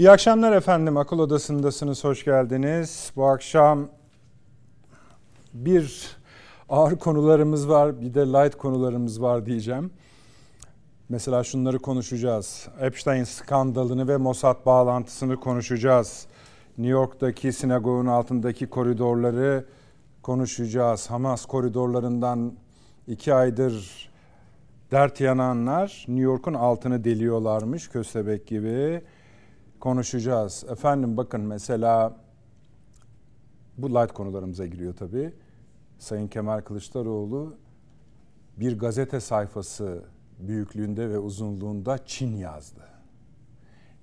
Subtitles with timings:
[0.00, 0.96] İyi akşamlar efendim.
[0.96, 2.04] Akıl Odası'ndasınız.
[2.04, 3.12] Hoş geldiniz.
[3.16, 3.88] Bu akşam
[5.54, 6.16] bir
[6.68, 9.90] ağır konularımız var, bir de light konularımız var diyeceğim.
[11.08, 12.68] Mesela şunları konuşacağız.
[12.80, 16.26] Epstein skandalını ve Mossad bağlantısını konuşacağız.
[16.78, 19.64] New York'taki sinagogun altındaki koridorları
[20.22, 21.10] konuşacağız.
[21.10, 22.52] Hamas koridorlarından
[23.06, 24.08] iki aydır
[24.90, 29.02] dert yananlar New York'un altını deliyorlarmış köstebek gibi
[29.80, 30.64] konuşacağız.
[30.68, 32.16] Efendim bakın mesela
[33.78, 35.32] bu light konularımıza giriyor tabii.
[35.98, 37.56] Sayın Kemal Kılıçdaroğlu
[38.56, 40.02] bir gazete sayfası
[40.38, 42.82] büyüklüğünde ve uzunluğunda Çin yazdı.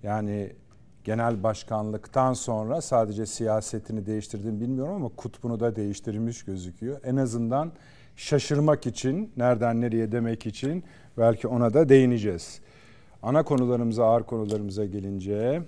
[0.03, 0.55] Yani
[1.03, 6.99] genel başkanlıktan sonra sadece siyasetini değiştirdiğini bilmiyorum ama kutbunu da değiştirmiş gözüküyor.
[7.03, 7.71] En azından
[8.15, 10.83] şaşırmak için, nereden nereye demek için
[11.17, 12.61] belki ona da değineceğiz.
[13.27, 15.61] Ana konularımıza, ağır konularımıza gelince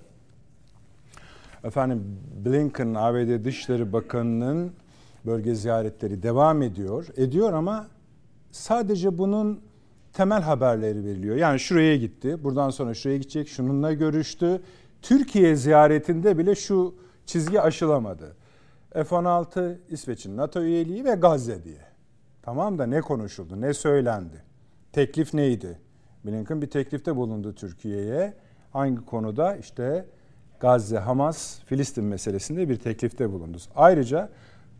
[1.64, 4.72] efendim Blinken ABD Dışişleri Bakanı'nın
[5.26, 7.06] bölge ziyaretleri devam ediyor.
[7.16, 7.86] Ediyor ama
[8.50, 9.60] sadece bunun
[10.12, 11.36] temel haberleri veriliyor.
[11.36, 14.60] Yani şuraya gitti, buradan sonra şuraya gidecek, şununla görüştü.
[15.02, 16.94] Türkiye ziyaretinde bile şu
[17.26, 18.36] çizgi aşılamadı.
[18.92, 21.84] F-16 İsveç'in NATO üyeliği ve Gazze diye.
[22.42, 24.42] Tamam da ne konuşuldu, ne söylendi?
[24.92, 25.89] Teklif neydi?
[26.24, 28.34] Blinken bir teklifte bulundu Türkiye'ye.
[28.72, 29.56] Hangi konuda?
[29.56, 30.06] İşte
[30.60, 33.58] Gazze, Hamas, Filistin meselesinde bir teklifte bulundu.
[33.76, 34.28] Ayrıca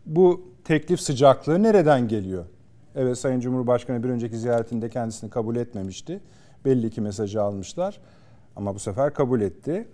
[0.05, 2.45] bu teklif sıcaklığı nereden geliyor?
[2.95, 6.19] Evet Sayın Cumhurbaşkanı bir önceki ziyaretinde kendisini kabul etmemişti.
[6.65, 7.99] Belli ki mesajı almışlar
[8.55, 9.87] ama bu sefer kabul etti.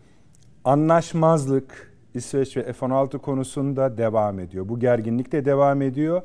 [0.64, 4.70] Anlaşmazlık İsveç ve F-16 konusunda devam ediyor.
[4.70, 6.22] Bu gerginlik de devam ediyor.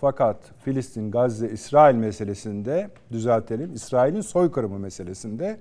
[0.00, 3.74] Fakat Filistin, Gazze, İsrail meselesinde düzeltelim.
[3.74, 5.60] İsrail'in soykırımı meselesinde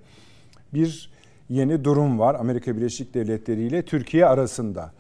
[0.74, 1.12] bir
[1.50, 4.92] yeni durum var Amerika Birleşik Devletleri ile Türkiye arasında.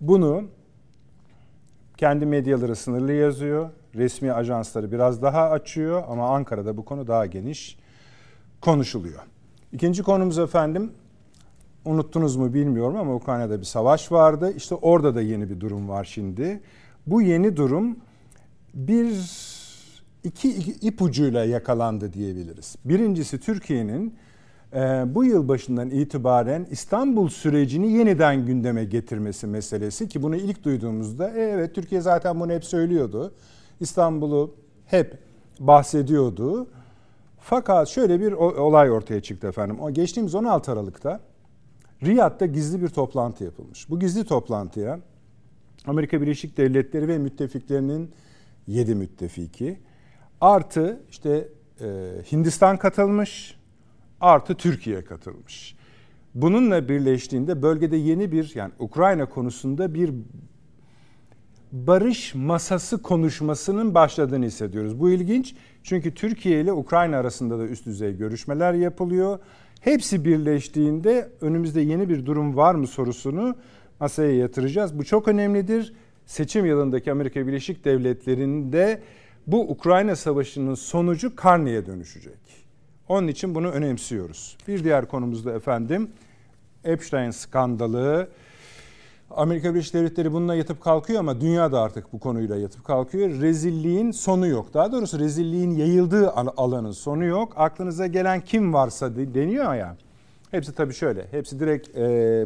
[0.00, 0.44] Bunu
[1.96, 3.70] kendi medyaları sınırlı yazıyor.
[3.94, 7.78] Resmi ajansları biraz daha açıyor ama Ankara'da bu konu daha geniş
[8.60, 9.22] konuşuluyor.
[9.72, 10.92] İkinci konumuz efendim
[11.84, 14.52] unuttunuz mu bilmiyorum ama Ukrayna'da bir savaş vardı.
[14.56, 16.60] İşte orada da yeni bir durum var şimdi.
[17.06, 17.96] Bu yeni durum
[18.76, 19.30] bir
[20.24, 20.48] iki
[20.82, 22.76] ipucuyla yakalandı diyebiliriz.
[22.84, 24.14] Birincisi Türkiye'nin
[24.72, 24.78] e,
[25.14, 31.40] bu yıl başından itibaren İstanbul sürecini yeniden gündeme getirmesi meselesi ki bunu ilk duyduğumuzda e,
[31.40, 33.34] evet Türkiye zaten bunu hep söylüyordu.
[33.80, 34.54] İstanbul'u
[34.86, 35.18] hep
[35.60, 36.66] bahsediyordu.
[37.40, 39.80] Fakat şöyle bir olay ortaya çıktı efendim.
[39.80, 41.20] O geçtiğimiz 16 Aralık'ta
[42.02, 43.90] Riyad'da gizli bir toplantı yapılmış.
[43.90, 45.00] Bu gizli toplantıya
[45.86, 48.10] Amerika Birleşik Devletleri ve müttefiklerinin
[48.66, 49.78] 7 müttefiki
[50.40, 51.48] artı işte
[51.80, 51.86] e,
[52.32, 53.56] Hindistan katılmış
[54.20, 55.76] artı Türkiye katılmış.
[56.34, 60.10] Bununla birleştiğinde bölgede yeni bir yani Ukrayna konusunda bir
[61.72, 65.00] barış masası konuşmasının başladığını hissediyoruz.
[65.00, 69.38] Bu ilginç çünkü Türkiye ile Ukrayna arasında da üst düzey görüşmeler yapılıyor.
[69.80, 73.56] Hepsi birleştiğinde önümüzde yeni bir durum var mı sorusunu
[74.00, 74.98] masaya yatıracağız.
[74.98, 75.92] Bu çok önemlidir.
[76.26, 79.02] Seçim yılındaki Amerika Birleşik Devletleri'nde
[79.46, 82.38] bu Ukrayna Savaşı'nın sonucu karneye dönüşecek.
[83.08, 84.56] Onun için bunu önemsiyoruz.
[84.68, 86.10] Bir diğer konumuz da efendim
[86.84, 88.28] Epstein skandalı.
[89.30, 93.30] Amerika Birleşik Devletleri bununla yatıp kalkıyor ama dünya da artık bu konuyla yatıp kalkıyor.
[93.30, 94.74] Rezilliğin sonu yok.
[94.74, 97.52] Daha doğrusu rezilliğin yayıldığı alanın sonu yok.
[97.56, 99.96] Aklınıza gelen kim varsa deniyor ya.
[100.50, 101.26] Hepsi tabii şöyle.
[101.30, 101.88] Hepsi direkt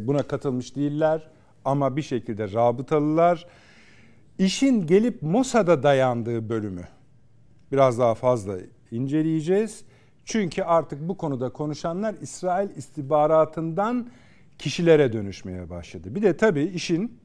[0.07, 1.27] buna katılmış değiller
[1.65, 3.47] ama bir şekilde rabıtalılar.
[4.37, 6.87] İşin gelip Mossad'a dayandığı bölümü
[7.71, 8.57] biraz daha fazla
[8.91, 9.83] inceleyeceğiz.
[10.25, 14.09] Çünkü artık bu konuda konuşanlar İsrail istihbaratından
[14.57, 16.15] kişilere dönüşmeye başladı.
[16.15, 17.19] Bir de tabii işin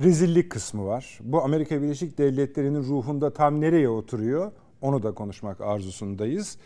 [0.00, 1.18] rezillik kısmı var.
[1.20, 4.52] Bu Amerika Birleşik Devletleri'nin ruhunda tam nereye oturuyor?
[4.80, 6.58] Onu da konuşmak arzusundayız.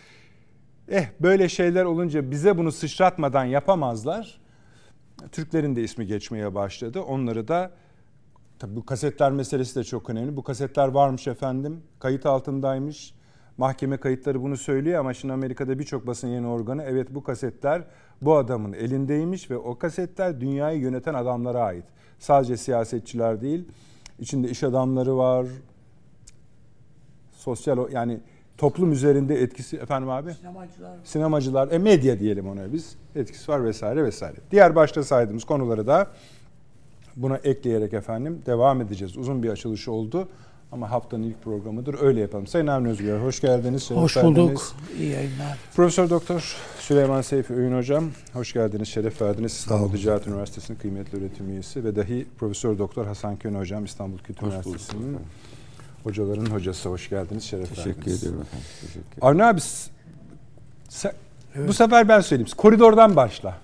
[0.88, 4.40] Eh böyle şeyler olunca bize bunu sıçratmadan yapamazlar.
[5.32, 7.00] Türklerin de ismi geçmeye başladı.
[7.00, 7.70] Onları da
[8.60, 10.36] tabii bu kasetler meselesi de çok önemli.
[10.36, 11.82] Bu kasetler varmış efendim.
[11.98, 13.14] Kayıt altındaymış.
[13.58, 17.82] Mahkeme kayıtları bunu söylüyor ama şimdi Amerika'da birçok basın yayın organı evet bu kasetler
[18.22, 21.84] bu adamın elindeymiş ve o kasetler dünyayı yöneten adamlara ait.
[22.18, 23.68] Sadece siyasetçiler değil,
[24.18, 25.46] içinde iş adamları var,
[27.32, 28.20] sosyal yani
[28.58, 34.04] toplum üzerinde etkisi efendim abi sinemacılar sinemacılar e medya diyelim ona biz etkisi var vesaire
[34.04, 34.36] vesaire.
[34.50, 36.10] Diğer başta saydığımız konuları da
[37.16, 39.16] buna ekleyerek efendim devam edeceğiz.
[39.16, 40.28] Uzun bir açılış oldu
[40.72, 41.96] Ama haftanın ilk programıdır.
[42.02, 42.46] Öyle yapalım.
[42.46, 43.82] Sayın Avni Özgür, hoş geldiniz.
[43.82, 44.36] Şeref Hoş verdiniz.
[44.36, 44.62] bulduk.
[44.98, 45.58] İyi yayınlar.
[45.76, 48.88] Profesör Doktor Süleyman Seyfi Öğün Hocam, hoş geldiniz.
[48.88, 49.52] Şeref verdiniz.
[49.52, 54.42] İstanbul Ticaret Üniversitesi'nin kıymetli öğretim üyesi ve dahi Profesör Doktor Hasan Kön Hocam, İstanbul Kültür
[54.46, 55.22] Hoş Üniversitesi'nin bulduk.
[56.04, 56.88] hocaların hocası.
[56.88, 57.44] Hoş geldiniz.
[57.44, 58.18] Şeref Teşekkür verdiniz.
[58.22, 58.66] ediyorum efendim.
[58.80, 59.18] Teşekkür ederim.
[59.26, 59.60] Avni abi,
[60.88, 61.12] sen-
[61.68, 62.50] bu sefer ben söyleyeyim.
[62.56, 63.58] Koridordan başla.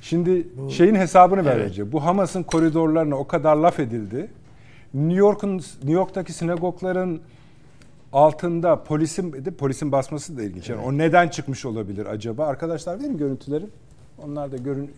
[0.00, 1.56] Şimdi şeyin hesabını Evet.
[1.70, 1.92] önce.
[1.92, 4.30] Bu Hamas'ın koridorlarına o kadar laf edildi.
[4.94, 7.20] New York'un New York'taki sinagogların
[8.12, 10.68] altında polisin de polisin basması da ilginç.
[10.70, 12.46] Yani o neden çıkmış olabilir acaba?
[12.46, 13.64] Arkadaşlar verin görüntüleri.
[14.24, 14.90] Onlar da görün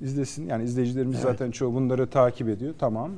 [0.00, 0.46] izlesin.
[0.46, 2.74] Yani izleyicilerimiz zaten çoğu bunları takip ediyor.
[2.78, 3.10] Tamam.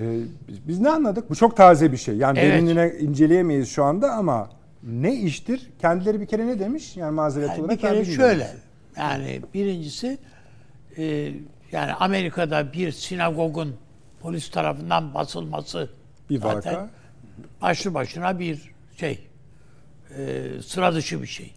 [0.00, 1.30] Ee, biz, biz ne anladık?
[1.30, 2.16] Bu çok taze bir şey.
[2.16, 2.52] Yani Evet.
[2.52, 4.50] derinliğine inceleyemeyiz şu anda ama
[4.82, 5.70] ne iştir?
[5.80, 6.96] Kendileri bir kere ne demiş?
[6.96, 8.40] Yani mazeret Yani olarak bir kere ben bilmiyorum.
[8.98, 10.18] Yani birincisi
[10.96, 11.32] e,
[11.72, 13.76] yani Amerika'da bir sinagogun
[14.20, 15.90] polis tarafından basılması
[16.30, 16.90] bir zaten vaka.
[17.62, 19.28] başlı başına bir şey.
[20.16, 21.54] e, sıra dışı bir şey.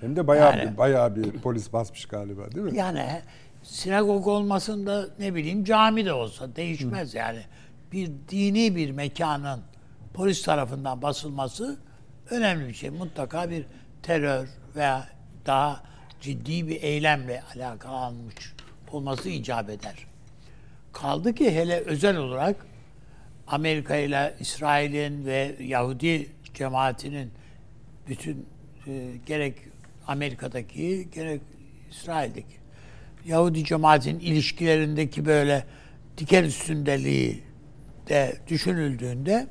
[0.00, 2.76] Hem de bayağı Yani- bir, bayağı bir polis basmış galiba değil mi?
[2.76, 3.22] Yani
[3.62, 7.40] sinagog olmasında ne bileyim cami de olsa değişmez yani.
[7.92, 9.60] Bir dini bir mekanın
[10.14, 11.76] polis tarafından basılması
[12.30, 12.90] önemli bir şey.
[12.90, 13.64] Mutlaka bir
[14.02, 15.08] terör veya
[15.46, 15.82] daha
[16.22, 18.52] ciddi bir eylemle alakalanmış
[18.92, 19.94] olması icap eder.
[20.92, 22.56] Kaldı ki hele özel olarak
[23.46, 27.30] Amerika ile İsrail'in ve Yahudi cemaatinin
[28.08, 28.46] bütün
[28.86, 29.54] e, gerek
[30.06, 31.40] Amerika'daki gerek
[31.90, 32.62] İsrail'deki
[33.24, 35.64] Yahudi cemaatin ilişkilerindeki böyle
[36.18, 37.42] diken üstündeliği
[38.08, 39.46] de düşünüldüğünde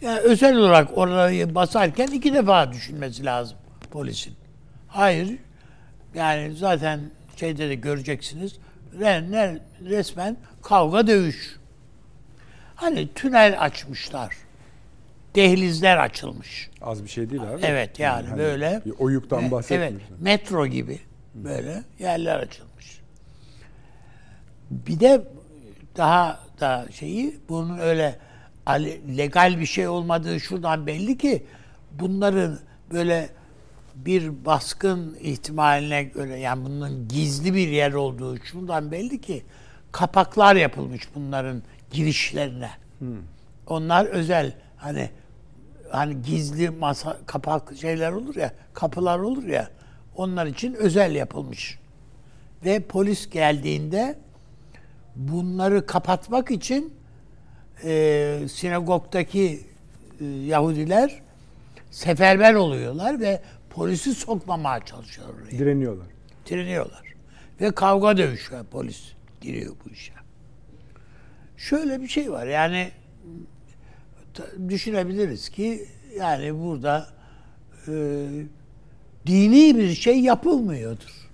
[0.00, 3.58] yani özel olarak orayı basarken iki defa düşünmesi lazım
[3.90, 4.34] polisin.
[4.88, 5.38] Hayır.
[6.16, 7.00] Yani zaten
[7.36, 8.56] şeyde de göreceksiniz.
[9.84, 11.56] Resmen kavga dövüş.
[12.74, 14.36] Hani tünel açmışlar.
[15.34, 16.70] Dehlizler açılmış.
[16.80, 17.60] Az bir şey değil abi.
[17.62, 18.82] Evet yani hani böyle.
[18.98, 20.00] Oyuktan bahsetmiyorsun.
[20.10, 20.98] Evet, metro gibi
[21.34, 23.00] böyle yerler açılmış.
[24.70, 25.22] Bir de
[25.96, 28.18] daha da şeyi bunun öyle
[29.16, 31.46] legal bir şey olmadığı şuradan belli ki
[31.92, 32.58] bunların
[32.92, 33.28] böyle
[34.04, 39.42] bir baskın ihtimaline göre yani bunun gizli bir yer olduğu şuradan belli ki
[39.92, 42.70] kapaklar yapılmış bunların girişlerine.
[43.66, 45.10] Onlar özel hani
[45.90, 49.70] hani gizli masa kapak şeyler olur ya, kapılar olur ya.
[50.16, 51.78] Onlar için özel yapılmış.
[52.64, 54.18] Ve polis geldiğinde
[55.16, 56.94] bunları kapatmak için
[57.84, 59.66] e, sinagogdaki
[60.20, 61.22] e, Yahudiler
[61.90, 63.40] seferber oluyorlar ve
[63.76, 65.50] polisi sokmamaya çalışıyorlar oraya.
[65.58, 66.06] Direniyorlar.
[66.46, 67.02] Direniyorlar.
[67.60, 68.64] Ve kavga dövüş var.
[68.70, 70.12] Polis giriyor bu işe.
[71.56, 72.46] Şöyle bir şey var.
[72.46, 72.90] Yani
[74.68, 75.88] düşünebiliriz ki
[76.18, 77.08] yani burada
[77.88, 77.92] e,
[79.26, 81.28] dini bir şey yapılmıyordur.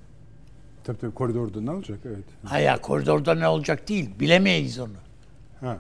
[0.85, 1.99] Tabii tabii koridorda ne olacak?
[2.07, 2.25] Evet.
[2.45, 4.11] Hayır koridorda ne olacak değil.
[4.21, 4.93] Bilemeyiz onu.
[5.61, 5.79] Ha.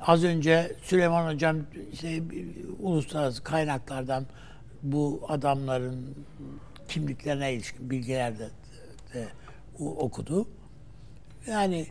[0.00, 1.56] Az önce Süleyman Hocam
[1.92, 2.48] işte bir-
[2.80, 4.26] uluslararası kaynaklardan
[4.82, 6.14] bu adamların
[6.88, 8.48] kimliklerine ilişkin bilgiler de,
[9.14, 9.28] de
[9.78, 10.48] okudu.
[11.46, 11.86] Yani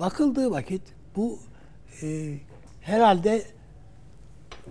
[0.00, 0.82] bakıldığı vakit
[1.16, 1.38] bu
[2.02, 2.38] e,
[2.80, 3.44] herhalde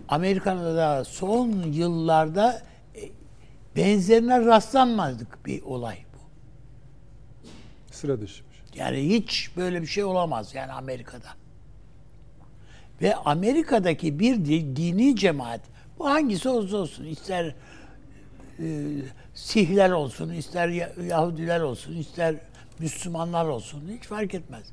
[0.08, 2.62] Amerika'da da son yıllarda
[2.96, 3.02] e,
[3.76, 6.20] benzerine rastlanmadık bir olay bu.
[7.94, 8.58] Sıra dışıymış.
[8.76, 11.30] Yani hiç böyle bir şey olamaz yani Amerika'da.
[13.02, 15.62] Ve Amerika'daki bir di- dini cemaat,
[16.02, 17.46] bu hangisi olursa olsun, ister
[18.60, 18.66] e,
[19.34, 22.36] Sihler olsun, ister Ya- Yahudiler olsun, ister
[22.80, 24.64] Müslümanlar olsun, hiç fark etmez.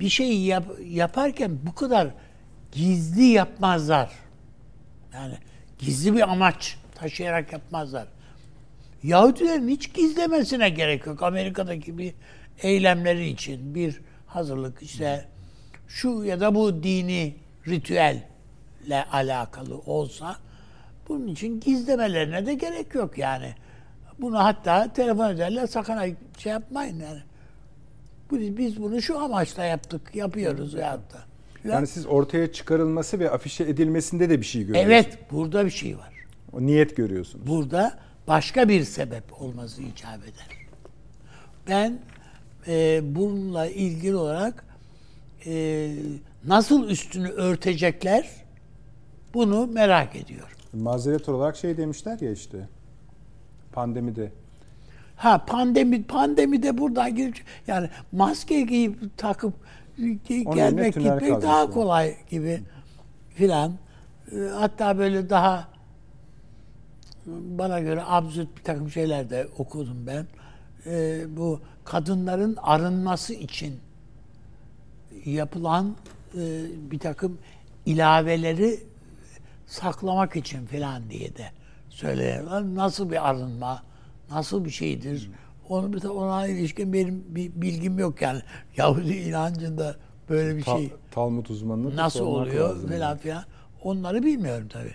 [0.00, 2.08] Bir şey yap- yaparken bu kadar
[2.72, 4.10] gizli yapmazlar.
[5.14, 5.34] Yani
[5.78, 8.08] gizli bir amaç taşıyarak yapmazlar.
[9.02, 11.22] Yahudilerin hiç gizlemesine gerek yok.
[11.22, 12.14] Amerika'daki bir
[12.62, 15.28] eylemleri için bir hazırlık işte
[15.88, 17.34] şu ya da bu dini
[18.86, 20.36] ritüelle alakalı olsa
[21.08, 23.54] bunun için gizlemelerine de gerek yok yani.
[24.18, 27.20] Bunu hatta telefon ederler sakın şey yapmayın yani.
[28.30, 31.00] Bu- Biz bunu şu amaçla yaptık, yapıyoruz da.
[31.62, 31.74] filan.
[31.74, 34.92] Yani siz ortaya çıkarılması ve afişe edilmesinde de bir şey görüyorsunuz.
[34.94, 36.12] evet, burada bir şey var.
[36.52, 37.46] O niyet görüyorsunuz.
[37.46, 40.48] burada başka bir sebep olması icap eder.
[41.68, 41.98] Ben
[42.66, 44.64] e, bununla ilgili olarak
[45.46, 45.92] e,
[46.44, 48.28] nasıl üstünü örtecekler
[49.36, 50.56] bunu merak ediyorum.
[50.72, 52.68] Mazeret olarak şey demişler ya işte.
[53.72, 54.32] Pandemide.
[55.16, 59.54] Ha pandemi pandemi de buradan girip yani maske giyip takıp
[60.00, 61.70] Onun gelmek gitmek daha yani.
[61.74, 62.60] kolay gibi
[63.34, 63.72] filan.
[64.32, 65.68] E, Hatta böyle daha
[67.26, 70.26] bana göre absürt bir takım şeyler de okudum ben.
[70.86, 73.74] E, bu kadınların arınması için
[75.24, 75.96] yapılan
[76.34, 77.38] e, bir takım
[77.86, 78.80] ilaveleri
[79.66, 81.50] saklamak için filan diye de
[81.88, 82.74] söylüyorlar.
[82.74, 83.82] Nasıl bir arınma,
[84.30, 85.30] nasıl bir şeydir?
[85.68, 88.40] Onu mesela ona ilişkin benim bir bilgim yok yani.
[88.76, 89.96] Yahudi inancında
[90.28, 93.44] böyle bir Ta- şey Talmud uzmanına da nasıl oluyor falan filan.
[93.82, 94.90] Onları bilmiyorum tabi.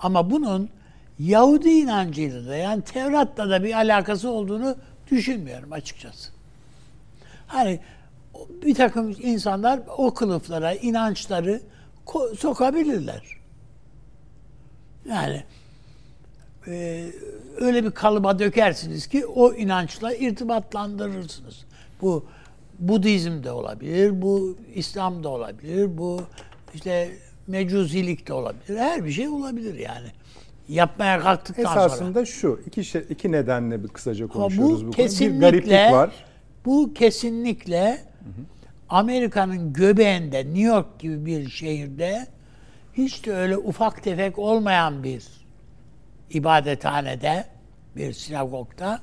[0.00, 0.70] Ama bunun
[1.18, 4.76] Yahudi inancıyla da yani Tevrat'la da bir alakası olduğunu
[5.10, 6.32] düşünmüyorum açıkçası.
[7.46, 7.80] Hani
[8.62, 11.62] bir takım insanlar o kılıflara inançları
[12.38, 13.35] sokabilirler.
[15.08, 15.42] Yani
[16.66, 17.06] e,
[17.56, 21.64] öyle bir kalıba dökersiniz ki o inançla irtibatlandırırsınız.
[22.00, 22.26] Bu
[22.78, 26.20] Budizm de olabilir, bu İslam da olabilir, bu
[26.74, 27.10] işte
[27.46, 28.78] mecuzilik de olabilir.
[28.78, 30.08] Her bir şey olabilir yani.
[30.68, 31.86] Yapmaya kalktıktan sonra.
[31.86, 35.20] Esasında şu iki şey, iki nedenle bir kısaca konuşuyoruz bu, bu konuyu.
[35.20, 36.10] Bir gariplik var.
[36.64, 37.98] bu kesinlikle
[38.88, 42.26] Amerika'nın göbeğinde New York gibi bir şehirde
[42.96, 45.24] hiç de öyle ufak tefek olmayan bir
[46.30, 47.44] ibadethanede
[47.96, 49.00] bir sinagogda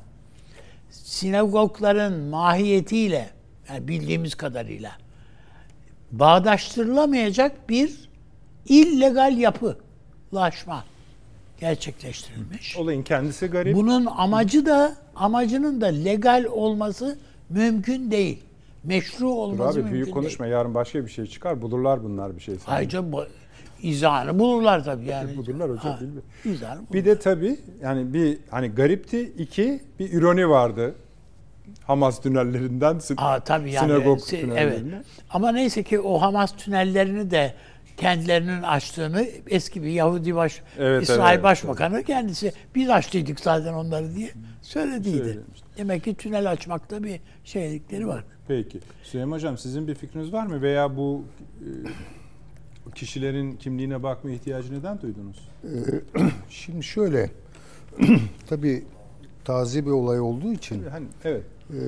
[0.90, 3.30] sinagogların mahiyetiyle
[3.70, 4.92] yani bildiğimiz kadarıyla
[6.12, 8.10] bağdaştırılamayacak bir
[8.66, 10.84] illegal yapılaşma
[11.60, 12.78] gerçekleştirilmiş.
[12.78, 13.76] Olayın kendisi garip.
[13.76, 17.18] Bunun amacı da amacının da legal olması
[17.50, 18.44] mümkün değil.
[18.84, 20.46] Meşru Dur olması abi mümkün büyük konuşma.
[20.46, 20.54] değil.
[20.54, 21.62] Yarın başka bir şey çıkar.
[21.62, 22.56] Bulurlar bunlar bir şey.
[22.68, 23.26] Ayrıca bu
[23.84, 25.38] izahını bulurlar tabii yani.
[25.38, 26.00] Bulurlar hocam, Ha,
[26.46, 26.94] izahını bulurlar.
[26.94, 29.22] Bir de tabii yani bir hani garipti.
[29.22, 30.96] iki bir ironi vardı.
[31.88, 33.86] Hamas tünellerinden Aa, tabii yani.
[33.88, 34.82] sinagog si- evet.
[35.30, 37.54] Ama neyse ki o Hamas tünellerini de
[37.98, 44.16] kendilerinin açtığını eski bir Yahudi baş Evet, İsrail evet, Başbakanı kendisi biz açtıydık zaten onları
[44.16, 44.30] diye
[44.62, 45.40] söylediydi.
[45.78, 48.24] Demek ki tünel açmakta bir şeylikleri var.
[48.48, 48.80] Peki.
[49.04, 50.62] Süleyman Hocam sizin bir fikriniz var mı?
[50.62, 51.24] Veya bu
[51.60, 51.68] e,
[52.92, 55.50] kişilerin kimliğine bakma ihtiyacı neden duydunuz?
[56.50, 57.30] Şimdi şöyle,
[58.48, 58.84] tabii
[59.46, 61.44] taze bir olay olduğu için Hani evet.
[61.70, 61.80] e,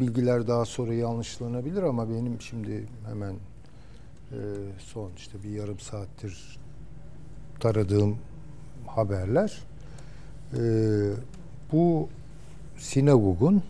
[0.00, 3.32] bilgiler daha sonra yanlışlanabilir ama benim şimdi hemen
[4.32, 4.38] e,
[4.78, 6.58] son işte bir yarım saattir
[7.60, 8.16] taradığım
[8.86, 9.62] haberler
[10.52, 10.60] e,
[11.72, 12.08] bu
[12.78, 13.62] sinagogun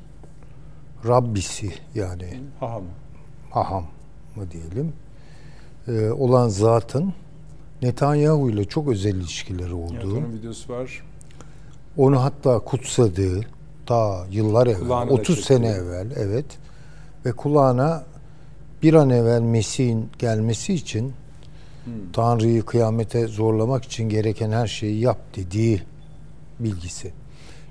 [1.09, 2.87] Rabbisi yani Haha mı?
[3.51, 3.87] haham
[4.37, 4.93] mı diyelim
[5.89, 7.13] e, olan zatın
[7.83, 10.17] Netanyahu ile çok özel ilişkileri Evet, olduğu.
[10.19, 11.03] onun videosu var.
[11.97, 13.41] Onu hatta kutsadığı
[13.87, 16.47] ta yıllar evvel, Kulağına da 30 sene evvel evet
[17.27, 18.05] ve kulağına
[18.83, 21.13] bir an evvel Mesih'in gelmesi için
[21.85, 21.93] Hmm.
[22.13, 25.83] Tanrı'yı kıyamete zorlamak için gereken her şeyi yap dediği
[26.61, 27.13] bilgisi.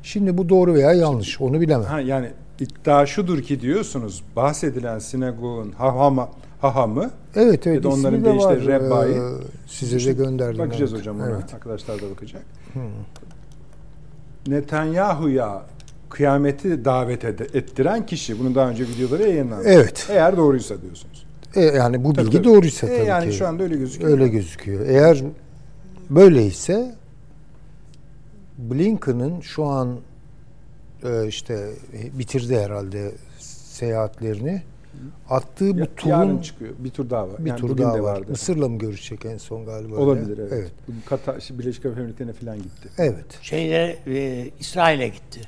[0.03, 1.85] Şimdi bu doğru veya yanlış onu bilemem.
[1.87, 6.29] Ha, yani iddia şudur ki diyorsunuz bahsedilen sinagogun hahama,
[6.63, 8.55] hahamı Evet evet Ya da onların de işte.
[8.67, 9.11] Rebbai.
[9.11, 9.17] Ee,
[9.67, 10.59] size de gönderdim.
[10.59, 11.01] bakacağız evet.
[11.01, 11.29] hocam ona.
[11.29, 11.53] Evet.
[11.53, 12.41] Arkadaşlar da bakacak.
[14.47, 15.61] Netanyahu'ya
[16.09, 18.39] kıyameti davet ed- ettiren kişi.
[18.39, 19.63] Bunun daha önce videoları yayınlandı.
[19.67, 20.07] Evet.
[20.09, 21.25] Eğer doğruysa diyorsunuz.
[21.55, 22.47] E, yani bu Tabii, bilgi tabii.
[22.47, 23.37] doğruysa E, tabii yani ki.
[23.37, 24.11] şu anda öyle gözüküyor.
[24.11, 24.85] Öyle gözüküyor.
[24.87, 25.23] Eğer
[26.09, 26.95] böyleyse
[28.57, 29.95] Blinken'ın şu an
[31.03, 34.61] e, işte bitirdi herhalde seyahatlerini.
[35.29, 36.73] Attığı bu Ya- turun Yarın çıkıyor.
[36.79, 37.35] Bir tur daha var.
[37.45, 37.99] bir Yani tur daha var.
[37.99, 38.25] vardı.
[38.29, 39.93] Mısır'la mı görüşecek en son galiba?
[39.95, 40.03] öyle?
[40.03, 40.51] Olabilir evet.
[40.53, 40.71] Evet.
[40.87, 42.89] Bu Katar, Birleşik Arap Emirlikleri'ne falan gitti.
[42.97, 43.39] Evet.
[43.41, 45.41] Şeyde e, İsrail'e gitti.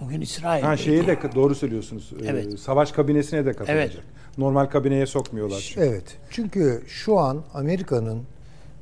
[0.00, 0.66] Bugün İsrail'de.
[0.66, 2.12] Ha şeyi de doğru söylüyorsunuz.
[2.20, 2.60] Ee, Evet.
[2.60, 3.76] Savaş kabinesine de katılacak.
[3.76, 3.96] Evet.
[4.38, 5.60] Normal kabineye sokmuyorlar.
[5.60, 5.88] çünkü.
[5.88, 6.16] Evet.
[6.30, 8.22] Çünkü şu an Amerika'nın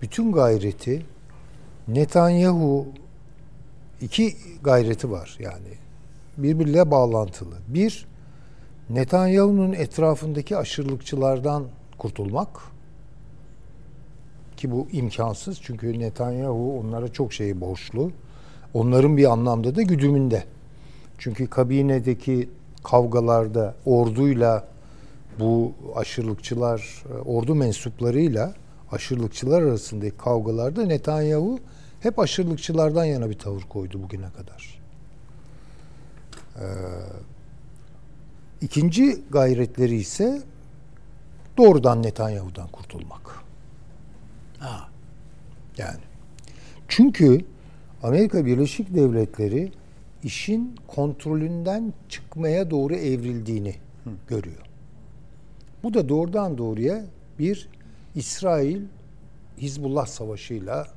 [0.02, 1.02] bütün gayreti
[1.88, 2.86] Netanyahu
[4.00, 5.68] iki gayreti var yani.
[6.38, 7.54] Birbiriyle bağlantılı.
[7.68, 8.06] Bir,
[8.90, 11.64] Netanyahu'nun etrafındaki aşırılıkçılardan
[11.98, 12.48] kurtulmak.
[14.56, 18.10] Ki bu imkansız çünkü Netanyahu onlara çok şey borçlu.
[18.74, 20.44] Onların bir anlamda da güdümünde.
[21.18, 22.48] Çünkü kabinedeki
[22.84, 24.68] kavgalarda orduyla
[25.38, 28.54] bu aşırılıkçılar, ordu mensuplarıyla
[28.92, 31.58] aşırılıkçılar arasındaki kavgalarda Netanyahu
[32.00, 34.80] hep aşırılıkçılardan yana bir tavır koydu bugüne kadar.
[36.56, 36.64] Ee,
[38.64, 40.42] ikinci gayretleri ise
[41.56, 43.44] doğrudan Netanyahu'dan kurtulmak.
[44.58, 44.88] Ha.
[45.78, 46.00] Yani.
[46.88, 47.44] Çünkü
[48.02, 49.72] Amerika Birleşik Devletleri
[50.22, 53.74] işin kontrolünden çıkmaya doğru evrildiğini
[54.28, 54.62] görüyor.
[55.82, 57.04] Bu da doğrudan doğruya
[57.38, 57.68] bir
[58.14, 58.82] İsrail
[59.58, 60.88] Hizbullah savaşıyla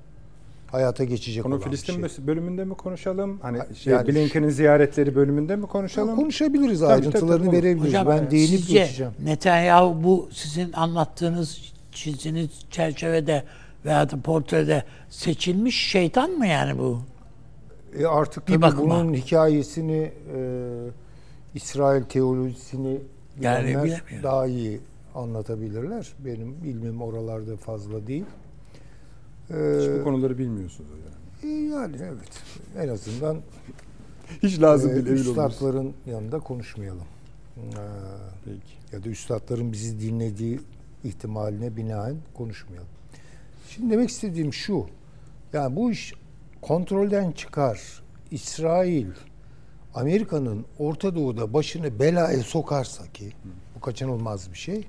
[0.72, 2.28] hayata geçecek Konu olan Filistin bir şey.
[2.28, 3.40] bölümünde mi konuşalım?
[3.42, 6.16] Hani Ha, şey, yani Blinken'in ziyaretleri bölümünde mi Ya konuşalım?
[6.16, 7.58] konuşabiliriz Tabii, ayrıntılarını tabii, tabii.
[7.66, 7.88] verebiliriz.
[7.90, 9.14] Hocam ben değinip sizce geçeceğim.
[9.24, 13.44] Netanyahu bu sizin anlattığınız çizdiğiniz çerçevede
[13.86, 17.00] veya da portrede seçilmiş şeytan mı yani bu?
[18.00, 18.96] E artık Bir tabii bakıma.
[19.00, 20.40] bunun hikayesini e,
[21.56, 22.98] İsrail teolojisini
[23.42, 23.94] Yani
[24.24, 24.80] daha iyi
[25.16, 26.08] anlatabilirler.
[26.26, 28.26] Benim ilmim oralarda fazla değil.
[29.50, 31.14] Hiç bu konuları bilmiyorsunuz hocam.
[31.44, 32.44] e, yani evet.
[32.78, 33.38] En azından
[34.44, 37.06] Hiç lazım e, değil üstadların yanında konuşmayalım.
[37.58, 37.62] E,
[38.46, 38.96] Peki.
[38.96, 40.60] ya da üstadların bizi dinlediği
[41.04, 42.90] ihtimaline binaen konuşmayalım.
[43.70, 44.86] Şimdi demek istediğim şu.
[45.54, 46.14] Yani bu iş
[46.62, 48.04] kontrolden çıkar.
[48.32, 49.08] İsrail
[49.94, 53.32] Amerika'nın Orta Doğu'da başını belaya sokarsa ki
[53.76, 54.88] bu kaçınılmaz bir şey.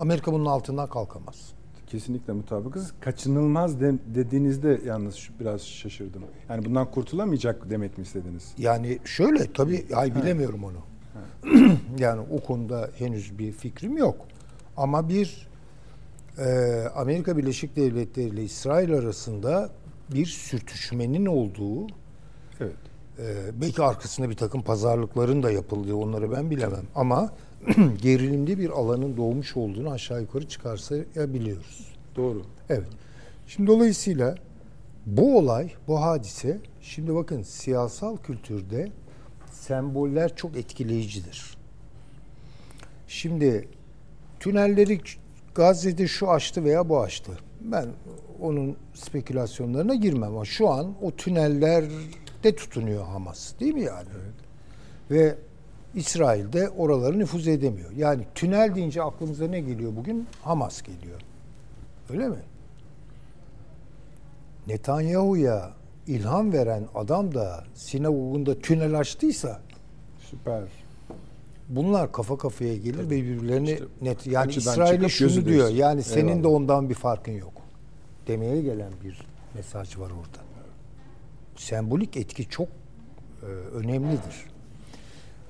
[0.00, 1.52] Amerika bunun altından kalkamaz.
[1.86, 2.92] Kesinlikle mutabıkız.
[3.00, 6.22] Kaçınılmaz de- dediğinizde yalnız biraz şaşırdım.
[6.48, 8.52] Yani bundan kurtulamayacak demek mi istediniz?
[8.58, 10.78] Yani şöyle tabii ay bilemiyorum onu.
[11.98, 14.16] yani o konuda henüz bir fikrim yok.
[14.76, 15.48] Ama bir
[16.38, 16.44] e,
[16.96, 19.70] Amerika Birleşik Devletleri ile İsrail arasında
[20.14, 21.86] bir sürtüşmenin olduğu,
[22.60, 22.72] Evet.
[23.18, 23.24] e,
[23.60, 26.84] belki arkasında bir takım pazarlıkların da yapıldığı onları ben bilemem.
[26.94, 27.30] Ama
[28.02, 31.92] gerilimli bir alanın doğmuş olduğunu aşağı yukarı çıkarsayabiliyoruz.
[32.16, 32.42] Doğru.
[32.68, 32.88] Evet.
[33.46, 34.34] Şimdi dolayısıyla
[35.06, 38.88] bu olay, bu hadise, şimdi bakın siyasal kültürde
[39.50, 41.56] semboller çok etkileyicidir.
[43.08, 43.68] Şimdi
[44.40, 45.00] tünelleri
[45.54, 47.32] Gazze'de şu açtı veya bu açtı.
[47.60, 47.86] Ben
[48.40, 54.08] onun spekülasyonlarına girmem ama şu an o tünellerde tutunuyor Hamas değil mi yani?
[55.10, 55.34] Ve
[55.96, 57.90] İsrail'de oraları nüfuz edemiyor.
[57.92, 60.26] Yani tünel deyince aklımıza ne geliyor bugün?
[60.42, 61.20] Hamas geliyor.
[62.10, 62.36] Öyle mi?
[64.66, 65.70] Netanyahu'ya
[66.06, 69.60] ilham veren adam da sinagogunda tünel açtıysa
[70.18, 70.62] Süper.
[71.68, 75.66] bunlar kafa kafaya gelir ve birbirlerini İşte net yani İsrail'e şunu diyor.
[75.66, 75.76] değsin.
[75.76, 76.50] Yani senin de Eyvallah.
[76.56, 77.52] ondan bir farkın yok.
[78.26, 80.46] Demeye gelen bir mesaj var orada.
[81.56, 82.68] Sembolik etki çok
[83.42, 84.55] e, önemlidir.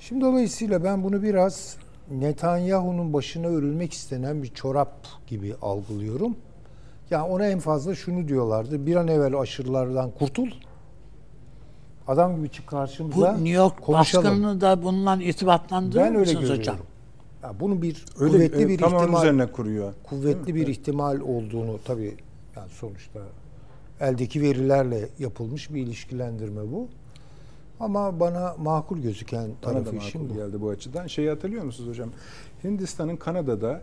[0.08, 1.76] Şimdi dolayısıyla ben bunu biraz
[2.10, 4.92] Netanyahu'nun başına örülmek istenen bir çorap
[5.26, 6.36] gibi algılıyorum.
[7.10, 8.86] Yani ona en fazla şunu diyorlardı.
[8.86, 10.46] Bir an evvel aşırılardan kurtul.
[12.08, 13.32] Adam gibi çık Bu karşımıza.
[13.32, 14.24] New York konuşalım.
[14.24, 16.58] baskınını da bununla irtibatlandırır Ben öyle görüyorum.
[16.58, 16.76] hocam?
[17.42, 19.94] Ya bunun bir Öyle kuvvetli e, bir tam ihtimal üzerine kuruyor.
[20.02, 22.16] kuvvetli bir ihtimal olduğunu tabii
[22.56, 23.20] yani sonuçta
[24.00, 26.88] eldeki verilerle yapılmış bir ilişkilendirme bu.
[27.80, 30.38] Ama bana makul gözüken Bana tarafı işin makul bu.
[30.38, 31.06] geldi bu açıdan.
[31.06, 32.10] Şeyi hatırlıyor musunuz hocam?
[32.64, 33.82] Hindistan'ın Kanada'da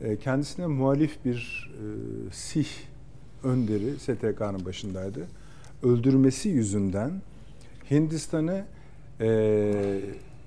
[0.00, 1.84] e, kendisine muhalif bir e,
[2.32, 2.66] Sih
[3.44, 5.26] önderi STK'nın başındaydı.
[5.82, 7.10] Öldürmesi yüzünden
[7.90, 8.64] Hindistan'ı
[9.20, 9.26] e,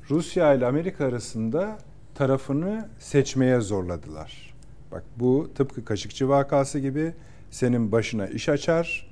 [0.10, 1.78] Rusya ile Amerika arasında
[2.16, 4.54] tarafını seçmeye zorladılar.
[4.92, 7.14] Bak bu tıpkı Kaşıkçı vakası gibi
[7.52, 9.07] senin başına iş açar.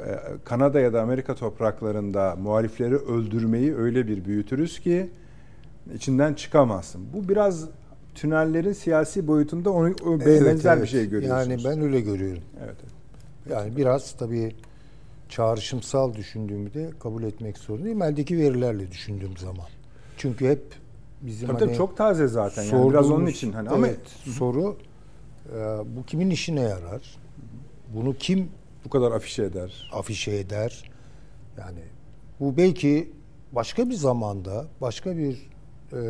[0.00, 5.10] E, Kanada ya da Amerika topraklarında muhalifleri öldürmeyi öyle bir büyütürüz ki
[5.94, 7.02] içinden çıkamazsın.
[7.12, 7.64] Bu biraz
[8.14, 10.88] tünellerin siyasi boyutunda onu o Evet, benzer bir evet.
[10.88, 11.64] şey görüyorsunuz.
[11.64, 12.42] Yani ben öyle görüyorum.
[12.64, 12.92] evet, evet.
[13.50, 14.54] Yani biraz tabii
[15.28, 18.02] çağrışımsal düşündüğümü de kabul etmek zorundayım.
[18.02, 19.66] Eldeki verilerle düşündüğüm zaman.
[20.16, 20.62] Çünkü hep
[21.22, 22.62] bizim Tabii hani tabii çok taze zaten.
[22.62, 24.00] Yani biraz onun için hani ama evet,
[24.38, 24.76] soru
[25.52, 25.58] e,
[25.96, 27.18] bu kimin işine yarar?
[27.94, 28.48] Bunu kim
[28.86, 29.90] bu kadar afişe eder.
[29.92, 30.90] afişe eder?
[31.58, 31.80] Yani
[32.40, 33.10] bu belki
[33.52, 35.50] başka bir zamanda, başka bir
[35.92, 36.00] e,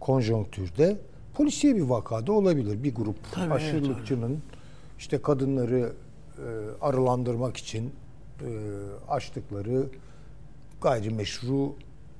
[0.00, 0.96] konjonktürde
[1.34, 2.82] polisiye bir vakada olabilir.
[2.82, 4.42] Bir grup Tabii, aşırılıkçının
[4.98, 5.92] işte kadınları
[6.38, 6.44] e,
[6.80, 7.92] arılandırmak için
[8.40, 8.50] e,
[9.08, 9.86] açtıkları
[10.80, 11.74] gayrimeşru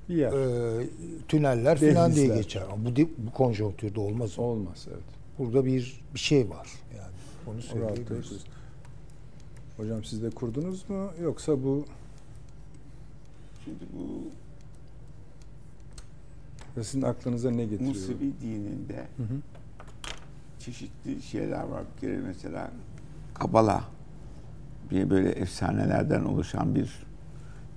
[0.09, 0.33] yer.
[0.33, 0.87] e,
[1.28, 2.62] tüneller falan diye geçer.
[2.72, 4.38] Ama bu, bu konjonktürde olmaz.
[4.38, 5.05] Olmaz evet.
[5.38, 7.14] Burada bir bir şey var yani.
[7.46, 8.44] Onu söyleyebiliriz.
[9.76, 11.85] Hocam siz de kurdunuz mu yoksa bu
[13.64, 14.30] Şimdi bu
[16.82, 17.94] sizin aklınıza ne getiriyor?
[17.94, 19.06] Musevi dininde
[20.58, 21.82] çeşitli şeyler var.
[21.96, 22.70] Bir kere mesela
[23.35, 23.85] Kabala
[24.90, 27.06] bir böyle efsanelerden oluşan bir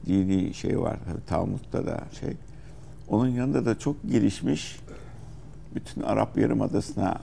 [0.05, 0.97] dini şey var.
[1.05, 2.33] Tabii Talmud'da da şey.
[3.09, 4.79] Onun yanında da çok gelişmiş
[5.75, 7.19] bütün Arap Yarımadası'na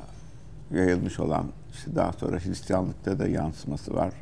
[0.70, 4.12] yayılmış olan işte daha sonra Hristiyanlıkta da yansıması var.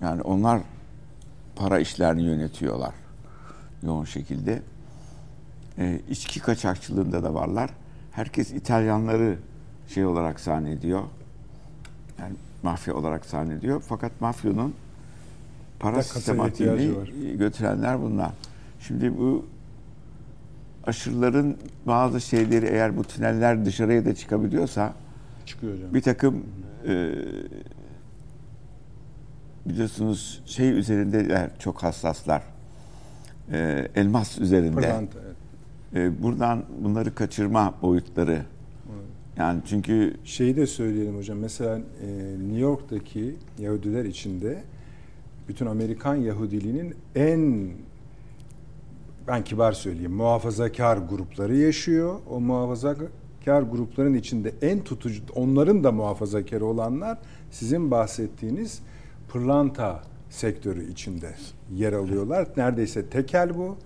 [0.02, 0.62] Yani onlar
[1.56, 2.94] para işlerini yönetiyorlar
[3.84, 4.62] yoğun şekilde.
[5.78, 7.70] E, içki kaçakçılığında da varlar.
[8.12, 9.38] Herkes İtalyanları
[9.88, 11.04] şey olarak zannediyor.
[12.20, 13.84] Yani mafya olarak zannediyor.
[13.88, 14.74] Fakat mafyanın
[15.80, 18.32] para sistematiğini götürenler bunlar.
[18.80, 19.46] Şimdi bu
[20.84, 21.58] aşırıların
[21.88, 24.94] bazı şeyleri eğer bu tüneller dışarıya da çıkabiliyorsa
[25.52, 25.94] Çıkıyor hocam.
[25.94, 26.46] bir takım
[26.88, 27.12] e,
[29.66, 32.44] biliyorsunuz şey üzerindeler çok hassaslar.
[33.52, 34.76] E, elmas üzerinde.
[34.76, 35.20] Pırlanta,
[35.94, 36.14] evet.
[36.14, 38.42] E, buradan bunları kaçırma boyutları.
[39.38, 41.38] Yani çünkü Şeyi de söyleyelim hocam.
[41.38, 42.08] Mesela e,
[42.40, 44.64] New York'taki Yahudiler içinde
[45.48, 47.70] bütün Amerikan Yahudiliğinin en
[49.28, 52.20] ben kibar söyleyeyim muhafazakar grupları yaşıyor.
[52.30, 53.08] O muhafazakar
[53.46, 57.18] grupların içinde en tutucu onların da muhafazakar olanlar
[57.52, 58.80] sizin bahsettiğiniz
[59.30, 61.36] pırlanta sektörü içinde
[61.76, 62.48] yer alıyorlar.
[62.58, 63.78] Neredeyse tekel bu.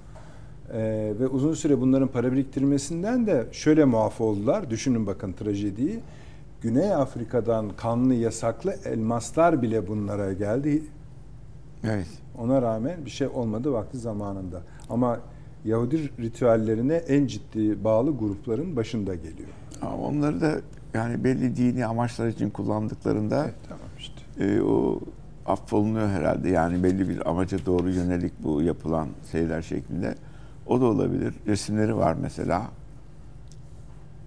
[0.73, 4.69] Ee, ve uzun süre bunların para biriktirmesinden de şöyle muaf oldular.
[4.69, 5.99] Düşünün bakın trajediyi.
[6.61, 10.83] Güney Afrika'dan kanlı yasaklı elmaslar bile bunlara geldi.
[11.83, 14.61] evet Ona rağmen bir şey olmadı vakti zamanında.
[14.89, 15.19] Ama
[15.65, 19.49] Yahudi ritüellerine en ciddi bağlı grupların başında geliyor.
[19.81, 20.61] ama onları da
[20.93, 24.21] yani belli dini amaçlar için kullandıklarında Evet, tamam işte.
[24.45, 24.99] e, o
[25.45, 26.49] affolunuyor herhalde.
[26.49, 30.15] Yani belli bir amaca doğru yönelik bu yapılan şeyler şeklinde.
[30.67, 31.33] O da olabilir.
[31.47, 32.67] Resimleri var mesela.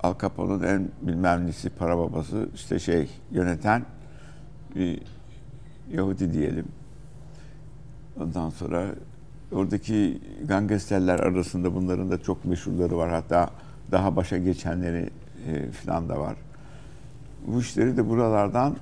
[0.01, 3.83] Al Capone'un en bilmem nesi para babası işte şey yöneten
[4.77, 5.03] bir
[5.93, 6.67] Yahudi diyelim.
[8.21, 8.87] Ondan sonra
[9.53, 13.11] oradaki gangsterler arasında bunların da çok meşhurları var.
[13.11, 13.51] Hatta
[13.93, 15.11] daha başa geçenleri
[15.47, 16.37] e, falan da var.
[17.47, 18.77] Bu işleri de buralardan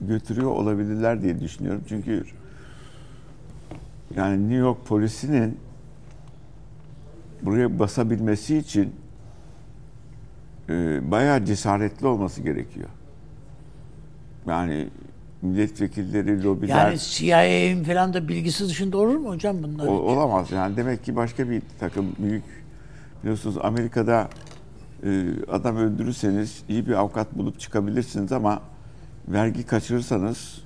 [0.00, 1.82] götürüyor olabilirler diye düşünüyorum.
[1.88, 2.24] Çünkü
[4.16, 5.58] yani New York polisinin
[7.42, 8.94] buraya basabilmesi için
[10.68, 12.88] e, bayağı cesaretli olması gerekiyor.
[14.46, 14.88] Yani
[15.42, 19.86] milletvekilleri, lobiler Yani CIA'nin falan da bilgisi dışında olur mu hocam bunlar?
[19.86, 20.50] o- olamaz.
[20.52, 22.44] Yani demek ki başka bir takım büyük
[23.22, 24.28] biliyorsunuz Amerika'da
[25.04, 28.60] e, adam öldürürseniz iyi bir avukat bulup çıkabilirsiniz ama
[29.28, 30.60] vergi kaçırırsanız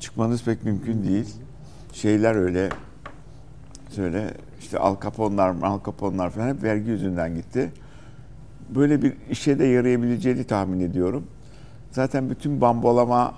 [0.00, 1.34] çıkmanız pek mümkün değil.
[1.92, 2.68] Şeyler öyle
[3.88, 7.72] söyle işte Al Capone'lar, Al Capone'lar falan hep vergi yüzünden gitti.
[8.74, 11.26] Böyle bir işe de yarayabileceğini tahmin ediyorum.
[11.92, 13.34] Zaten bütün bambolama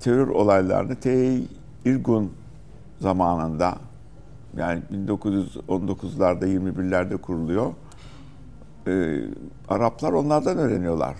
[0.00, 1.38] terör olaylarını T.
[1.84, 2.32] Irgun
[3.00, 3.78] zamanında
[4.56, 7.72] yani 1919'larda 21'lerde kuruluyor.
[8.86, 9.20] Ee,
[9.68, 11.16] Araplar onlardan öğreniyorlar.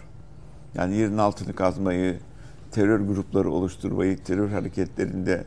[0.74, 2.18] Yani yerin altını kazmayı,
[2.70, 5.44] terör grupları oluşturmayı, terör hareketlerinde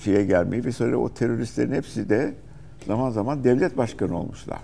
[0.00, 2.34] şeye gelmeyi ve sonra o teröristlerin hepsi de
[2.86, 4.58] zaman zaman devlet başkanı olmuşlar.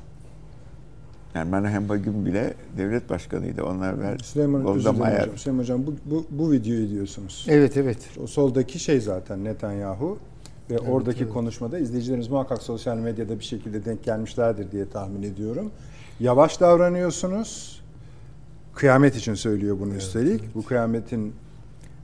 [1.35, 3.64] Yani Menahem Begüm bile devlet başkanıydı.
[3.64, 4.97] Onlar evvel Süleyman, özür hocam.
[5.37, 7.47] Süleyman hocam bu, bu, bu videoyu diyorsunuz.
[7.49, 7.99] Evet evet.
[8.23, 10.18] O soldaki şey zaten Netanyahu
[10.70, 15.70] ve oradaki konuşmada izleyicilerimiz muhakkak sosyal medyada bir şekilde denk gelmişlerdir diye tahmin ediyorum.
[16.20, 17.83] Yavaş davranıyorsunuz.
[18.75, 20.55] Kıyamet için söylüyor bunu üstelik.
[20.55, 21.33] Bu kıyametin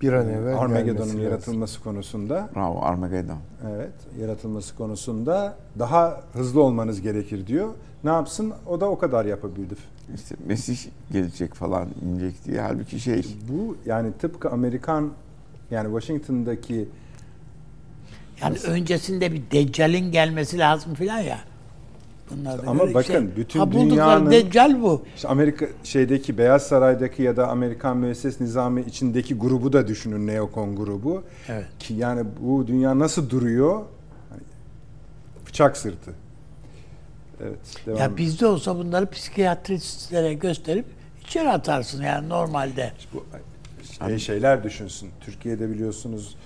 [0.03, 1.23] Bir an evvel Armageddon'un gelmesi lazım.
[1.23, 3.39] yaratılması konusunda Bravo Armageddon.
[3.77, 7.69] evet yaratılması konusunda daha hızlı olmanız gerekir diyor.
[8.05, 8.53] Ne yapsın?
[8.67, 9.75] O da o kadar yapabildi.
[10.15, 10.79] İşte Mesih
[11.13, 12.61] gelecek falan inecek diye.
[12.61, 15.11] Halbuki şey Bu yani tıpkı Amerikan
[15.71, 16.89] yani Washington'daki
[18.43, 21.39] Yani öncesinde bir Deccal'in gelmesi lazım filan ya.
[22.31, 25.03] Bunlar da Ama bakın, bütün ha, dünyanın- Deccal bu.
[25.17, 30.77] İşte Amerika şeydeki Beyaz Saray'daki ya da Amerikan müesses nizamı içindeki grubu da düşünün neokon
[30.77, 31.23] grubu.
[31.49, 31.67] Evet.
[31.79, 33.83] Ki yani bu dünya nasıl duruyor?
[34.31, 34.41] Hani
[35.47, 36.11] bıçak sırtı.
[37.43, 37.99] Evet, devam.
[37.99, 40.85] Ya bizde olsa bunları psikiyatristlere gösterip
[41.25, 42.93] içeri atarsın yani normalde.
[43.15, 43.25] bu
[44.07, 45.11] şey, şeyler düşünsün.
[45.21, 46.37] Türkiye'de biliyorsunuz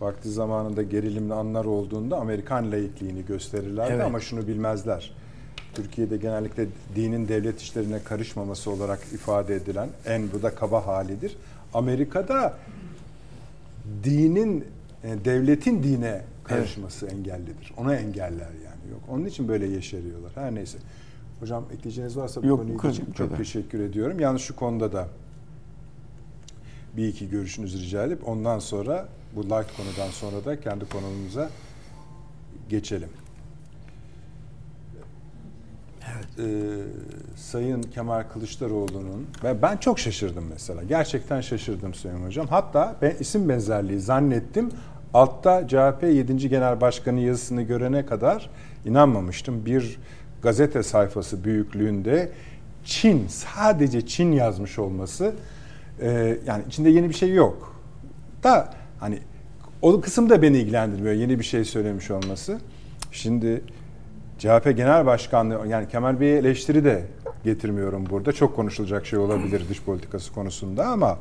[0.00, 4.04] vakti zamanında gerilimli anlar olduğunda Amerikan laikliğini gösterirlerdi Evet.
[4.04, 5.12] ama şunu bilmezler.
[5.74, 11.36] Türkiye'de genellikle dinin devlet işlerine karışmaması olarak ifade edilen en bu da kaba halidir.
[11.74, 12.58] Amerika'da
[14.04, 14.64] dinin
[15.04, 17.72] e, devletin dine karışması engellidir.
[17.76, 19.00] Ona engeller yani yok.
[19.08, 20.32] Onun için böyle yeşeriyorlar.
[20.34, 20.78] Her neyse.
[21.40, 23.36] Hocam ekleyeceğiniz varsa bu Yok, konuyu bu çok kadar.
[23.36, 24.20] teşekkür ediyorum.
[24.20, 25.08] Yalnız şu konuda da
[26.96, 31.50] bir iki görüşünüzü rica edip ondan sonra bu light konudan sonra da kendi konumuza
[32.68, 33.08] geçelim.
[36.38, 36.42] Ee,
[37.36, 40.82] Sayın Kemal Kılıçdaroğlu'nun ben, ben çok şaşırdım mesela.
[40.82, 42.46] Gerçekten şaşırdım Sayın Hocam.
[42.46, 44.70] Hatta ben isim benzerliği zannettim.
[45.14, 46.48] Altta CHP 7.
[46.48, 48.50] Genel Başkanı yazısını görene kadar
[48.84, 49.66] inanmamıştım.
[49.66, 49.98] Bir
[50.42, 52.32] gazete sayfası büyüklüğünde
[52.84, 55.34] Çin, sadece Çin yazmış olması
[56.00, 57.76] e, yani içinde yeni bir şey yok.
[58.42, 59.18] Da hani
[59.82, 61.14] o kısım da beni ilgilendirmiyor.
[61.14, 62.58] Yeni bir şey söylemiş olması.
[63.12, 63.60] Şimdi
[64.38, 67.04] CHP Genel Başkanlığı yani Kemal Bey'e eleştiri de
[67.44, 68.32] getirmiyorum burada.
[68.32, 71.18] Çok konuşulacak şey olabilir dış politikası konusunda ama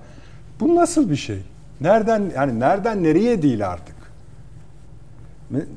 [0.59, 1.39] bu nasıl bir şey?
[1.81, 3.95] Nereden yani nereden nereye değil artık?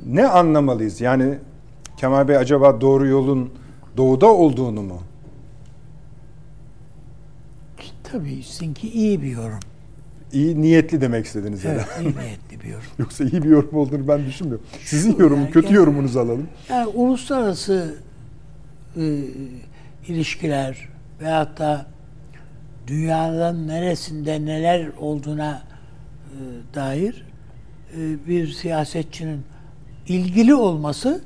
[0.07, 1.01] Ne, anlamalıyız?
[1.01, 1.39] Yani
[1.97, 3.51] Kemal Bey acaba doğru yolun
[3.97, 5.01] doğuda olduğunu mu?
[8.13, 9.59] Tabii sizinki iyi bir yorum.
[10.33, 12.09] İyi niyetli demek istediniz Evet, herhalde.
[12.09, 12.85] iyi niyetli bir yorum.
[12.99, 14.67] Yoksa iyi bir yorum olduğunu ben düşünmüyorum.
[14.85, 16.49] Sizin yorumu, Yani kötü gel- yorumunuzu alalım.
[16.69, 17.95] Yani uluslararası
[18.97, 19.21] e,
[20.09, 20.89] ilişkiler
[21.21, 21.87] veyahut da
[22.87, 25.63] dünyanın neresinde neler olduğuna
[26.75, 27.25] dair
[27.97, 29.43] e, bir siyasetçinin
[30.09, 31.21] ilgili olması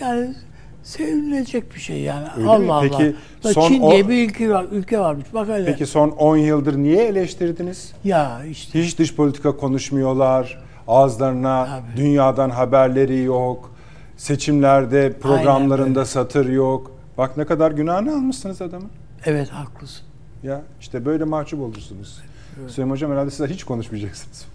[0.00, 0.34] yani
[0.82, 2.28] sevinilecek bir şey yani.
[2.36, 2.72] Öyle Allah mi?
[2.72, 2.98] Allah.
[2.98, 5.26] Peki Da son Çin diye bir ülke, var, ülke varmış.
[5.34, 5.64] Bak hele.
[5.64, 7.92] Peki son 10 yıldır niye eleştirdiniz?
[8.04, 10.64] Ya işte Hiç dış politika konuşmuyorlar.
[10.88, 11.96] Ağızlarına Tabii.
[12.00, 13.74] dünyadan haberleri yok.
[14.16, 16.92] Seçimlerde programlarında satır yok.
[17.18, 18.88] Bak ne kadar günahını almışsınız adamın.
[19.24, 20.06] evet haklısın.
[20.42, 22.22] Ya işte böyle mahcup olursunuz.
[22.68, 24.46] Süleyman Hocam herhalde siz hiç konuşmayacaksınız.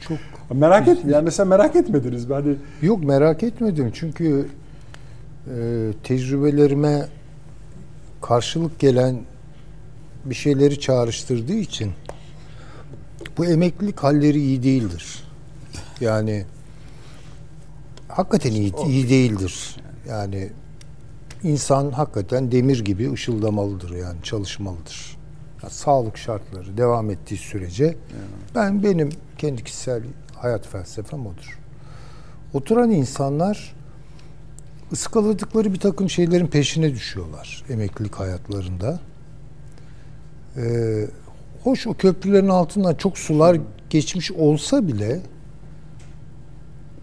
[0.00, 0.18] Çok
[0.50, 2.30] Merak et, yani mesela merak etmediniz.
[2.30, 4.48] Ben hani Yok merak etmedim çünkü
[5.46, 7.08] e, tecrübelerime
[8.22, 9.20] karşılık gelen
[10.24, 11.92] bir şeyleri çağrıştırdığı için
[13.38, 15.24] bu emeklilik halleri iyi değildir.
[16.00, 16.44] Yani
[18.08, 19.76] hakikaten iyi, iyi değildir.
[20.08, 20.50] Yani
[21.42, 25.17] insan hakikaten demir gibi ışıldamalıdır yani çalışmalıdır.
[25.68, 27.96] Sağlık şartları devam ettiği sürece
[28.54, 30.02] ben benim kendi kişisel
[30.34, 31.58] hayat felsefem odur.
[32.54, 33.74] Oturan insanlar
[34.92, 39.00] ıskaladıkları bir takım şeylerin peşine düşüyorlar emeklilik hayatlarında.
[40.56, 41.06] Ee,
[41.64, 45.20] hoş o köprülerin altından çok sular geçmiş olsa bile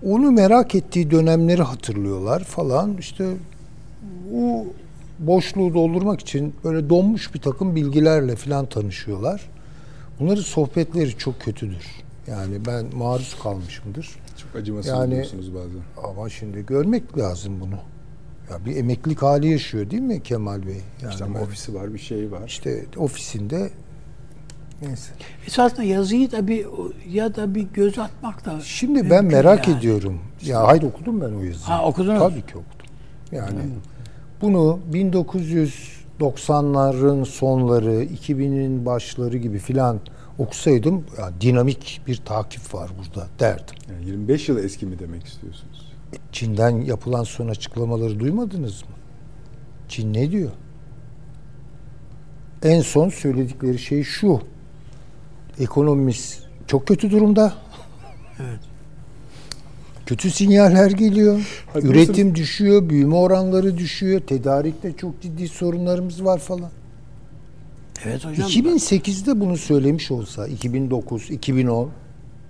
[0.04, 2.98] onu merak ettiği dönemleri hatırlıyorlar falan.
[2.98, 3.26] İşte
[4.36, 4.66] o
[5.20, 9.50] boşluğu doldurmak için böyle donmuş bir takım bilgilerle falan tanışıyorlar.
[10.20, 11.86] Bunların sohbetleri çok kötüdür.
[12.28, 14.10] Yani ben maruz kalmışımdır.
[14.38, 16.10] çok acımasız Yani- oluyorsunuz bazen.
[16.10, 17.76] Ama şimdi görmek lazım bunu.
[18.52, 20.82] Ya bir emeklilik hali yaşıyor değil mi Kemal Bey?
[21.02, 22.42] Yani İşte ben- ofisi var, bir şey var.
[22.48, 23.70] işte ofisinde
[24.82, 25.12] neyse.
[25.48, 26.66] Esasında yazıyı da bir
[27.10, 29.78] ya da bir göz atmak da Şimdi ben merak yani.
[29.80, 30.20] ediyorum.
[30.42, 31.54] Ya hayır okudum ben o yazıyı.
[31.66, 32.20] Ha, okudunuz.
[32.20, 32.96] Tabii ki okudum.
[33.32, 33.60] Yani
[34.46, 34.80] bunu
[36.20, 40.00] 1990'ların sonları, 2000'in başları gibi filan
[40.38, 43.76] okusaydım ya dinamik bir takip var burada derdim.
[43.92, 45.92] Yani 25 yıl eski mi demek istiyorsunuz?
[46.32, 48.90] Çin'den yapılan son açıklamaları duymadınız mı?
[49.90, 50.52] Çin ne diyor?
[52.64, 54.42] En son söyledikleri şey şu.
[55.60, 57.54] Ekonomimiz çok kötü durumda.
[60.06, 61.64] Kötü sinyaller geliyor.
[61.74, 64.20] Hadi Üretim düşüyor, büyüme oranları düşüyor.
[64.20, 66.70] Tedarikte çok ciddi sorunlarımız var falan.
[68.06, 68.50] Evet hocam.
[68.50, 71.90] 2008'de bunu söylemiş olsa, 2009, 2010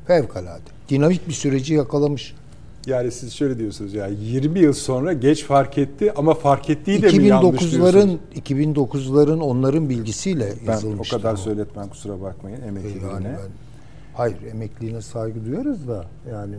[0.07, 0.61] fevkalade.
[0.89, 2.33] Dinamik bir süreci yakalamış.
[2.85, 7.11] Yani siz şöyle diyorsunuz ya 20 yıl sonra geç fark etti ama fark ettiği de
[7.11, 7.93] mi yanlış diyorsunuz?
[7.93, 11.15] 2009'ların 2009'ların onların bilgisiyle Ben yazılmıştı.
[11.15, 13.07] o kadar söyletmem kusura bakmayın emekliliğine.
[13.11, 13.51] Yani ben,
[14.13, 16.55] hayır emekliliğine saygı duyarız da yani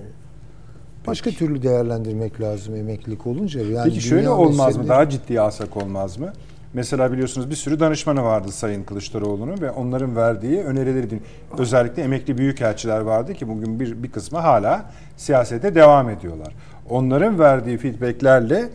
[1.06, 3.60] başka türlü değerlendirmek lazım emeklilik olunca.
[3.60, 4.88] Yani Peki şöyle olmaz mı?
[4.88, 6.32] Daha ciddiye alsak olmaz mı?
[6.74, 11.22] Mesela biliyorsunuz bir sürü danışmanı vardı Sayın Kılıçdaroğlu'nun ve onların verdiği önerileri din-
[11.58, 16.54] özellikle emekli büyükelçiler vardı ki bugün bir, bir kısmı hala siyasete devam ediyorlar.
[16.90, 18.68] Onların verdiği feedbacklerle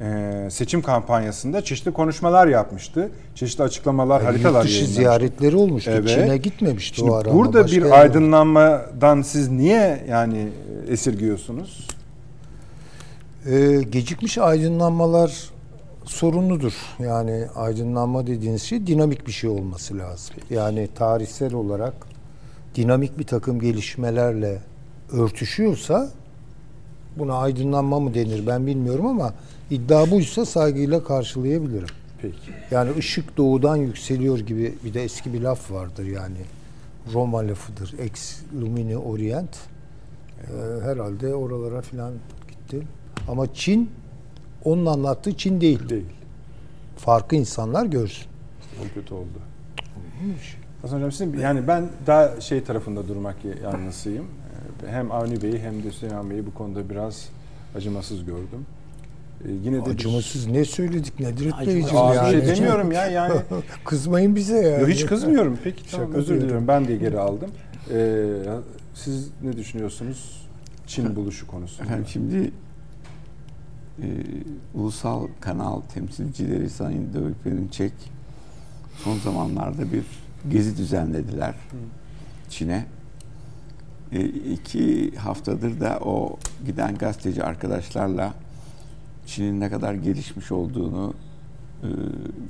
[0.00, 3.10] e, seçim kampanyasında çeşitli konuşmalar yapmıştı.
[3.34, 5.90] Çeşitli açıklamalar, Yani haritalar yurt dışı ziyaretleri olmuştu.
[5.94, 6.08] Evet.
[6.08, 7.30] Çin'e gitmemişti Şimdi o ara.
[7.30, 10.48] ama burada bir aydınlanmadan siz niye yani
[10.88, 11.88] esirgiyorsunuz?
[13.46, 15.50] Ee, gecikmiş aydınlanmalar
[16.04, 16.72] sorunludur.
[16.98, 20.36] Yani aydınlanma dediğiniz şey dinamik bir şey olması lazım.
[20.50, 21.94] Yani tarihsel olarak
[22.74, 24.58] dinamik bir takım gelişmelerle
[25.12, 26.10] örtüşüyorsa
[27.18, 29.34] buna aydınlanma mı denir ben bilmiyorum ama
[29.70, 31.88] iddia buysa saygıyla karşılayabilirim.
[32.22, 32.36] Peki.
[32.70, 36.38] Yani ışık doğudan yükseliyor gibi bir de eski bir laf vardır yani.
[37.12, 37.94] Roma lafıdır.
[37.98, 39.56] Ex lumine orient.
[40.40, 42.12] Ee, herhalde oralara filan
[42.48, 42.86] gitti.
[43.28, 43.90] Ama Çin
[44.64, 45.88] onun anlattığı Çin değil.
[45.88, 46.06] Değil.
[46.96, 48.26] Farkı insanlar görsün.
[48.80, 49.38] O kötü oldu.
[50.82, 54.24] Hasan Hocam sizin yani ben daha şey tarafında durmak yanlısıyım.
[54.86, 57.28] Hem Avni Bey'i hem de Süleyman Bey'i bu konuda biraz
[57.76, 58.66] acımasız gördüm.
[59.44, 61.18] Ee, Yine de bir- Acımasız ne söyledik.
[61.20, 62.36] Beyciğim Aa, yani.
[62.36, 63.34] bir şey demiyorum ya yani.
[63.84, 64.78] Kızmayın bize ya.
[64.78, 65.58] Yo, hiç kızmıyorum.
[65.64, 66.68] Peki tamam Şaka özür diliyorum.
[66.68, 67.50] Ben de geri aldım.
[67.92, 68.24] Ee,
[68.94, 70.46] siz ne düşünüyorsunuz
[70.86, 71.82] Çin buluşu konusunda?
[71.88, 72.50] Efendim şimdi
[74.02, 74.06] e,
[74.74, 77.92] ulusal kanal temsilcileri Sayın Davut Perinçek
[78.96, 80.02] son zamanlarda bir
[80.50, 81.54] gezi düzenlediler
[82.50, 82.86] Çin'e.
[84.14, 88.34] E, iki haftadır da o giden gazeteci arkadaşlarla
[89.26, 91.14] Çin'in ne kadar gelişmiş olduğunu,
[91.82, 91.88] e,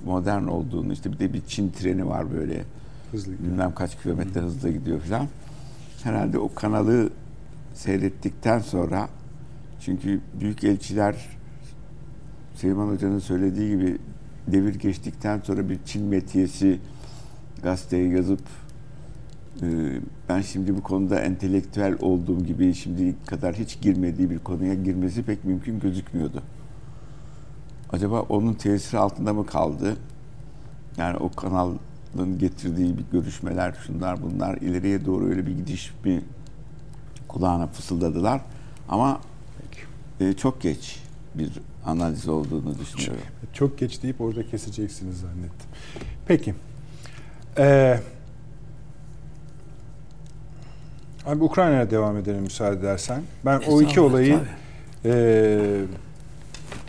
[0.04, 2.64] modern olduğunu, işte bir de bir Çin treni var böyle
[3.12, 3.50] Hızlı gidiyor.
[3.50, 5.28] bilmem kaç kilometre hızla gidiyor falan.
[6.02, 7.10] Herhalde o kanalı
[7.74, 9.08] seyrettikten sonra
[9.80, 11.28] çünkü büyük elçiler
[12.54, 13.98] Süleyman Hoca'nın söylediği gibi
[14.46, 16.78] devir geçtikten sonra bir Çin metiyesi
[17.62, 18.40] gazeteye yazıp
[20.28, 25.44] ben şimdi bu konuda entelektüel olduğum gibi şimdi kadar hiç girmediği bir konuya girmesi pek
[25.44, 26.42] mümkün gözükmüyordu.
[27.92, 29.96] Acaba onun tesiri altında mı kaldı?
[30.96, 36.22] Yani o kanalın getirdiği bir görüşmeler, şunlar bunlar ileriye doğru öyle bir gidiş bir
[37.28, 38.40] kulağına fısıldadılar.
[38.88, 39.20] Ama
[40.20, 41.02] e, çok geç
[41.34, 41.50] bir
[41.86, 43.26] analiz olduğunu düşünüyorum.
[43.52, 45.68] Çok geç deyip orada keseceksiniz zannettim.
[46.26, 46.54] Peki.
[47.58, 48.00] Ee,
[51.26, 53.22] abi Ukrayna'ya devam edelim müsaade edersen.
[53.44, 54.38] Ben o iki olayı
[55.02, 55.14] tabii.
[55.14, 55.80] e,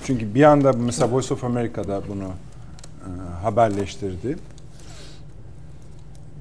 [0.04, 3.10] çünkü bir anda mesela Voice of America'da bunu e,
[3.44, 4.38] haberleştirdi.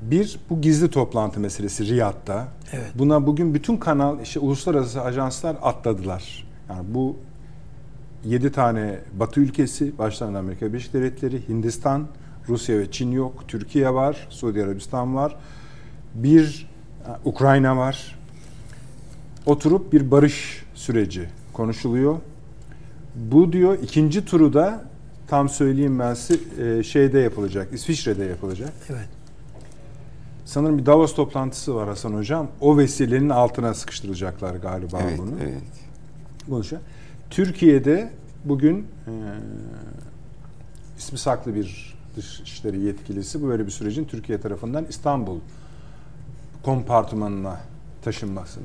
[0.03, 2.45] Bir, bu gizli toplantı meselesi Riyad'da.
[2.73, 2.93] Evet.
[2.95, 6.47] Buna bugün bütün kanal, işte uluslararası ajanslar atladılar.
[6.69, 7.17] Yani bu
[8.25, 12.07] 7 tane Batı ülkesi, başlarında Amerika Birleşik Devletleri, Hindistan,
[12.49, 15.37] Rusya ve Çin yok, Türkiye var, Suudi Arabistan var,
[16.15, 16.74] bir e,
[17.25, 18.19] Ukrayna var.
[19.47, 22.17] Oturup bir barış süreci konuşuluyor.
[23.15, 24.85] Bu diyor ikinci turu da
[25.29, 28.73] tam söyleyeyim ben size şeyde yapılacak, İsviçre'de yapılacak.
[28.91, 29.09] Evet.
[30.45, 32.49] Sanırım bir Davos toplantısı var Hasan Hocam.
[32.61, 35.31] O vesilenin altına sıkıştıracaklar galiba Evet, bunu.
[35.43, 35.63] evet.
[36.49, 36.81] Konuşa.
[37.31, 38.11] Türkiye'de
[38.45, 39.13] bugün e,
[40.99, 45.39] ismi saklı bir dışişleri yetkilisi bu böyle bir sürecin Türkiye tarafından İstanbul
[46.65, 47.61] kompartımanına
[48.03, 48.65] taşınmasını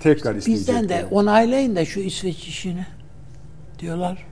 [0.00, 1.08] tekrar Bizden de isteyecekler.
[1.10, 2.86] onaylayın da şu İsveç işini
[3.78, 4.26] diyorlar.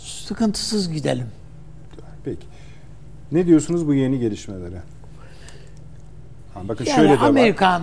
[0.00, 1.26] Sıkıntısız gidelim.
[2.24, 2.46] Peki.
[3.32, 4.82] Ne diyorsunuz bu yeni gelişmelere?
[6.54, 7.28] Ha, bakın Yani şöyle de var.
[7.28, 7.82] Amerikan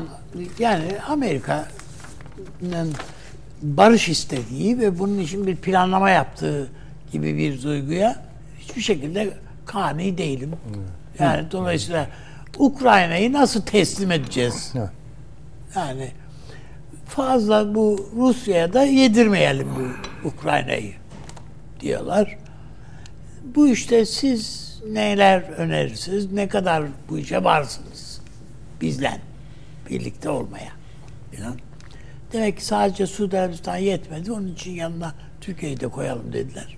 [0.59, 2.93] yani Amerika'nın
[3.61, 6.69] barış istediği ve bunun için bir planlama yaptığı
[7.11, 8.23] gibi bir duyguya
[8.59, 9.33] hiçbir şekilde
[9.65, 10.51] kani değilim.
[11.19, 12.07] Yani dolayısıyla
[12.57, 14.73] Ukrayna'yı nasıl teslim edeceğiz?
[14.75, 14.89] Evet.
[15.75, 16.11] Yani
[17.05, 20.93] fazla bu Rusya'ya da yedirmeyelim bu Ukrayna'yı
[21.79, 22.37] diyorlar.
[23.55, 28.21] Bu işte siz neler önerirsiniz, ne kadar bu işe varsınız
[28.81, 29.21] bizle
[29.89, 30.71] birlikte olmaya.
[31.37, 31.55] Falan.
[32.33, 36.77] Demek ki sadece Suudi Arabistan yetmedi, onun için yanına Türkiye'yi de koyalım dediler.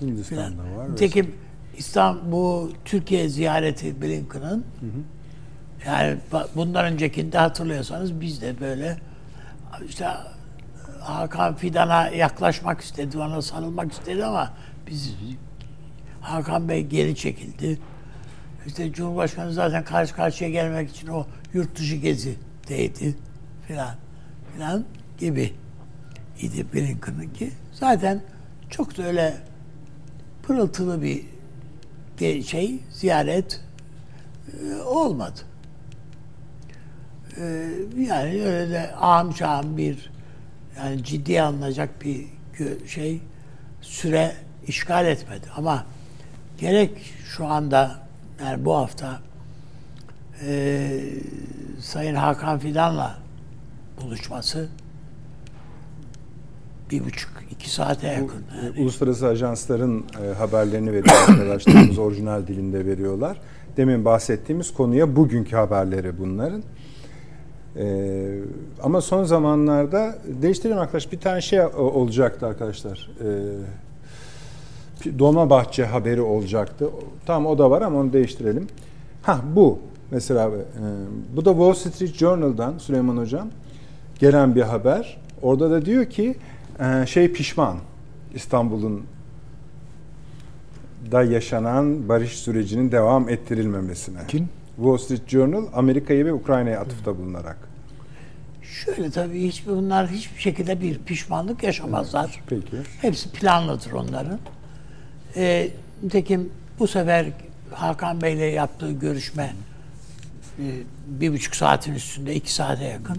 [0.00, 0.92] Hindistan'da var.
[0.92, 1.34] Nitekim
[1.76, 4.64] İstanbul, bu Türkiye ziyareti Blinken'ın
[5.86, 6.16] yani
[6.54, 8.96] bundan öncekinde hatırlıyorsanız biz de böyle
[9.88, 10.06] işte
[11.00, 14.52] Hakan Fidan'a yaklaşmak istedi, ona sarılmak istedi ama
[14.86, 15.14] biz
[16.20, 17.78] Hakan Bey geri çekildi.
[18.66, 23.16] İşte Cumhurbaşkanı zaten karşı karşıya gelmek için o yurt dışı gezideydi
[23.66, 23.94] filan
[24.54, 24.84] filan
[25.18, 25.52] gibi
[26.40, 27.50] idi Blinken'ınki.
[27.72, 28.22] Zaten
[28.70, 29.34] çok da öyle
[30.42, 31.26] pırıltılı bir
[32.20, 33.60] bir şey, ziyaret
[34.48, 35.40] e, olmadı.
[37.40, 37.68] E,
[37.98, 40.10] yani öyle de ağam şahım bir
[40.76, 42.26] yani ciddiye alınacak bir
[42.86, 43.20] şey
[43.80, 44.32] süre
[44.66, 45.46] işgal etmedi.
[45.56, 45.86] Ama
[46.58, 47.98] gerek şu anda
[48.44, 49.20] yani bu hafta
[50.46, 51.00] e,
[51.80, 53.18] Sayın Hakan Fidan'la
[54.02, 54.68] buluşması
[56.90, 58.44] bir buçuk, iki saate yakın.
[58.62, 58.80] Yani.
[58.80, 63.40] Uluslararası ajansların e, haberlerini veriyor arkadaşlarımız orijinal dilinde veriyorlar.
[63.76, 66.62] Demin bahsettiğimiz konuya bugünkü haberleri bunların.
[67.76, 68.38] Ee,
[68.82, 73.10] ama son zamanlarda değiştirelim arkadaş bir tane şey olacaktı arkadaşlar.
[73.20, 76.88] Ee, Dolmabahçe haberi olacaktı.
[77.26, 78.66] Tamam o da var ama onu değiştirelim.
[79.22, 79.78] Ha bu
[80.10, 80.52] mesela e,
[81.36, 83.48] bu da Wall Street Journal'dan Süleyman Hocam
[84.18, 85.20] gelen bir haber.
[85.42, 86.36] Orada da diyor ki
[86.80, 87.76] e, şey pişman
[88.34, 89.02] İstanbul'un
[91.12, 94.18] da yaşanan barış sürecinin devam ettirilmemesine.
[94.28, 94.48] Kim?
[94.76, 97.56] Wall Street Journal Amerika'yı ve Ukrayna'ya atıfta bulunarak.
[98.62, 102.42] Şöyle tabii hiçbir bunlar hiçbir şekilde bir pişmanlık yaşamazlar.
[102.46, 102.76] Peki.
[103.00, 104.38] Hepsi planlıdır onların.
[105.36, 105.68] Ee,
[106.02, 107.26] nitekim bu sefer
[107.72, 109.52] Hakan Bey'le yaptığı görüşme
[110.58, 110.64] e,
[111.06, 113.18] bir buçuk saatin üstünde, iki saate yakın.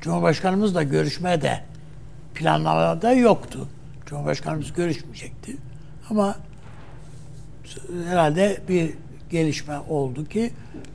[0.00, 1.60] Cumhurbaşkanımız da görüşmede
[2.34, 3.68] planlamada yoktu.
[4.06, 5.56] Cumhurbaşkanımız görüşmeyecekti.
[6.10, 6.36] Ama
[8.08, 8.94] herhalde bir
[9.32, 10.50] gelişme oldu ki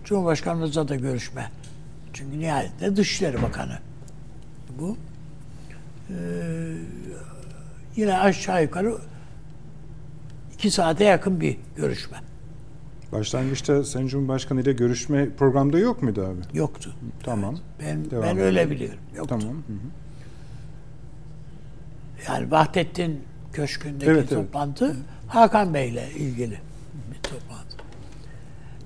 [0.05, 1.51] Cumhurbaşkanımızla da görüşme.
[2.13, 3.77] Çünkü nihayetinde Dışişleri Bakanı
[4.79, 4.97] bu.
[6.09, 6.13] Ee,
[7.95, 8.97] yine aşağı yukarı
[10.53, 12.17] iki saate yakın bir görüşme.
[13.11, 16.57] Başlangıçta Sayın Cumhurbaşkanı ile görüşme programda yok muydu abi?
[16.57, 16.93] Yoktu.
[17.23, 17.57] Tamam.
[17.81, 18.43] Ben, Devam ben edelim.
[18.45, 18.99] öyle biliyorum.
[19.15, 19.37] Yoktu.
[19.39, 19.55] Tamam.
[19.55, 19.87] Hı hı.
[22.27, 23.21] Yani Vahdettin
[23.53, 24.45] Köşkü'ndeki Evet, evet.
[24.45, 24.95] toplantı
[25.27, 26.59] Hakan Bey'le ilgili
[27.11, 27.66] bir toplantı.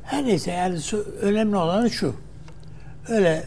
[0.03, 0.79] Her neyse yani
[1.21, 2.15] önemli olan şu.
[3.09, 3.43] Öyle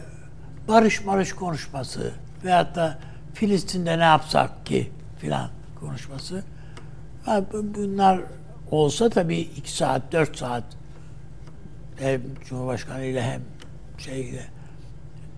[0.67, 2.11] barış marış konuşması
[2.43, 2.97] veyahut da
[3.33, 5.49] Filistin'de ne yapsak ki filan
[5.79, 6.43] konuşması.
[7.53, 8.21] Bunlar
[8.71, 10.63] olsa tabii iki saat, dört saat
[11.99, 13.41] hem Cumhurbaşkanı ile hem
[13.97, 14.41] şeyle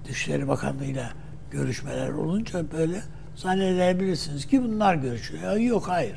[0.07, 1.09] Dışişleri Bakanlığı'yla
[1.51, 3.01] görüşmeler olunca böyle
[3.36, 5.55] zannedebilirsiniz ki bunlar görüşüyor.
[5.55, 6.15] Yok hayır.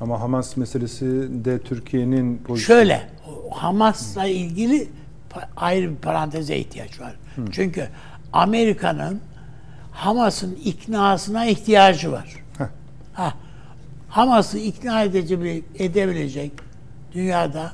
[0.00, 1.04] Ama Hamas meselesi
[1.44, 2.78] de Türkiye'nin pozisyonu.
[2.78, 3.08] Şöyle
[3.50, 4.88] Hamas'la ilgili
[5.56, 7.14] ayrı bir paranteze ihtiyaç var.
[7.52, 7.88] Çünkü
[8.32, 9.20] Amerika'nın
[9.92, 12.36] Hamas'ın iknasına ihtiyacı var.
[13.12, 13.34] Ha,
[14.08, 16.52] Hamas'ı ikna edici, edebilecek
[17.12, 17.72] dünyada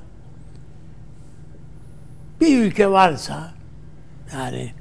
[2.40, 3.50] bir ülke varsa
[4.32, 4.72] yani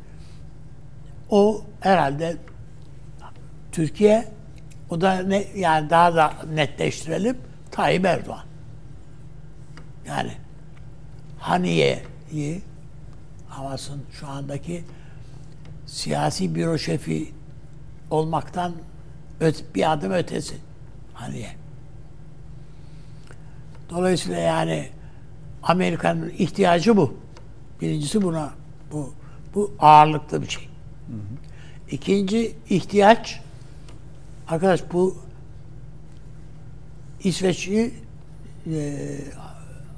[1.29, 2.37] o herhalde
[3.71, 4.27] Türkiye
[4.89, 7.37] o da ne yani daha da netleştirelim
[7.71, 8.45] Tayyip Erdoğan.
[10.07, 10.31] Yani
[11.45, 12.61] Haniye'yi
[13.49, 14.83] Hamas'ın şu andaki
[15.85, 17.31] siyasi büro şefi
[18.09, 18.73] olmaktan
[19.39, 20.55] öte, bir adım ötesi
[21.13, 21.55] Haniye.
[23.89, 24.89] Dolayısıyla yani
[25.63, 27.17] Amerika'nın ihtiyacı bu.
[27.81, 28.53] Birincisi buna
[28.91, 29.13] bu
[29.55, 30.69] bu ağırlıklı bir şey.
[31.91, 33.41] İkinci ihtiyaç
[34.47, 35.17] arkadaş bu
[37.23, 37.93] İsveç'i
[38.71, 39.07] e,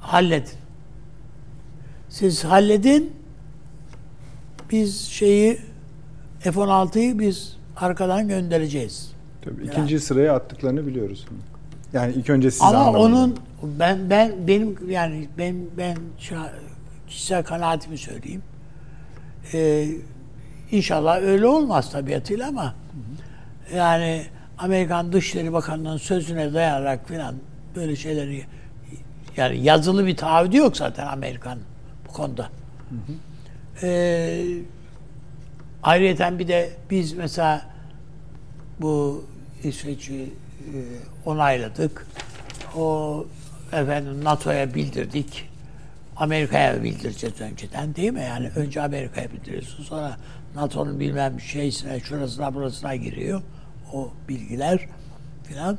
[0.00, 0.67] halledin.
[2.18, 3.12] Siz halledin.
[4.70, 5.58] Biz şeyi
[6.40, 9.12] F-16'yı biz arkadan göndereceğiz.
[9.42, 11.26] Tabii, ikinci sıraya attıklarını biliyoruz.
[11.92, 15.96] Yani ilk önce siz Ama onun ben ben benim yani ben ben
[17.08, 18.42] kişisel kanaatimi söyleyeyim.
[19.54, 19.88] Ee,
[20.70, 22.74] inşallah öyle olmaz tabiatıyla ama
[23.74, 24.24] yani
[24.58, 27.34] Amerikan Dışişleri Bakanlığı'nın sözüne dayanarak falan
[27.76, 28.44] böyle şeyleri
[29.36, 31.58] yani yazılı bir taahhüdü yok zaten Amerikan
[32.08, 32.50] bu konuda.
[33.82, 34.44] Ee,
[35.82, 37.66] ayrıyeten bir de biz mesela
[38.80, 39.24] bu
[39.62, 40.76] İsveç'i e,
[41.24, 42.06] onayladık.
[42.76, 43.26] O
[43.72, 45.48] efendim NATO'ya bildirdik.
[46.16, 48.20] Amerika'ya bildireceğiz önceden değil mi?
[48.20, 49.84] Yani önce Amerika'ya bildiriyorsun.
[49.84, 50.16] Sonra
[50.54, 53.42] NATO'nun bilmem şeysine, şurasına, burasına giriyor.
[53.92, 54.88] O bilgiler
[55.44, 55.78] filan.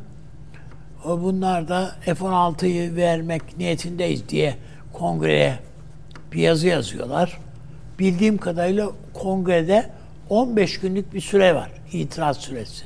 [1.06, 4.56] O bunlar da F-16'yı vermek niyetindeyiz diye
[4.94, 5.60] kongreye
[6.32, 7.40] bir yazı yazıyorlar.
[8.00, 9.90] Bildiğim kadarıyla kongrede
[10.30, 11.72] 15 günlük bir süre var.
[11.94, 12.86] itiraz süresi.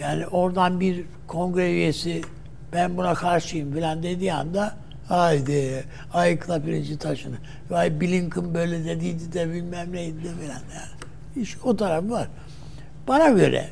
[0.00, 2.22] Yani oradan bir kongre üyesi
[2.72, 4.74] ben buna karşıyım filan dediği anda
[5.08, 7.36] haydi ayıkla birinci taşını.
[7.70, 11.42] Vay Blinken böyle dediydi de bilmem neydi de filan yani.
[11.42, 12.28] İş o tarafı var.
[13.08, 13.68] Bana göre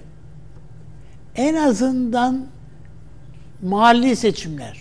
[1.37, 2.47] en azından
[3.63, 4.79] mahalli seçimler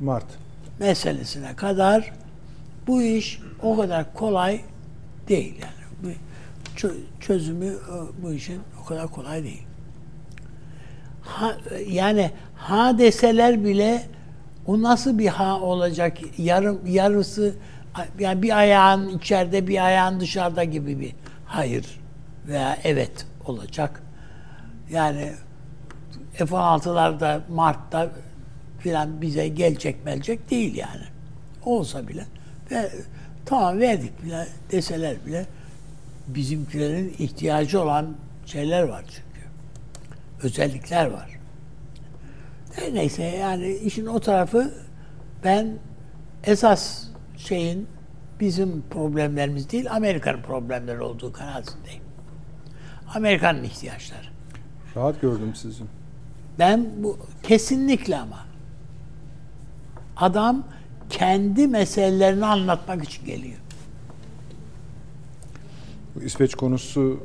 [0.00, 0.26] Mart.
[0.78, 2.12] meselesine kadar
[2.86, 4.60] bu iş o kadar kolay
[5.28, 6.14] değil yani.
[7.20, 9.62] Çözümü o- bu işin o kadar kolay değil.
[11.22, 11.56] Ha,
[11.88, 14.02] yani ha deseler bile
[14.66, 16.18] o nasıl bir ha olacak?
[16.38, 17.54] Yarım yarısı
[18.18, 21.12] yani bir ayağın içeride bir ayağın dışarıda gibi bir
[21.46, 22.00] hayır
[22.46, 24.02] veya evet olacak.
[24.90, 25.32] Yani
[26.34, 28.10] F-16'lar Mart'ta
[28.78, 31.02] filan bize gelecek melecek değil yani.
[31.64, 32.24] Olsa bile
[32.72, 32.90] ve
[33.44, 35.46] tamam verdik bile deseler bile
[36.26, 38.14] bizimkilerin ihtiyacı olan
[38.46, 39.48] şeyler var çünkü.
[40.42, 41.30] Özellikler var.
[42.76, 44.74] E, neyse yani işin o tarafı
[45.44, 45.78] ben
[46.44, 47.04] esas
[47.36, 47.88] şeyin
[48.40, 52.02] bizim problemlerimiz değil Amerika'nın problemleri olduğu kanaatindeyim.
[53.14, 54.26] Amerika'nın ihtiyaçları.
[54.96, 55.84] Rahat gördüm sizi.
[56.58, 58.46] Ben bu kesinlikle ama
[60.16, 60.64] adam
[61.12, 63.56] kendi meselelerini anlatmak için geliyor.
[66.14, 67.20] Bu İsveç konusu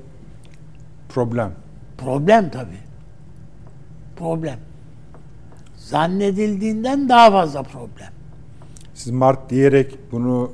[1.10, 1.52] problem.
[1.98, 2.80] Problem tabii.
[4.16, 4.60] Problem.
[5.76, 8.10] Zannedildiğinden daha fazla problem.
[8.94, 10.52] Siz Mart diyerek bunu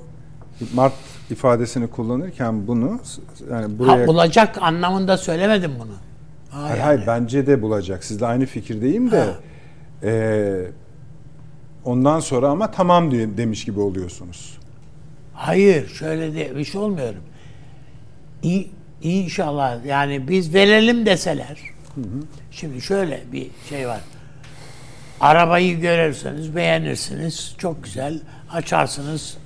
[0.74, 0.94] Mart
[1.30, 3.00] ifadesini kullanırken bunu
[3.52, 5.92] yani buraya Ha, olacak anlamında söylemedim bunu.
[6.50, 6.82] Ha, hayır, yani.
[6.82, 8.04] hayır bence de bulacak.
[8.04, 9.34] Sizle aynı fikirdeyim de Ha.
[10.04, 10.72] e,
[11.86, 14.58] ondan sonra ama tamam diye demiş gibi oluyorsunuz.
[15.34, 17.24] Hayır, şöyle de bir şey olmuyorum.
[18.44, 18.68] İ,
[19.02, 21.58] inşallah yani biz verelim deseler.
[22.52, 24.00] Şimdi şöyle bir şey var.
[25.20, 27.56] Arabayı görürseniz beğenirsiniz.
[27.58, 28.22] Çok güzel.
[28.52, 29.38] Açarsınız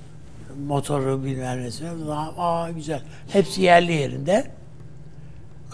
[0.67, 1.89] motoru bilmem nesini.
[2.37, 3.01] Aa güzel.
[3.27, 4.47] Hepsi yerli yerinde.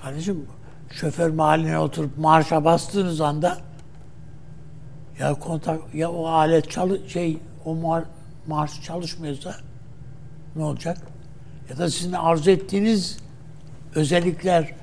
[0.02, 0.46] Kardeşim
[0.92, 3.58] şoför mahalline oturup marşa bastığınız anda
[5.20, 8.04] ya kontak ya o alet çalı şey o mar,
[8.48, 9.56] marş çalışmıyorsa
[10.56, 10.98] ne olacak?
[11.70, 13.18] Ya da sizin arzu ettiğiniz
[13.96, 14.76] özellikler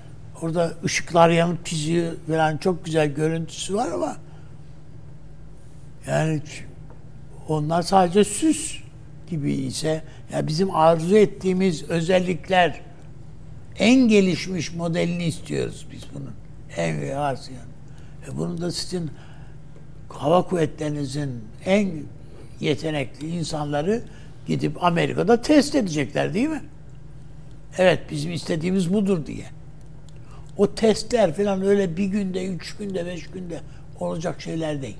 [0.42, 4.16] orada ışıklar yanıp çiziyor falan çok güzel görüntüsü var ama
[6.06, 6.42] yani
[7.48, 8.78] onlar sadece süs
[9.30, 10.02] gibi ise
[10.32, 12.80] ya bizim arzu ettiğimiz özellikler
[13.78, 16.34] en gelişmiş modelini istiyoruz biz bunun.
[16.76, 16.94] En
[17.48, 17.70] yani.
[18.28, 19.10] E bunu da sizin
[20.14, 21.90] hava kuvvetlerinizin en
[22.60, 24.02] yetenekli insanları
[24.46, 26.62] gidip Amerika'da test edecekler değil mi?
[27.78, 29.44] Evet bizim istediğimiz budur diye.
[30.56, 33.60] O testler falan öyle bir günde, üç günde, beş günde
[34.00, 34.96] olacak şeyler değil.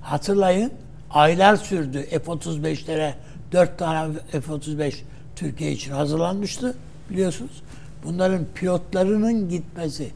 [0.00, 0.72] Hatırlayın
[1.10, 3.12] aylar sürdü F-35'lere
[3.52, 4.94] dört tane F-35
[5.36, 6.74] Türkiye için hazırlanmıştı
[7.10, 7.62] biliyorsunuz.
[8.04, 10.10] Bunların pilotlarının gitmesi,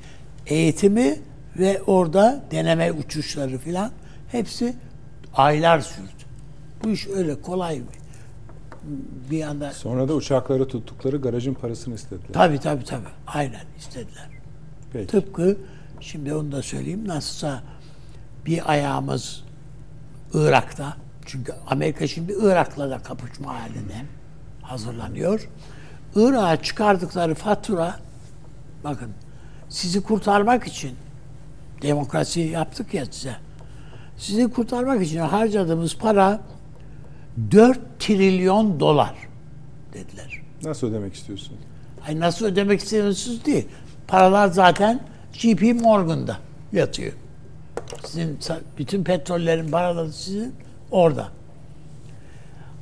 [0.46, 1.18] eğitimi
[1.59, 3.90] ve orada deneme uçuşları filan
[4.28, 4.74] hepsi
[5.34, 6.09] aylar sürdü.
[6.84, 8.01] Bu iş öyle kolay bir,
[9.30, 12.32] bir anda Sonra da uçakları tuttukları garajın parasını istediler.
[12.32, 13.09] Tabii tabii tabii.
[13.26, 14.28] Aynen istediler.
[14.92, 15.07] Peki.
[15.07, 15.57] Tıpkı
[16.01, 17.62] şimdi onu da söyleyeyim nasılsa
[18.46, 19.44] bir ayağımız
[20.34, 20.96] Irak'ta.
[21.26, 24.05] Çünkü Amerika şimdi Irak'la da kapışma halinde
[24.62, 25.48] hazırlanıyor.
[26.16, 27.96] Irak'a çıkardıkları fatura
[28.84, 29.11] bakın
[29.68, 30.96] sizi kurtarmak için
[31.82, 33.36] demokrasi yaptık ya size.
[34.16, 36.40] Sizi kurtarmak için harcadığımız para
[37.50, 39.14] 4 trilyon dolar
[39.92, 40.40] dediler.
[40.64, 41.56] Nasıl ödemek istiyorsun?
[42.06, 43.66] Ay nasıl ödemek istiyorsunuz değil.
[44.08, 45.00] Paralar zaten
[45.32, 46.36] JP Morgan'da
[46.72, 47.12] yatıyor.
[48.04, 48.38] Sizin
[48.78, 50.54] bütün petrollerin paraları sizin
[50.90, 51.28] orada.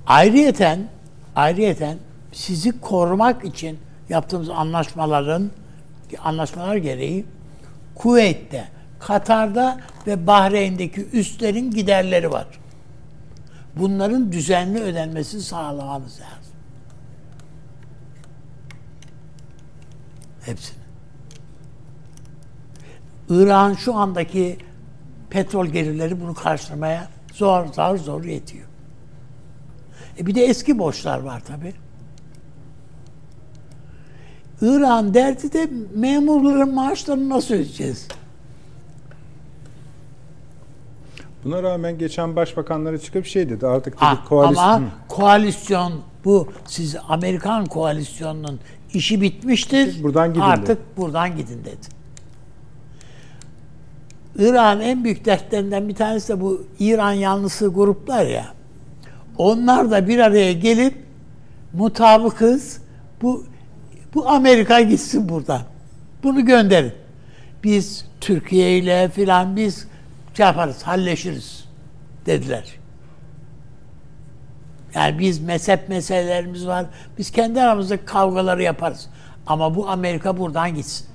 [0.07, 0.89] Ayrıyeten
[1.37, 1.99] ayrıyeten
[2.33, 3.79] sizi korumak için
[4.09, 5.51] yaptığımız anlaşmaların
[6.19, 7.25] anlaşmalar gereği
[7.95, 8.69] Kuveyt'te,
[9.01, 12.47] Katar'da ve Bahreyn'deki üslerin giderleri var.
[13.77, 16.55] Bunların düzenli ödenmesini sağlamanız lazım.
[20.41, 20.79] Hepsini.
[23.31, 24.59] İran şu andaki
[25.31, 28.67] petrol gelirleri bunu karşılamaya zor zor zor yetiyor.
[30.19, 31.75] E bir de eski borçlar var tabi.
[34.63, 38.09] İran derdi de memurların maaşlarını nasıl ödeyeceğiz?
[41.49, 45.93] Buna rağmen geçen başbakanları çıkıp şey dedi artık dedi Ah, koalisyon ama koalisyon
[46.25, 48.61] bu siz Amerikan koalisyonunun
[48.95, 50.03] işi bitmiştir.
[50.03, 51.87] Buradan gidin Artık buradan gidin dedi.
[54.39, 58.47] İran en büyük dertlerinden bir tanesi de bu İran yanlısı gruplar ya.
[59.39, 60.95] Onlar da bir araya gelip
[61.73, 62.83] mutabıkız
[63.23, 63.45] bu
[64.15, 65.61] bu Amerika gitsin buradan.
[66.23, 66.93] Bunu gönderin.
[67.65, 69.89] Biz Türkiye ile filan biz
[70.39, 71.65] şey yaparız, halleşiriz
[72.27, 72.79] dediler.
[74.95, 76.87] Yani biz mezhep meselelerimiz var.
[77.19, 79.09] Biz kendi aramızda kavgaları yaparız.
[79.47, 81.07] Ama bu Amerika buradan gitsin.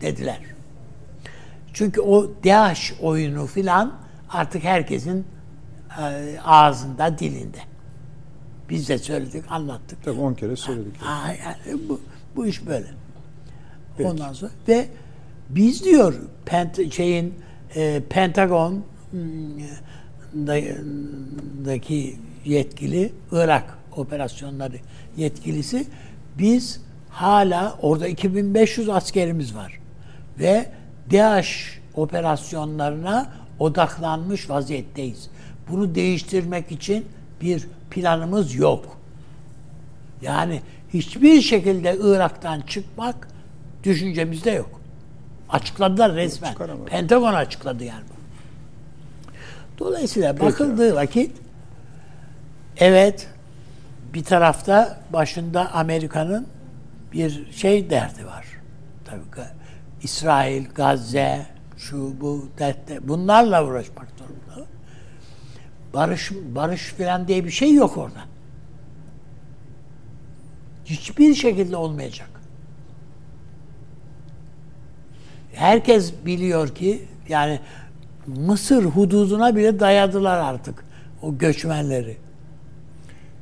[0.00, 0.38] Dediler.
[1.72, 3.92] Çünkü o DAEŞ oyunu filan
[4.30, 5.26] artık herkesin
[5.98, 7.60] e, ağzında, dilinde.
[8.68, 10.04] Biz de söyledik, anlattık.
[10.04, 10.96] Tabii 10 kere söyledik.
[11.00, 12.00] Ha, yani bu,
[12.36, 12.86] bu iş böyle.
[13.96, 14.10] Peki.
[14.10, 14.88] Ondan sonra ve
[15.48, 16.14] biz diyor
[16.46, 17.43] Pent şeyin
[17.76, 19.60] e, Pentagon hmm,
[20.46, 20.84] da-
[21.64, 24.76] daki yetkili Irak operasyonları
[25.16, 25.86] yetkilisi
[26.38, 29.80] Biz hala orada 2500 askerimiz var.
[30.38, 30.66] Ve
[31.12, 35.30] DAEŞ operasyonlarına odaklanmış vaziyetteyiz.
[35.70, 37.06] Bunu değiştirmek için
[37.40, 38.98] bir planımız yok.
[40.22, 40.60] Yani
[40.94, 43.28] hiçbir şekilde Irak'tan çıkmak
[43.84, 44.80] düşüncemizde yok.
[45.54, 46.54] Açıkladılar resmen.
[46.86, 48.04] Pentagon açıkladı yani.
[49.78, 51.36] Dolayısıyla bakıldığı vakit
[52.76, 53.28] evet
[54.14, 56.46] bir tarafta başında Amerika'nın
[57.12, 58.46] bir şey derdi var.
[59.04, 59.48] Tabii
[60.02, 61.46] İsrail, Gazze,
[61.76, 64.68] şu bu dertte bunlarla uğraşmak zorunda.
[65.94, 68.20] Barış barış falan diye bir şey yok orada.
[70.84, 72.33] Hiçbir şekilde olmayacak.
[75.54, 77.60] Herkes biliyor ki yani
[78.26, 80.84] Mısır hududuna bile dayadılar artık
[81.22, 82.16] o göçmenleri.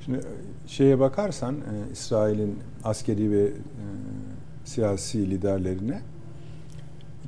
[0.05, 0.21] Şimdi
[0.67, 3.51] şeye bakarsan e, İsrail'in askeri ve e,
[4.65, 6.01] siyasi liderlerine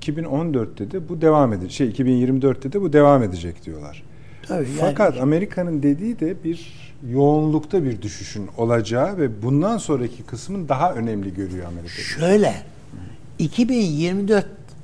[0.01, 1.73] 2014'te de bu devam edecek.
[1.73, 4.03] Şey 2024'te de bu devam edecek diyorlar.
[4.49, 10.69] Tabii yani- Fakat Amerika'nın dediği de bir yoğunlukta bir düşüşün olacağı ve bundan sonraki kısmın
[10.69, 12.03] daha önemli görüyor Amerika.
[12.03, 12.55] Şöyle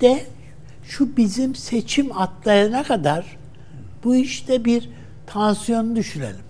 [0.00, 0.26] 2024'te
[0.82, 3.36] şu bizim seçim atlayana kadar
[4.04, 4.90] bu işte bir
[5.26, 6.40] tansiyon düşürelim.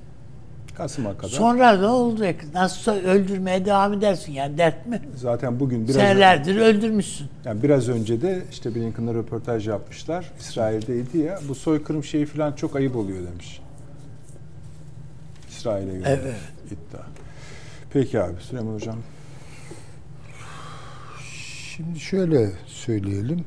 [0.77, 1.29] Kasım'a kadar.
[1.29, 2.45] Sonra ne olacak?
[2.55, 5.01] Nasılsa öldürmeye devam edersin yani dert mi?
[5.17, 7.27] Zaten bugün biraz Senelerdir öldürmüşsün.
[7.45, 10.33] yani biraz önce de işte Blinken'la röportaj yapmışlar.
[10.41, 11.39] İsrail'deydi ya.
[11.49, 13.61] Bu soykırım şeyi falan çok ayıp oluyor demiş.
[15.51, 16.35] İsrail'e göre Evet.
[16.67, 17.03] iddia.
[17.93, 18.97] Peki abi Süleyman Hocam.
[21.81, 23.45] Şimdi şöyle söyleyelim.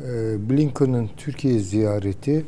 [0.00, 2.46] Ee, Blinken'ın Türkiye ziyareti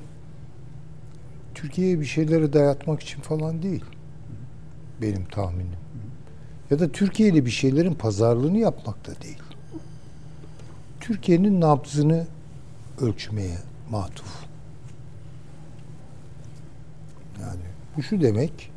[1.55, 3.85] Türkiye'ye bir şeyleri dayatmak için falan değil.
[5.03, 5.79] Benim tahminim.
[6.70, 9.43] Ya da Türkiye ile bir şeylerin pazarlığını yapmak da değil.
[11.01, 12.26] Türkiye'nin nabzını
[13.01, 13.59] ölçmeye
[13.91, 14.45] matuf.
[17.41, 17.64] Yani
[17.97, 18.70] bu şu demek.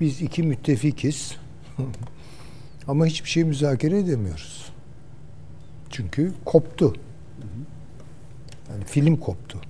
[0.00, 1.36] Biz iki müttefikiz.
[2.88, 4.75] Ama hiçbir şey müzakere edemiyoruz.
[5.90, 6.94] Çünkü koptu.
[8.70, 9.60] Yani film koptu.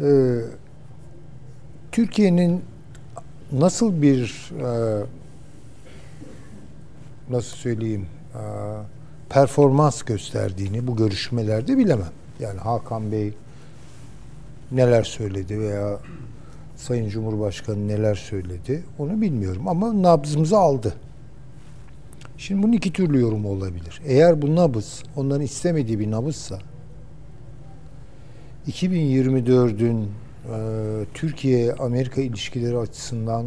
[0.00, 0.40] Ee,
[1.92, 2.64] Türkiye'nin
[3.52, 5.02] nasıl bir e,
[7.30, 8.42] nasıl söyleyeyim e,
[9.28, 12.12] performans gösterdiğini bu görüşmelerde bilemem.
[12.40, 13.34] Yani Hakan Bey
[14.72, 15.98] neler söyledi veya
[16.76, 20.94] Sayın Cumhurbaşkanı neler söyledi onu bilmiyorum ama nabzımızı aldı.
[22.38, 24.00] Şimdi bunun iki türlü yorumu olabilir.
[24.06, 26.58] Eğer bu nabız onların istemediği bir nabızsa
[28.68, 30.08] 2024'ün e,
[31.14, 33.46] Türkiye-Amerika ilişkileri açısından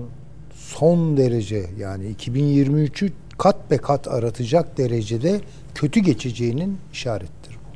[0.53, 5.41] son derece yani 2023'ü kat be kat aratacak derecede
[5.75, 7.69] kötü geçeceğinin işarettir bu.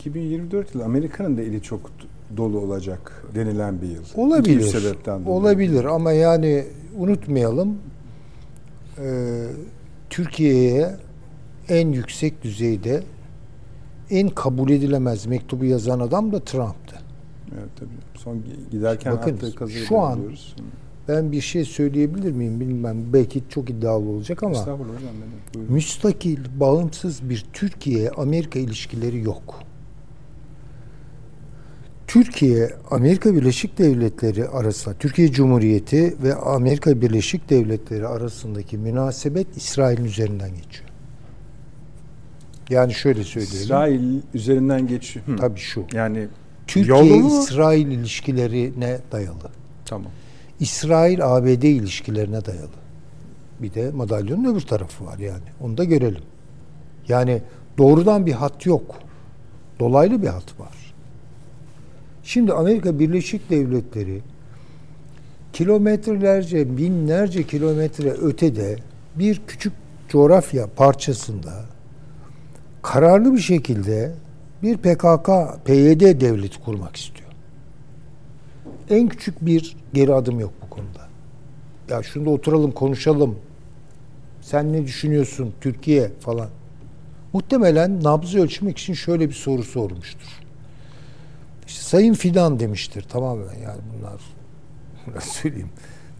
[0.00, 1.90] 2024 yılı Amerika'nın da eli çok
[2.36, 4.02] dolu olacak denilen bir yıl.
[4.16, 4.60] Olabilir.
[4.60, 5.36] Sebepten dolayı.
[5.36, 6.64] Olabilir ama yani
[6.96, 7.78] unutmayalım
[9.04, 9.46] e,
[10.10, 10.96] Türkiye'ye
[11.68, 13.02] en yüksek düzeyde
[14.10, 16.96] en kabul edilemez mektubu yazan adam da Trump'tı.
[17.54, 17.88] Evet tabii.
[18.14, 18.38] Son
[18.70, 20.56] giderken Bakın, attığı kazıyı şu an- biliyoruz.
[21.08, 23.12] Ben bir şey söyleyebilir miyim bilmem.
[23.12, 25.10] Belki çok iddialı olacak ama Estağfurullah hocam.
[25.54, 25.72] benim.
[25.72, 29.62] Müstakil, bağımsız bir Türkiye-Amerika ilişkileri yok.
[32.10, 40.50] Türkiye, Amerika Birleşik Devletleri arasında, Türkiye Cumhuriyeti ve Amerika Birleşik Devletleri arasındaki münasebet İsrail'in üzerinden
[40.50, 40.90] geçiyor.
[42.70, 43.58] Yani şöyle söyleyelim.
[43.62, 45.26] İsrail üzerinden geçiyor.
[45.26, 45.36] Hı.
[45.36, 45.84] Tabii şu.
[45.92, 46.18] Yani
[46.74, 47.10] yolu mu?
[47.20, 49.50] Türkiye-İsrail ilişkilerine dayalı.
[49.84, 50.12] Tamam.
[50.60, 52.80] İsrail-ABD ilişkilerine dayalı.
[53.60, 55.44] Bir de madalyonun öbür tarafı var yani.
[55.60, 56.22] Onu da görelim.
[57.08, 57.42] Yani
[57.78, 58.94] doğrudan bir hat yok.
[59.80, 60.79] Dolaylı bir hat var.
[62.24, 64.20] Şimdi Amerika Birleşik Devletleri
[65.52, 68.76] kilometrelerce, binlerce kilometre ötede
[69.16, 69.72] bir küçük
[70.08, 71.64] coğrafya parçasında
[72.82, 74.12] kararlı bir şekilde
[74.62, 75.28] bir PKK,
[75.64, 77.30] PYD devleti kurmak istiyor.
[78.90, 81.08] En küçük bir geri adım yok bu konuda.
[81.90, 83.38] Ya şunda oturalım konuşalım.
[84.40, 86.48] Sen ne düşünüyorsun Türkiye falan.
[87.32, 90.39] Muhtemelen nabzı ölçmek için şöyle bir soru sormuştur.
[91.70, 94.20] İşte Sayın Fidan demiştir tamamen yani bunlar
[95.14, 95.70] nasıl söyleyeyim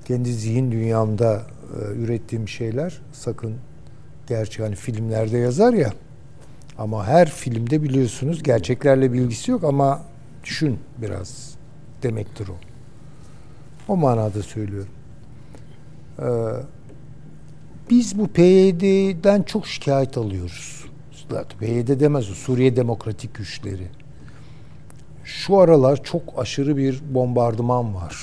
[0.04, 1.42] kendi zihin dünyamda
[1.76, 3.56] e, ürettiğim şeyler sakın
[4.26, 5.92] gerçi hani filmlerde yazar ya
[6.78, 10.02] ama her filmde biliyorsunuz gerçeklerle bilgisi yok ama
[10.44, 11.54] düşün biraz
[12.02, 12.56] demektir o.
[13.92, 14.92] O manada söylüyorum.
[16.18, 16.24] Ee,
[17.90, 20.84] biz bu PYD'den çok şikayet alıyoruz.
[21.58, 23.99] PYD demez o Suriye Demokratik Güçleri.
[25.36, 28.16] Şu aralar çok aşırı bir bombardıman var.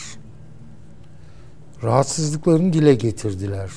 [1.83, 3.69] Rahatsızlıklarını dile getirdiler.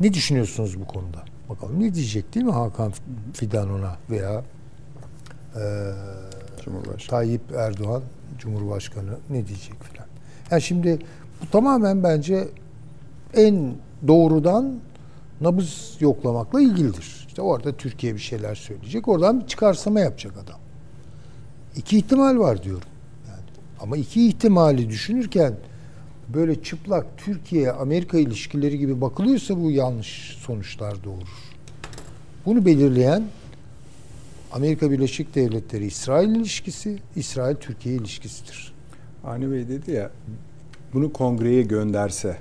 [0.00, 1.24] Ne düşünüyorsunuz bu konuda?
[1.48, 2.92] Bakalım ne diyecek değil mi Hakan
[3.32, 4.44] Fidan ona veya
[6.64, 7.08] Cumhurbaşkanı.
[7.08, 8.02] Tayyip Erdoğan
[8.38, 10.06] Cumhurbaşkanı ne diyecek filan.
[10.50, 10.98] Yani şimdi
[11.42, 12.48] bu tamamen bence
[13.34, 13.74] en
[14.08, 14.80] doğrudan
[15.40, 17.24] nabız yoklamakla ilgilidir.
[17.28, 19.08] İşte orada Türkiye bir şeyler söyleyecek.
[19.08, 20.62] Oradan bir çıkarsama yapacak adam.
[21.76, 22.88] İki ihtimal var diyorum.
[23.28, 23.40] Yani.
[23.80, 25.54] Ama iki ihtimali düşünürken
[26.34, 31.52] böyle çıplak Türkiye-Amerika ilişkileri gibi bakılıyorsa bu yanlış sonuçlar doğurur.
[32.46, 33.24] Bunu belirleyen
[34.52, 38.72] Amerika Birleşik Devletleri İsrail ilişkisi, İsrail Türkiye ilişkisidir.
[39.24, 40.10] Avni Bey dedi ya
[40.94, 42.36] bunu kongreye gönderse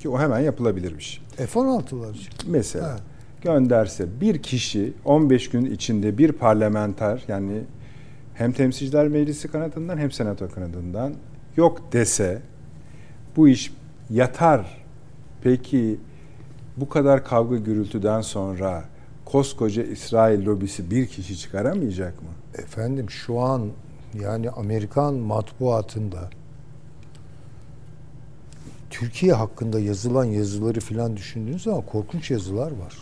[0.00, 1.22] ki o hemen yapılabilir bir şey.
[1.46, 2.28] F-16'lar için.
[2.46, 2.96] Mesela Ha.
[3.42, 7.60] gönderse bir kişi 15 gün içinde bir parlamenter yani
[8.34, 11.14] hem temsilciler meclisi kanadından hem senato kanadından
[11.56, 12.42] yok dese
[13.36, 13.72] bu iş
[14.10, 14.84] yatar.
[15.42, 16.00] Peki
[16.76, 18.84] bu kadar kavga gürültüden sonra
[19.24, 22.28] koskoca İsrail lobisi bir kişi çıkaramayacak mı?
[22.58, 23.68] Efendim şu an
[24.22, 26.30] yani Amerikan matbuatında
[28.90, 32.98] Türkiye hakkında yazılan yazıları filan düşündüğünüz zaman korkunç yazılar var.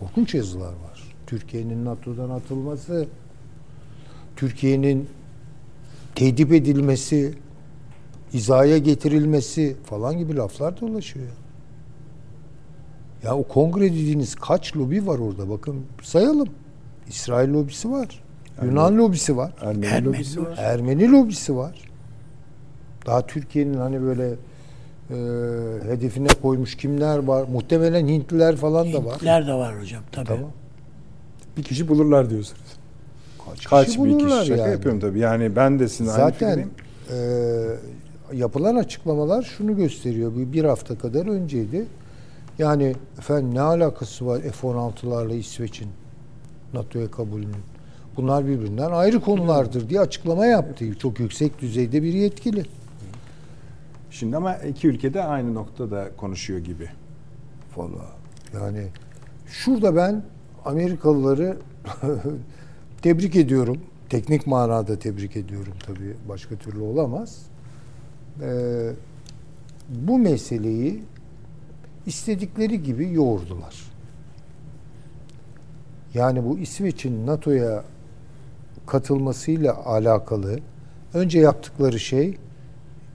[0.00, 1.16] Korkunç yazılar var.
[1.26, 3.06] Türkiye'nin NATO'dan atılması,
[4.38, 5.08] Türkiye'nin
[6.14, 7.34] tedip edilmesi,
[8.32, 11.26] izaya getirilmesi falan gibi laflar dolaşıyor.
[13.22, 16.48] Ya o kongre dediğiniz kaç lobi var orada bakın sayalım.
[17.08, 18.22] İsrail lobisi var.
[18.64, 19.52] Yunan lobisi var.
[19.60, 20.58] Ermeni, Ermeni lobisi var.
[20.58, 21.88] Ermeni lobisi var.
[23.06, 25.16] Daha Türkiye'nin hani böyle e,
[25.90, 27.48] hedefine koymuş kimler var?
[27.52, 29.14] Muhtemelen Hintliler falan da var.
[29.14, 30.26] Hintliler de var hocam tabii.
[30.26, 30.50] Tamam.
[31.56, 32.67] Bir kişi bulurlar diyorsunuz.
[33.50, 34.72] Kaç, Kaç kişi bir kişi şaka yani.
[34.72, 35.18] yapıyorum tabii.
[35.18, 36.70] Yani ben de sizin aynı Zaten fikirdeyim.
[38.32, 40.36] e, yapılan açıklamalar şunu gösteriyor.
[40.36, 41.86] Bir, bir hafta kadar önceydi.
[42.58, 45.88] Yani efendim ne alakası var F-16'larla İsveç'in
[46.74, 47.54] NATO'ya kabulünün?
[48.16, 50.94] Bunlar birbirinden ayrı konulardır diye açıklama yaptı.
[50.98, 52.62] Çok yüksek düzeyde bir yetkili.
[54.10, 56.88] Şimdi ama iki ülkede aynı noktada konuşuyor gibi.
[57.76, 58.04] Valla
[58.54, 58.86] yani
[59.46, 60.22] şurada ben
[60.64, 61.56] Amerikalıları
[63.02, 63.80] tebrik ediyorum.
[64.08, 66.16] Teknik manada tebrik ediyorum tabii.
[66.28, 67.38] Başka türlü olamaz.
[68.42, 68.90] Ee,
[69.88, 71.02] bu meseleyi
[72.06, 73.74] istedikleri gibi yoğurdular.
[76.14, 77.84] Yani bu İsveç'in NATO'ya
[78.86, 80.60] katılmasıyla alakalı
[81.14, 82.36] önce yaptıkları şey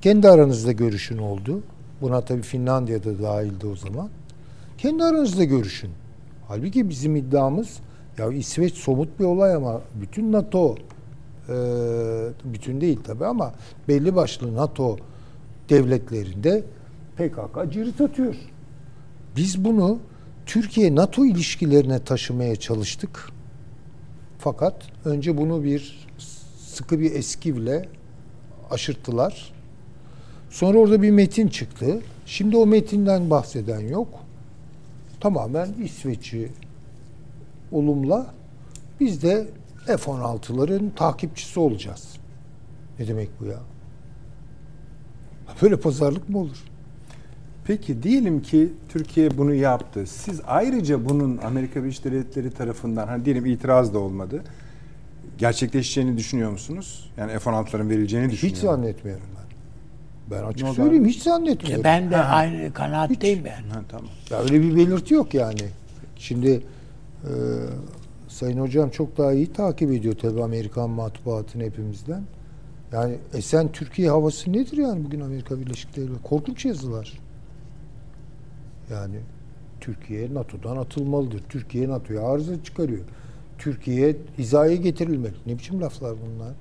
[0.02, 1.64] kendi aranızda görüşün oldu.
[2.02, 4.10] Buna tabii Finlandiya da dahildi o zaman.
[4.78, 5.92] Kendi aranızda görüşün.
[6.48, 7.80] Halbuki bizim iddiamız
[8.18, 10.76] ya İsveç somut bir olay ama bütün NATO
[11.49, 11.55] e,
[12.43, 13.53] bütün değil tabii ama
[13.88, 14.97] belli başlı NATO
[15.70, 16.64] devletlerinde
[17.18, 18.36] PKK cirit atıyor.
[19.36, 19.99] Biz bunu
[20.45, 23.30] Türkiye NATO ilişkilerine taşımaya çalıştık.
[24.39, 26.07] Fakat önce bunu bir
[26.57, 27.89] sıkı bir eskivle
[28.72, 29.53] aşırttılar.
[30.49, 32.01] Sonra orada bir metin çıktı.
[32.26, 34.07] Şimdi o metinden bahseden yok.
[35.20, 36.49] Tamamen İsveç'i
[37.74, 38.34] olumla
[39.00, 39.48] biz de
[39.86, 42.14] F-16'ların takipçisi olacağız.
[43.00, 43.60] Ne demek bu ya?
[45.62, 46.64] Böyle pazarlık mı olur?
[47.66, 50.08] Peki diyelim ki Türkiye bunu yaptı.
[50.08, 54.44] Siz ayrıca bunun Amerika Birleşik Devletleri tarafından hani diyelim itiraz da olmadı.
[55.38, 57.10] Gerçekleşeceğini düşünüyor musunuz?
[57.18, 59.44] Yani F-16'ların verileceğini Hiç düşünüyor zannetmiyorum ben.
[60.38, 61.70] Ben açık Ne oldu söyleyeyim hiç zannetmiyorum.
[61.70, 63.68] İşte ben de aynı kanaatteyim yani.
[63.74, 64.10] Ha, tamam.
[64.30, 65.62] Ya öyle bir belirti yok yani.
[66.16, 66.62] Şimdi
[67.24, 67.32] e,
[68.28, 72.24] Sayın Hocam çok daha iyi takip ediyor tabii Amerikan matbuatını hepimizden.
[72.92, 76.22] Yani esen Türkiye havası nedir yani bugün Amerika Birleşik Devletleri?
[76.24, 77.20] Korkunç yazılar.
[78.92, 79.16] Yani
[79.82, 81.44] Türkiye NATO'dan atılmalıdır.
[81.50, 83.04] Türkiye NATO'ya arıza çıkarıyor.
[83.58, 85.34] Türkiye hizaya getirilmeli.
[85.46, 86.54] Ne biçim laflar bunlar?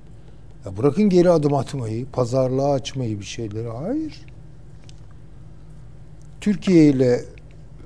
[0.65, 3.69] Ya bırakın geri adım atmayı, pazarlığa açmayı bir şeyleri.
[3.69, 4.25] Hayır.
[6.41, 7.21] Türkiye ile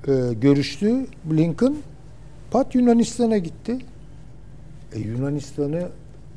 [0.09, 1.77] e, görüştü Blinken.
[2.51, 3.79] Pat Yunanistan'a gitti.
[4.93, 5.89] E, Yunanistan'ı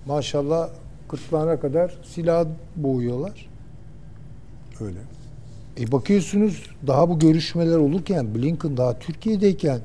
[0.05, 0.70] maşallah
[1.10, 2.45] kırtlağına kadar silah
[2.76, 3.49] boğuyorlar.
[4.82, 4.99] Öyle.
[5.80, 9.80] E bakıyorsunuz daha bu görüşmeler olurken Blinken daha Türkiye'deyken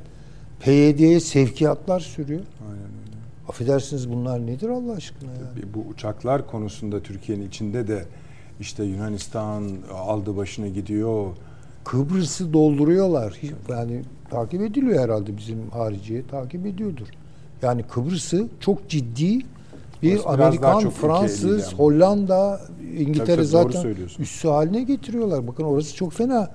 [0.61, 2.41] PYD'ye sevkiyatlar sürüyor.
[2.69, 3.17] Aynen öyle.
[3.49, 5.39] Affedersiniz bunlar nedir Allah aşkına ya?
[5.57, 8.05] Bir- Bu uçaklar konusunda Türkiye'nin içinde de
[8.61, 11.27] işte Yunanistan aldı başını gidiyor.
[11.85, 13.41] Kıbrıs'ı dolduruyorlar.
[13.69, 17.07] Yani takip ediliyor herhalde bizim hariciye takip ediyordur.
[17.63, 19.39] Yani Kıbrıs'ı çok ciddi
[20.03, 21.79] bir biraz Amerikan, çok Fransız, ama.
[21.79, 22.61] Hollanda,
[22.99, 25.47] İngiltere Tabii, tabii, zaten üssü haline getiriyorlar.
[25.47, 26.51] Bakın orası çok fena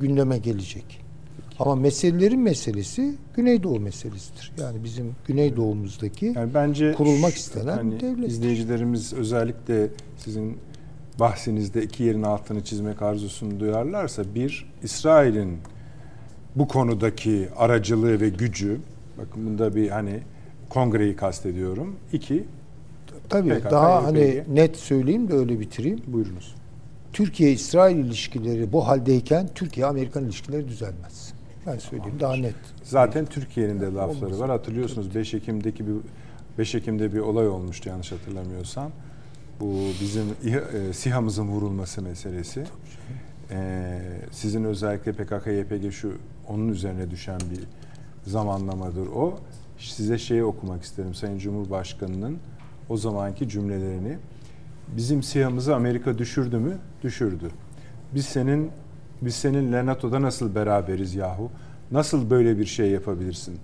[0.00, 1.06] gündeme gelecek.
[1.58, 4.52] Ama meselelerin meselesi Güneydoğu meselesidir.
[4.60, 8.28] Yani bizim Güneydoğumuzdaki Yani bence kurulmak istenen hani devlettir.
[8.28, 10.58] izleyicilerimiz özellikle sizin
[11.20, 15.58] bahsinizde iki yerin altını çizmek arzusunu duyarlarsa bir İsrail'in
[16.56, 18.80] bu konudaki aracılığı ve gücü
[19.18, 20.20] bakın bunda bir hani
[20.68, 21.96] kongreyi kastediyorum.
[22.12, 22.44] İki
[23.28, 24.48] tabii PKK, daha hani YPG.
[24.48, 26.00] net söyleyeyim de öyle bitireyim.
[26.06, 26.54] buyurunuz.
[27.12, 31.34] Türkiye-İsrail ilişkileri bu haldeyken Türkiye-Amerikan ilişkileri düzelmez.
[31.66, 32.54] Ben söyleyeyim daha net.
[32.82, 34.50] Zaten Türkiye'nin de lafları var.
[34.50, 35.94] Hatırlıyorsunuz 5 Ekim'deki bir
[36.58, 38.92] 5 Ekim'de bir olay olmuştu yanlış hatırlamıyorsam.
[39.60, 42.64] Bu bizim e, SİHA'mızın vurulması meselesi.
[43.50, 44.00] Ee,
[44.30, 46.12] sizin özellikle PKK YPG şu
[46.48, 47.60] onun üzerine düşen bir
[48.30, 49.38] zamanlamadır o.
[49.78, 52.38] Size şeyi okumak isterim Sayın Cumhurbaşkanı'nın
[52.88, 54.18] o zamanki cümlelerini.
[54.96, 56.78] Bizim SİHA'mızı Amerika düşürdü mü?
[57.02, 57.50] Düşürdü.
[58.14, 58.70] Biz senin
[59.22, 61.50] biz seninle NATO'da nasıl beraberiz yahu?
[61.90, 63.58] Nasıl böyle bir şey yapabilirsin?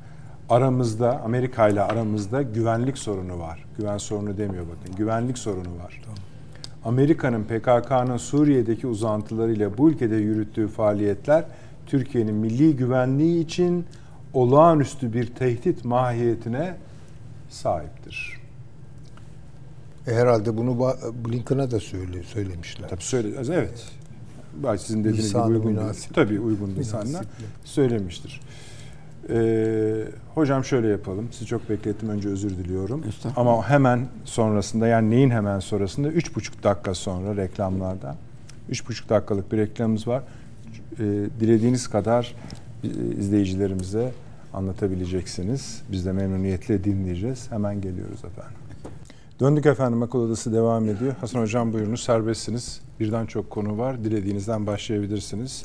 [0.48, 3.64] Aramızda Amerika ile aramızda güvenlik sorunu var.
[3.78, 4.96] Güven sorunu demiyor bakın.
[4.96, 6.02] Güvenlik sorunu var.
[6.84, 11.44] Amerika'nın PKK'nın Suriye'deki uzantılarıyla bu ülkede yürüttüğü faaliyetler
[11.86, 13.86] Türkiye'nin milli güvenliği için
[14.32, 16.76] olağanüstü bir tehdit mahiyetine
[17.50, 18.40] sahiptir.
[20.06, 20.94] E, herhalde bunu
[21.28, 22.88] Blinken'a da söyle, söylemişler.
[22.88, 23.88] Tabii söyle, evet.
[24.78, 25.92] Sizin dediğiniz gibi uygun.
[26.14, 27.24] Tabii uygun lisanla
[27.64, 28.40] söylemiştir.
[29.32, 30.04] Ee,
[30.34, 31.28] hocam şöyle yapalım.
[31.32, 32.08] Sizi çok beklettim.
[32.08, 33.04] Önce özür diliyorum.
[33.36, 36.08] Ama hemen sonrasında yani neyin hemen sonrasında?
[36.08, 38.16] Üç buçuk dakika sonra reklamlardan.
[38.68, 40.22] Üç buçuk dakikalık bir reklamımız var.
[40.92, 41.04] Ee,
[41.40, 42.34] dilediğiniz kadar
[42.84, 44.12] e, izleyicilerimize
[44.54, 45.82] anlatabileceksiniz.
[45.92, 47.50] Biz de memnuniyetle dinleyeceğiz.
[47.50, 48.56] Hemen geliyoruz efendim.
[49.40, 51.14] Döndük efendim akıl odası devam ediyor.
[51.20, 52.80] Hasan hocam buyurunuz serbestsiniz.
[53.00, 54.04] Birden çok konu var.
[54.04, 55.64] Dilediğinizden başlayabilirsiniz.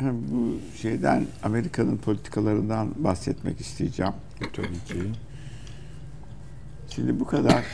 [0.00, 4.12] Bu şeyden Amerika'nın politikalarından bahsetmek isteyeceğim.
[4.52, 5.12] Tabii ki.
[6.88, 7.64] Şimdi bu kadar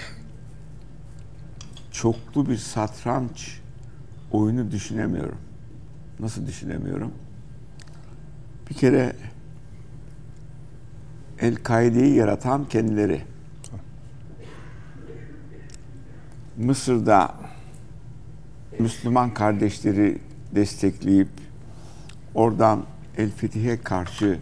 [1.93, 3.61] çoklu bir satranç
[4.33, 5.39] oyunu düşünemiyorum.
[6.21, 7.13] Nasıl düşünemiyorum?
[8.71, 9.17] Bir kere
[11.39, 13.23] El-Kaide'yi yaratan kendileri.
[16.57, 17.35] Mısır'da
[18.79, 20.19] Müslüman kardeşleri
[20.55, 21.29] destekleyip
[22.35, 22.85] oradan
[23.17, 24.39] El Fetih'e karşı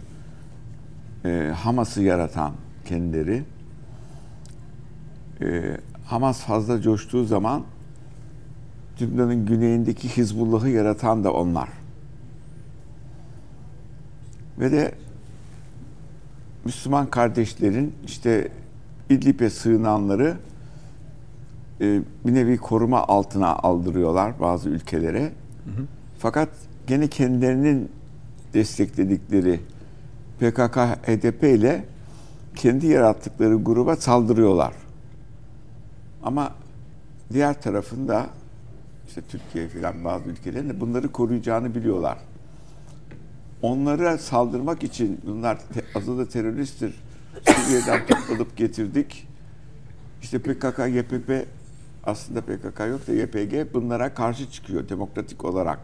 [1.25, 2.53] e, Hamas'ı yaratan
[2.85, 3.43] kendileri.
[5.41, 7.63] E, Hamas fazla coştuğu zaman
[9.01, 11.69] Lübnan'ın güneyindeki Hizbullah'ı yaratan da onlar.
[14.59, 14.91] Ve de
[16.65, 18.51] Müslüman kardeşlerin işte
[19.09, 20.37] İdlib'e sığınanları
[21.81, 25.31] e, bir nevi koruma altına aldırıyorlar bazı ülkelere.
[26.19, 26.49] Fakat
[26.87, 27.91] gene kendilerinin
[28.53, 29.59] destekledikleri
[30.39, 31.85] PKK, HDP ile
[32.55, 34.73] kendi yarattıkları gruba saldırıyorlar.
[36.23, 36.53] Ama
[37.33, 38.29] diğer tarafında
[39.07, 42.17] işte Türkiye filan bazı ülkelerin de bunları koruyacağını biliyorlar.
[43.61, 46.95] Onlara saldırmak için bunlar te- adı da teröristtir.
[47.45, 49.27] Suriye'den toplanıp getirdik.
[50.21, 51.47] İşte PKK, YPP
[52.03, 55.79] aslında PKK yok da YPG bunlara karşı çıkıyor demokratik olarak.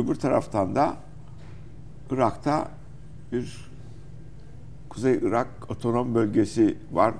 [0.00, 0.96] Öbür taraftan da
[2.10, 2.68] Irak'ta
[3.32, 3.70] bir
[4.88, 7.14] Kuzey Irak otonom bölgesi var.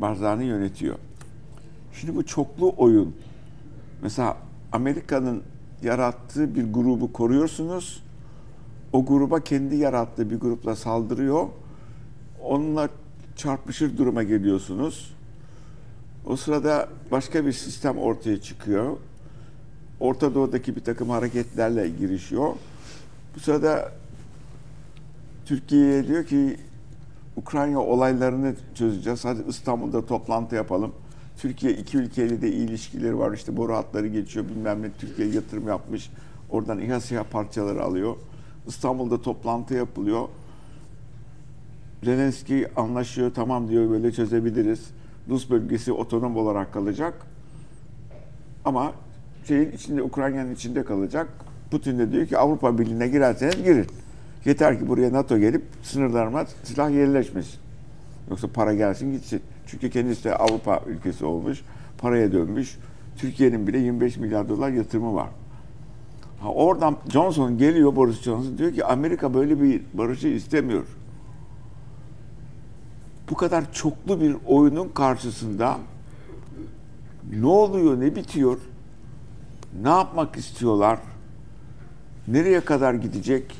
[0.00, 0.96] Barzani yönetiyor.
[1.92, 3.16] Şimdi bu çoklu oyun.
[4.02, 4.36] Mesela
[4.72, 5.42] Amerika'nın
[5.82, 8.02] yarattığı bir grubu koruyorsunuz.
[8.92, 11.48] O gruba kendi yarattığı bir grupla saldırıyor.
[12.42, 12.88] Onunla
[13.36, 15.14] çarpışır duruma geliyorsunuz.
[16.26, 18.96] O sırada başka bir sistem ortaya çıkıyor.
[20.00, 22.54] Orta Doğu'daki bir takım hareketlerle girişiyor.
[23.34, 23.92] Bu sırada
[25.46, 26.56] Türkiye'ye diyor ki
[27.36, 29.24] Ukrayna olaylarını çözeceğiz.
[29.24, 30.92] Hadi İstanbul'da toplantı yapalım.
[31.38, 33.32] Türkiye iki ülkeyle de iyi ilişkileri var.
[33.32, 34.92] İşte boru hatları geçiyor bilmem ne.
[34.92, 36.10] Türkiye yatırım yapmış.
[36.50, 38.16] Oradan İHA SİHA parçaları alıyor.
[38.66, 40.28] İstanbul'da toplantı yapılıyor.
[42.02, 43.30] Zelenski anlaşıyor.
[43.34, 44.90] Tamam diyor böyle çözebiliriz.
[45.28, 47.26] Rus bölgesi otonom olarak kalacak.
[48.64, 48.92] Ama
[49.50, 51.28] şeyin içinde Ukrayna'nın içinde kalacak.
[51.70, 53.86] Putin de diyor ki Avrupa Birliği'ne girerseniz girin.
[54.44, 57.60] Yeter ki buraya NATO gelip sınırlarıma silah yerleşmesin.
[58.30, 59.42] Yoksa para gelsin gitsin.
[59.66, 61.62] Çünkü kendisi de Avrupa ülkesi olmuş.
[61.98, 62.78] Paraya dönmüş.
[63.16, 65.28] Türkiye'nin bile 25 milyar dolar yatırımı var.
[66.40, 70.84] Ha, oradan Johnson geliyor Boris Johnson diyor ki Amerika böyle bir barışı istemiyor.
[73.30, 75.78] Bu kadar çoklu bir oyunun karşısında
[77.32, 78.58] ne oluyor, ne bitiyor?
[79.82, 80.98] Ne yapmak istiyorlar?
[82.28, 83.56] Nereye kadar gidecek?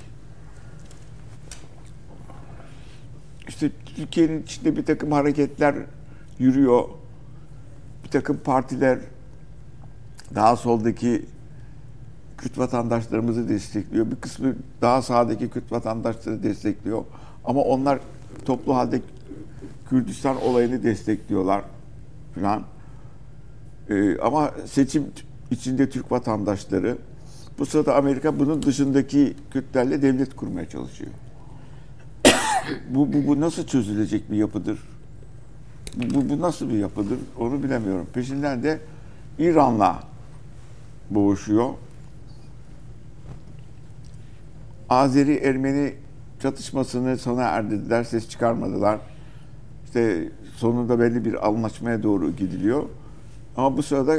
[3.49, 5.75] İşte Türkiye'nin içinde bir takım hareketler
[6.39, 6.89] yürüyor.
[8.05, 8.99] Bir takım partiler
[10.35, 11.27] daha soldaki
[12.39, 14.11] Kürt vatandaşlarımızı destekliyor.
[14.11, 17.05] Bir kısmı daha sağdaki Kürt vatandaşları destekliyor.
[17.45, 17.99] Ama onlar
[18.45, 19.01] toplu halde
[19.89, 21.65] Kürdistan olayını destekliyorlar
[22.35, 22.63] falan.
[23.89, 25.13] Ee, ama seçim
[25.51, 26.99] içinde Türk vatandaşları
[27.59, 31.11] bu sırada Amerika bunun dışındaki Kürtlerle devlet kurmaya çalışıyor.
[32.91, 34.79] bu, bu, bu nasıl çözülecek bir yapıdır?
[35.97, 37.19] Bu, bu, nasıl bir yapıdır?
[37.39, 38.07] Onu bilemiyorum.
[38.13, 38.81] Peşinden de
[39.39, 40.03] İran'la
[41.11, 41.71] boğuşuyor.
[44.89, 45.95] Azeri-Ermeni
[46.43, 48.99] çatışmasını sona erdirdiler, ses çıkarmadılar.
[49.85, 52.85] İşte sonunda belli bir anlaşmaya doğru gidiliyor.
[53.57, 54.17] Ama bu sırada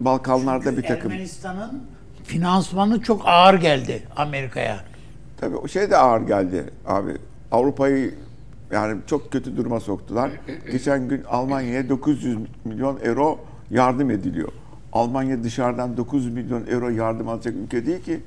[0.00, 1.10] Balkanlarda bir takım...
[1.10, 1.82] Ermenistan'ın
[2.24, 4.80] finansmanı çok ağır geldi Amerika'ya.
[5.40, 7.12] Tabii o şey de ağır geldi abi.
[7.52, 8.14] Avrupa'yı
[8.72, 10.30] yani çok kötü duruma soktular.
[10.72, 13.38] Geçen gün Almanya'ya 900 milyon euro
[13.70, 14.48] yardım ediliyor.
[14.92, 18.20] Almanya dışarıdan 9 milyon euro yardım alacak ülke değil ki.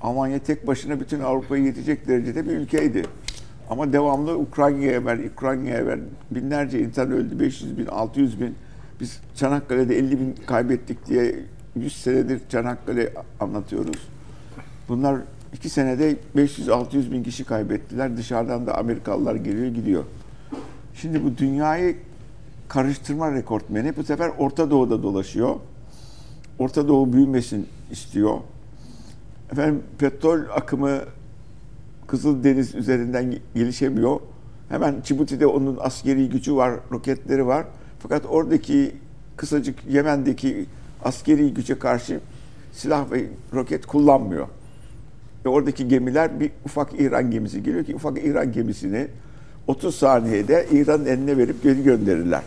[0.00, 3.02] Almanya tek başına bütün Avrupa'yı yetecek derecede bir ülkeydi.
[3.70, 5.98] Ama devamlı Ukrayna'ya ver, Ukrayna'ya ver.
[6.30, 8.54] Binlerce insan öldü, 500 bin, 600 bin.
[9.00, 11.44] Biz Çanakkale'de 50 bin kaybettik diye
[11.76, 14.08] 100 senedir Çanakkale anlatıyoruz.
[14.88, 15.20] Bunlar
[15.54, 18.16] iki senede 500-600 bin kişi kaybettiler.
[18.16, 20.04] Dışarıdan da Amerikalılar geliyor gidiyor.
[20.94, 21.96] Şimdi bu dünyayı
[22.68, 25.56] karıştırma rekortmeni bu sefer Orta Doğu'da dolaşıyor.
[26.58, 28.38] Orta Doğu büyümesin istiyor.
[29.52, 31.00] Efendim petrol akımı
[32.10, 34.20] Kızıldeniz üzerinden gelişemiyor.
[34.68, 37.66] Hemen Cibuti'de onun askeri gücü var, roketleri var.
[38.00, 38.92] Fakat oradaki
[39.36, 40.66] kısacık Yemen'deki
[41.04, 42.20] askeri güce karşı
[42.72, 43.24] silah ve
[43.54, 44.48] roket kullanmıyor.
[45.44, 49.08] Ve oradaki gemiler bir ufak İran gemisi geliyor ki ufak İran gemisini
[49.66, 52.42] 30 saniyede İran'ın eline verip geri gönderirler.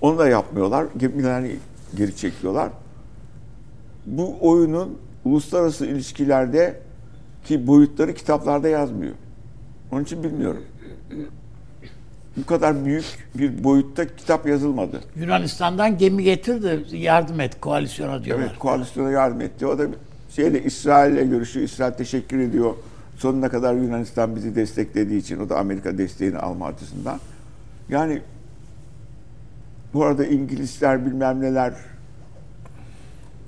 [0.00, 0.86] Onu da yapmıyorlar.
[0.96, 1.56] Gemilerini
[1.94, 2.70] geri çekiyorlar.
[4.06, 6.80] Bu oyunun uluslararası ilişkilerde
[7.44, 9.14] ki boyutları kitaplarda yazmıyor.
[9.92, 10.62] Onun için bilmiyorum.
[12.36, 13.04] Bu kadar büyük
[13.34, 15.00] bir boyutta kitap yazılmadı.
[15.16, 18.46] Yunanistan'dan gemi getirdi yardım et koalisyona diyorlar.
[18.46, 19.66] Evet, koalisyona yardım etti.
[19.66, 19.86] O da
[20.30, 21.66] şeyle İsrail'le görüşüyor.
[21.66, 22.74] İsrail teşekkür ediyor.
[23.16, 25.40] Sonuna kadar Yunanistan bizi desteklediği için.
[25.40, 27.20] O da Amerika desteğini alma açısından.
[27.88, 28.22] Yani
[29.94, 31.74] bu arada İngilizler bilmem neler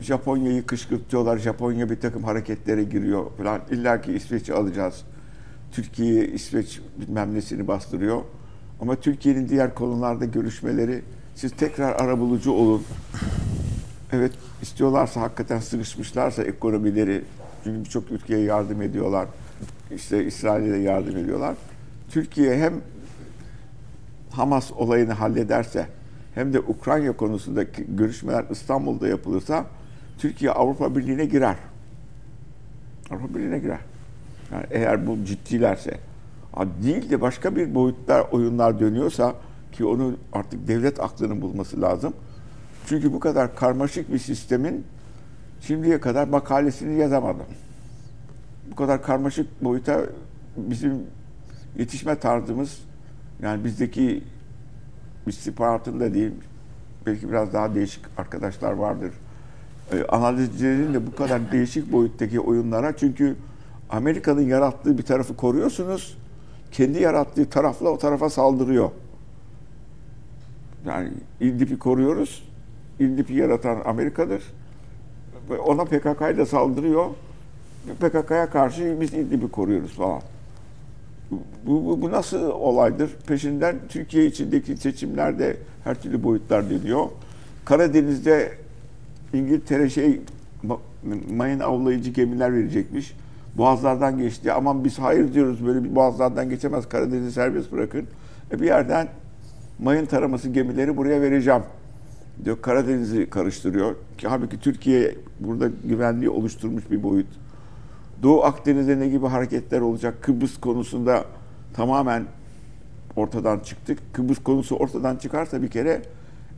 [0.00, 1.38] Japonya'yı kışkırtıyorlar.
[1.38, 3.60] Japonya bir takım hareketlere giriyor falan.
[3.70, 5.02] İlla ki İsveç'i alacağız.
[5.72, 8.22] Türkiye İsveç bilmem nesini bastırıyor.
[8.80, 11.02] Ama Türkiye'nin diğer konularda görüşmeleri
[11.34, 12.82] siz tekrar arabulucu olun.
[14.12, 17.24] Evet istiyorlarsa hakikaten sıkışmışlarsa ekonomileri
[17.64, 19.28] çünkü birçok ülkeye yardım ediyorlar.
[19.94, 21.54] İşte İsrail'e de yardım ediyorlar.
[22.10, 22.74] Türkiye hem
[24.30, 25.86] Hamas olayını hallederse
[26.34, 29.66] hem de Ukrayna konusundaki görüşmeler İstanbul'da yapılırsa
[30.18, 31.56] Türkiye Avrupa Birliği'ne girer.
[33.10, 33.80] Avrupa Birliği'ne girer.
[34.52, 35.98] Yani eğer bu ciddilerse
[36.82, 39.34] değil de başka bir boyutlar oyunlar dönüyorsa
[39.72, 42.12] ki onu artık devlet aklının bulması lazım.
[42.86, 44.84] Çünkü bu kadar karmaşık bir sistemin
[45.60, 47.46] şimdiye kadar makalesini yazamadım.
[48.70, 50.00] Bu kadar karmaşık boyuta
[50.56, 51.02] bizim
[51.78, 52.78] yetişme tarzımız
[53.42, 54.22] yani bizdeki
[55.26, 56.32] istihbaratında değil
[57.06, 59.10] belki biraz daha değişik arkadaşlar vardır.
[59.92, 63.36] E, analizcilerin de bu kadar değişik boyuttaki oyunlara çünkü
[63.90, 66.18] Amerika'nın yarattığı bir tarafı koruyorsunuz.
[66.74, 68.90] Kendi yarattığı tarafla o tarafa saldırıyor.
[70.86, 71.10] Yani
[71.40, 72.48] İdlib'i koruyoruz.
[73.00, 74.42] İdlib'i yaratan Amerika'dır.
[75.50, 77.06] Ve ona PKK'yla saldırıyor.
[78.00, 80.22] PKK'ya karşı biz İdlib'i koruyoruz falan.
[81.66, 83.10] Bu, bu, bu nasıl olaydır?
[83.26, 87.08] Peşinden Türkiye içindeki seçimlerde her türlü boyutlar dönüyor.
[87.64, 88.52] Karadeniz'de
[89.32, 90.20] İngiltere şey
[91.30, 93.14] mayın avlayıcı gemiler verecekmiş.
[93.56, 94.52] Boğazlardan geçti.
[94.52, 96.88] Aman biz hayır diyoruz böyle bir boğazlardan geçemez.
[96.88, 98.06] Karadeniz'i serbest bırakın.
[98.52, 99.08] E bir yerden
[99.78, 101.62] mayın taraması gemileri buraya vereceğim
[102.44, 102.62] diyor.
[102.62, 103.94] Karadeniz'i karıştırıyor.
[104.18, 107.26] Ki halbuki Türkiye burada güvenliği oluşturmuş bir boyut.
[108.22, 110.14] Doğu Akdeniz'de ne gibi hareketler olacak?
[110.22, 111.24] Kıbrıs konusunda
[111.74, 112.24] tamamen
[113.16, 113.98] ortadan çıktık.
[114.12, 116.02] Kıbrıs konusu ortadan çıkarsa bir kere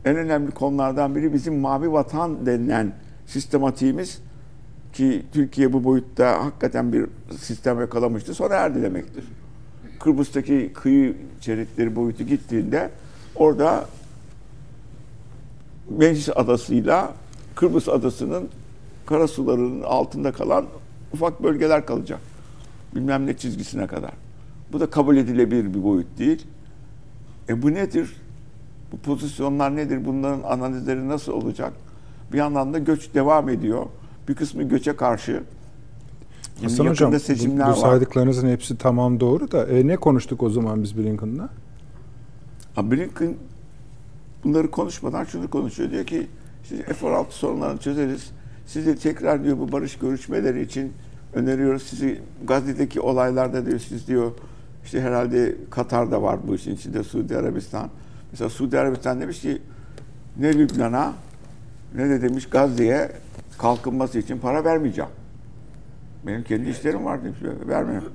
[0.05, 2.93] en önemli konulardan biri bizim mavi vatan denilen
[3.25, 4.21] sistematiğimiz
[4.93, 7.05] ki Türkiye bu boyutta hakikaten bir
[7.39, 9.23] sistem yakalamıştı sona erdi demektir.
[9.99, 12.89] Kıbrıs'taki kıyı şeritleri boyutu gittiğinde
[13.35, 13.85] orada
[15.89, 17.13] Meclis Adası'yla
[17.55, 18.49] Kıbrıs Adası'nın
[19.05, 20.65] karasularının altında kalan
[21.13, 22.19] ufak bölgeler kalacak.
[22.95, 24.11] Bilmem ne çizgisine kadar.
[24.73, 26.45] Bu da kabul edilebilir bir boyut değil.
[27.49, 28.15] E bu nedir?
[28.91, 30.05] Bu pozisyonlar nedir?
[30.05, 31.73] Bunların analizleri nasıl olacak?
[32.33, 33.85] Bir yandan da göç devam ediyor.
[34.27, 35.43] Bir kısmı göçe karşı.
[36.55, 37.75] Şimdi Hasan Hocam bu, seçimler bu var.
[37.75, 41.49] saydıklarınızın hepsi tamam doğru da e, ne konuştuk o zaman biz Blinken'la?
[42.75, 43.35] Ha, Blinken
[44.43, 45.91] bunları konuşmadan şunu konuşuyor.
[45.91, 46.27] Diyor ki
[46.63, 48.31] siz F-16 sorunlarını çözeriz.
[48.65, 50.93] Sizi tekrar diyor bu barış görüşmeleri için
[51.33, 51.83] öneriyoruz.
[51.83, 54.31] Sizi Gazze'deki olaylarda diyor siz diyor
[54.85, 57.89] işte herhalde Katar da var bu işin içinde Suudi Arabistan.
[58.31, 59.61] Mesela Suudi Arabistan demiş ki
[60.39, 61.13] ne Lübnan'a
[61.95, 63.11] ne de demiş Gazze'ye
[63.57, 65.09] kalkınması için para vermeyeceğim.
[66.27, 67.37] Benim kendi işlerim var demiş.
[67.67, 68.11] Vermiyorum.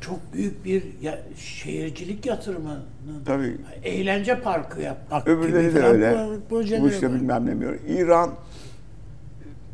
[0.00, 2.82] Çok büyük bir ya, şehircilik yatırımının
[3.26, 3.56] Tabii.
[3.82, 6.06] eğlence parkı yapmak Öbürleri gibi de öyle.
[6.12, 7.78] pro- projeleri Bu işte bilmem ne diyor.
[7.88, 8.30] İran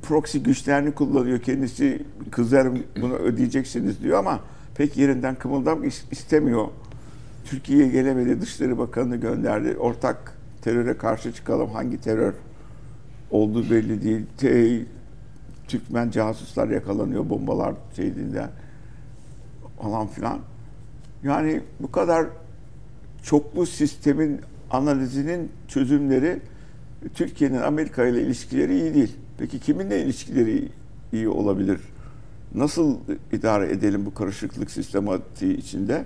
[0.02, 1.38] proxy güçlerini kullanıyor.
[1.40, 4.40] Kendisi kızlarım bunu ödeyeceksiniz diyor ama
[4.74, 6.68] pek yerinden kımıldamak is- istemiyor.
[7.44, 8.40] Türkiye'ye gelemedi.
[8.40, 9.76] Dışişleri Bakanı'nı gönderdi.
[9.78, 11.70] Ortak teröre karşı çıkalım.
[11.70, 12.32] Hangi terör
[13.30, 14.26] olduğu belli değil.
[14.36, 14.86] Te-
[15.68, 18.50] Türkmen casuslar yakalanıyor bombalar şeyinden
[19.82, 20.38] falan filan.
[21.22, 22.26] Yani bu kadar
[23.22, 26.40] çoklu sistemin analizinin çözümleri
[27.14, 29.16] Türkiye'nin Amerika ile ilişkileri iyi değil.
[29.38, 30.68] Peki kiminle ilişkileri
[31.12, 31.80] iyi olabilir?
[32.54, 32.96] Nasıl
[33.32, 36.04] idare edelim bu karışıklık sistematiği içinde?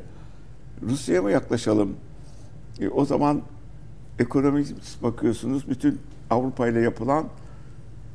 [0.83, 1.97] Rusya'ya mı yaklaşalım?
[2.81, 3.43] E, o zaman
[4.19, 5.99] ekonomik bakıyorsunuz bütün
[6.31, 7.29] Avrupa ile yapılan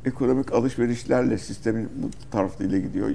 [0.05, 3.09] ekonomik alışverişlerle sistemin bu tarafıyla gidiyor.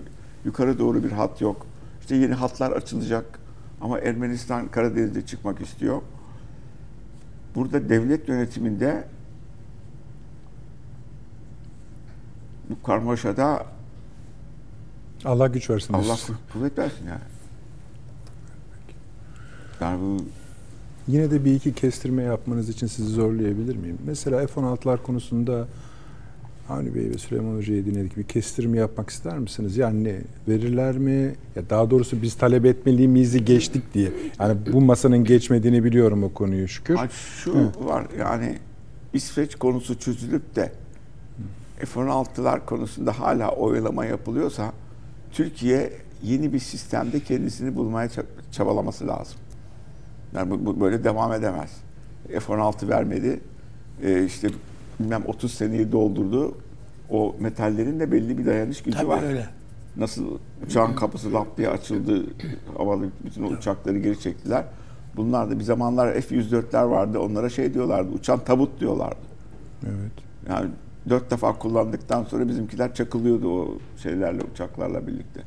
[0.44, 1.66] Yukarı doğru bir hat yok.
[2.00, 3.38] İşte yeni hatlar açılacak
[3.80, 6.02] ama Ermenistan Karadeniz'de çıkmak istiyor.
[7.54, 9.08] Burada devlet yönetiminde
[12.70, 13.66] bu karmaşada
[15.24, 15.94] Allah güç versin.
[15.94, 16.16] Allah
[16.52, 17.20] kuvvet versin yani.
[19.80, 20.24] Yani bu
[21.08, 23.98] Yine de bir iki kestirme yapmanız için sizi zorlayabilir miyim?
[24.06, 25.66] Mesela F-16'lar konusunda
[26.68, 28.16] Avni Bey ve Süleyman Hoca'yı dinledik.
[28.16, 29.76] Bir kestirme yapmak ister misiniz?
[29.76, 30.20] Yani?
[30.48, 31.34] Verirler mi?
[31.56, 34.12] Ya daha doğrusu biz talep etmeliyiz geçtik diye.
[34.40, 36.94] Yani bu masanın geçmediğini biliyorum o konuyu şükür.
[36.94, 38.58] Ha, şu var yani
[39.12, 40.72] İsveç konusu çözülüp de
[41.78, 44.72] F-16'lar konusunda hala oylama yapılıyorsa
[45.32, 45.92] Türkiye
[46.22, 49.36] yeni bir sistemde kendisini bulmaya ça- çabalaması lazım.
[50.34, 51.70] Yani bu, bu böyle devam edemez.
[52.28, 53.40] F-16 vermedi.
[54.02, 54.48] Ee, işte
[55.00, 56.54] bilmem 30 seneyi doldurdu.
[57.10, 59.22] O metallerin de belli bir dayanış gücü Tabii var.
[59.22, 59.46] öyle.
[59.96, 62.26] Nasıl uçağın kapısı lap diye açıldı,
[62.78, 64.64] havalı bütün o uçakları geri çektiler.
[65.16, 67.18] Bunlar da bir zamanlar F-104'ler vardı.
[67.18, 69.16] Onlara şey diyorlardı, uçan tabut diyorlardı.
[69.86, 70.12] Evet.
[70.48, 70.70] Yani
[71.08, 75.40] dört defa kullandıktan sonra bizimkiler çakılıyordu o şeylerle, uçaklarla birlikte.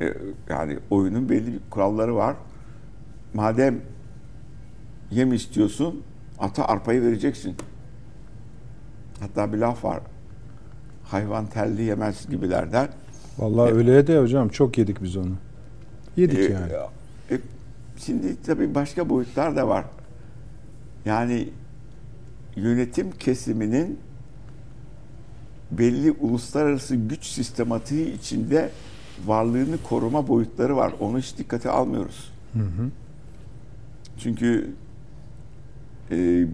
[0.00, 0.14] E,
[0.48, 2.36] yani oyunun belli bir kuralları var.
[3.34, 3.80] Madem
[5.14, 6.02] yem istiyorsun,
[6.38, 7.56] ata arpayı vereceksin.
[9.20, 10.00] Hatta bir laf var.
[11.04, 12.88] Hayvan telli yemez gibilerden.
[13.38, 15.32] Vallahi öyle de hocam çok yedik biz onu.
[16.16, 16.72] Yedik E, yani.
[17.30, 17.38] e,
[17.98, 19.84] şimdi tabii başka boyutlar da var.
[21.04, 21.48] Yani
[22.56, 23.98] yönetim kesiminin
[25.70, 28.70] belli uluslararası güç sistematiği içinde
[29.26, 30.92] varlığını koruma boyutları var.
[31.00, 32.32] Onu hiç dikkate almıyoruz.
[34.18, 34.70] Çünkü
[36.10, 36.46] e,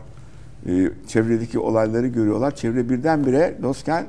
[0.68, 2.56] E, çevredeki olayları görüyorlar.
[2.56, 4.06] Çevre birdenbire dostken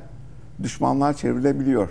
[0.63, 1.89] düşmanlar çevrilebiliyor.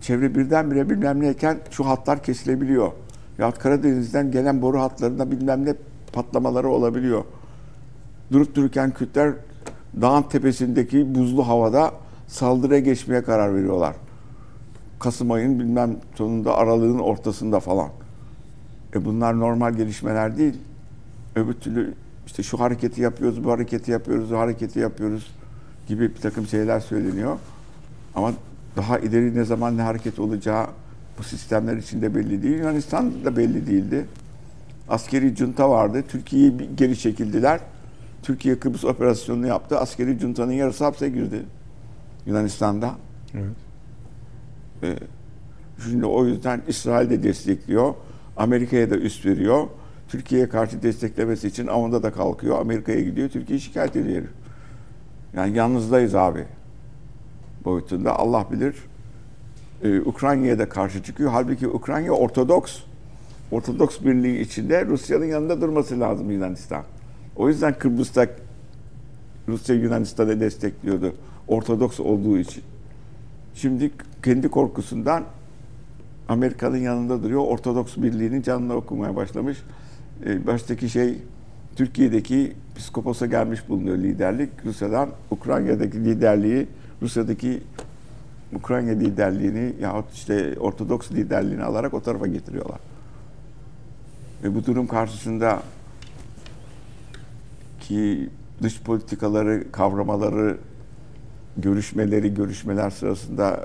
[0.00, 2.92] Çevre birdenbire bilmem neyken şu hatlar kesilebiliyor.
[3.38, 5.74] Ya Karadeniz'den gelen boru hatlarında bilmem ne
[6.12, 7.24] patlamaları olabiliyor.
[8.32, 9.32] Durup dururken Kürtler
[10.00, 11.92] dağın tepesindeki buzlu havada
[12.26, 13.94] saldırıya geçmeye karar veriyorlar.
[15.00, 17.88] Kasım ayının bilmem sonunda aralığın ortasında falan.
[18.94, 20.58] E bunlar normal gelişmeler değil.
[21.36, 21.94] Öbür türlü
[22.26, 25.30] işte şu hareketi yapıyoruz, bu hareketi yapıyoruz, bu hareketi yapıyoruz
[25.88, 27.38] gibi bir takım şeyler söyleniyor.
[28.14, 28.32] Ama
[28.76, 30.66] daha ileri ne zaman ne hareket olacağı
[31.18, 32.58] bu sistemler içinde belli değil.
[32.58, 34.06] Yunanistan'da da belli değildi.
[34.88, 36.04] Askeri junta vardı.
[36.08, 37.60] Türkiye'yi geri çekildiler.
[38.22, 39.78] Türkiye Kıbrıs operasyonunu yaptı.
[39.78, 41.42] Askeri juntanın yarısı hapse girdi.
[42.26, 42.94] Yunanistan'da.
[43.34, 43.44] Evet.
[44.82, 44.96] Ee,
[45.84, 47.94] şimdi o yüzden İsrail de destekliyor.
[48.36, 49.66] Amerika'ya da üst veriyor.
[50.14, 52.58] Türkiye'ye karşı desteklemesi için avında da kalkıyor.
[52.58, 53.28] Amerika'ya gidiyor.
[53.28, 54.22] Türkiye şikayet ediyor.
[55.36, 56.44] Yani yalnızdayız abi.
[57.64, 58.74] Boyutunda Allah bilir.
[59.82, 61.30] Ee, Ukrayna'ya da karşı çıkıyor.
[61.30, 62.78] Halbuki Ukrayna Ortodoks.
[63.50, 66.82] Ortodoks birliği içinde Rusya'nın yanında durması lazım Yunanistan.
[67.36, 68.26] O yüzden Kıbrıs'ta
[69.48, 71.14] Rusya Yunanistan'ı destekliyordu.
[71.48, 72.62] Ortodoks olduğu için.
[73.54, 73.90] Şimdi
[74.24, 75.24] kendi korkusundan
[76.28, 77.40] Amerika'nın yanında duruyor.
[77.40, 79.58] Ortodoks Birliği'nin canına okumaya başlamış.
[80.26, 81.18] Ee, baştaki şey
[81.76, 84.50] Türkiye'deki psikoposa gelmiş bulunuyor liderlik.
[84.64, 86.66] Rusya'dan Ukrayna'daki liderliği,
[87.02, 87.62] Rusya'daki
[88.52, 92.78] Ukrayna liderliğini yahut işte Ortodoks liderliğini alarak o tarafa getiriyorlar.
[94.42, 95.62] Ve bu durum karşısında
[97.80, 98.28] ki
[98.62, 100.58] dış politikaları, kavramaları,
[101.56, 103.64] görüşmeleri, görüşmeler sırasında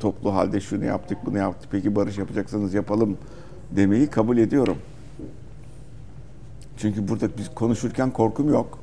[0.00, 3.18] toplu halde şunu yaptık, bunu yaptık, peki barış yapacaksanız yapalım
[3.70, 4.76] demeyi kabul ediyorum.
[6.76, 8.78] Çünkü burada biz konuşurken korkum yok.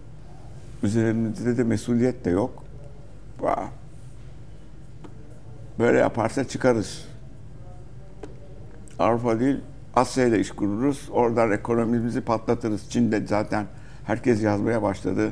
[0.84, 2.64] Üzerimizde de mesuliyet de yok.
[5.80, 7.06] Böyle yaparsa çıkarız.
[9.00, 9.60] Avrupa değil,
[9.96, 11.10] Asya ile iş kururuz.
[11.12, 12.90] Oradan ekonomimizi patlatırız.
[12.90, 13.66] Çin'de zaten
[14.06, 15.32] herkes yazmaya başladı.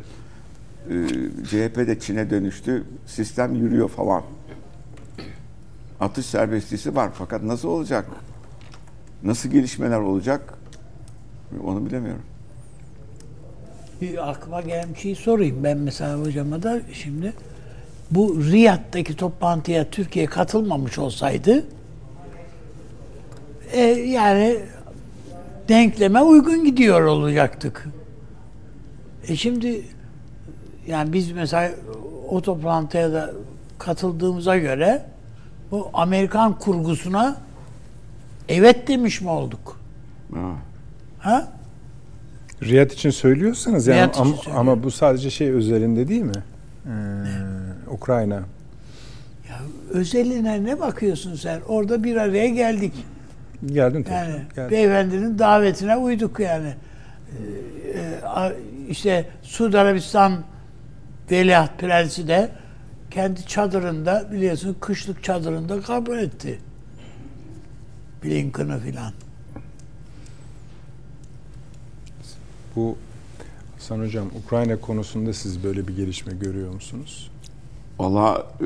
[0.89, 1.07] Ee,
[1.45, 2.83] CHP de Çin'e dönüştü.
[3.05, 4.23] Sistem yürüyor falan.
[5.99, 8.05] Atış serbestliği var fakat nasıl olacak?
[9.23, 10.53] Nasıl gelişmeler olacak?
[11.63, 12.30] Onu bilemiyorum.
[14.01, 15.63] Bir aklıma gelen bir şey sorayım.
[15.63, 17.33] Ben mesela hocama da şimdi
[18.11, 21.65] bu Riyad'daki toplantıya Türkiye katılmamış olsaydı
[23.71, 24.59] e, yani
[25.69, 27.87] denkleme uygun gidiyor olacaktık.
[29.27, 29.81] E şimdi
[30.87, 31.71] yani biz mesela
[32.29, 33.31] o toplantıya da
[33.79, 35.05] katıldığımıza göre
[35.71, 37.37] bu Amerikan kurgusuna
[38.49, 39.79] evet demiş mi olduk?
[40.33, 40.55] Ha.
[41.19, 41.60] Ha?
[42.63, 46.31] Riyad için söylüyorsanız yani Riyad için ama, ama bu sadece şey özelinde değil mi?
[46.85, 46.91] Ee,
[47.91, 48.35] Ukrayna.
[49.49, 49.59] Ya
[49.89, 51.61] özeline ne bakıyorsun sen?
[51.67, 52.93] Orada bir araya geldik.
[53.65, 54.41] Geldin tabii.
[54.55, 56.73] Yani beyefendinin davetine uyduk yani.
[57.93, 58.53] Ee,
[58.89, 60.43] işte Suudi Arabistan
[61.31, 62.49] Veliaht Prensi de
[63.11, 66.59] kendi çadırında biliyorsun kışlık çadırında kabul etti.
[68.23, 69.13] Blinken'ı filan.
[72.75, 72.97] Bu
[73.75, 77.31] Hasan Hocam Ukrayna konusunda siz böyle bir gelişme görüyor musunuz?
[77.99, 78.65] Valla e,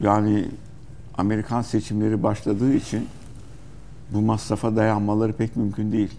[0.00, 0.48] yani
[1.14, 3.08] Amerikan seçimleri başladığı için
[4.10, 6.10] bu masrafa dayanmaları pek mümkün değil.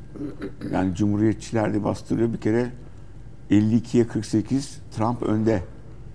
[0.72, 2.34] Yani Cumhuriyetçiler de bastırıyor.
[2.34, 2.72] Bir kere
[3.52, 5.64] 52'ye 48 Trump önde.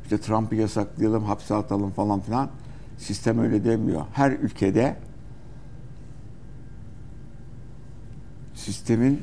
[0.03, 2.49] İşte Trump'ı yasaklayalım, hapse atalım falan filan.
[2.99, 4.03] Sistem öyle demiyor.
[4.13, 4.97] Her ülkede
[8.55, 9.23] sistemin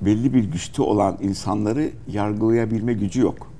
[0.00, 3.52] belli bir güçte olan insanları yargılayabilme gücü yok.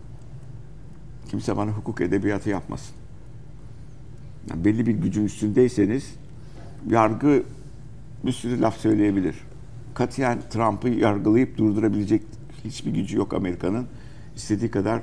[1.31, 2.94] Kimse bana hukuk edebiyatı yapmasın.
[4.51, 6.15] Yani belli bir gücün üstündeyseniz
[6.90, 7.43] yargı
[8.27, 9.35] bir sürü laf söyleyebilir.
[9.94, 12.23] Katiyen Trump'ı yargılayıp durdurabilecek
[12.65, 13.86] hiçbir gücü yok Amerika'nın.
[14.36, 15.02] İstediği kadar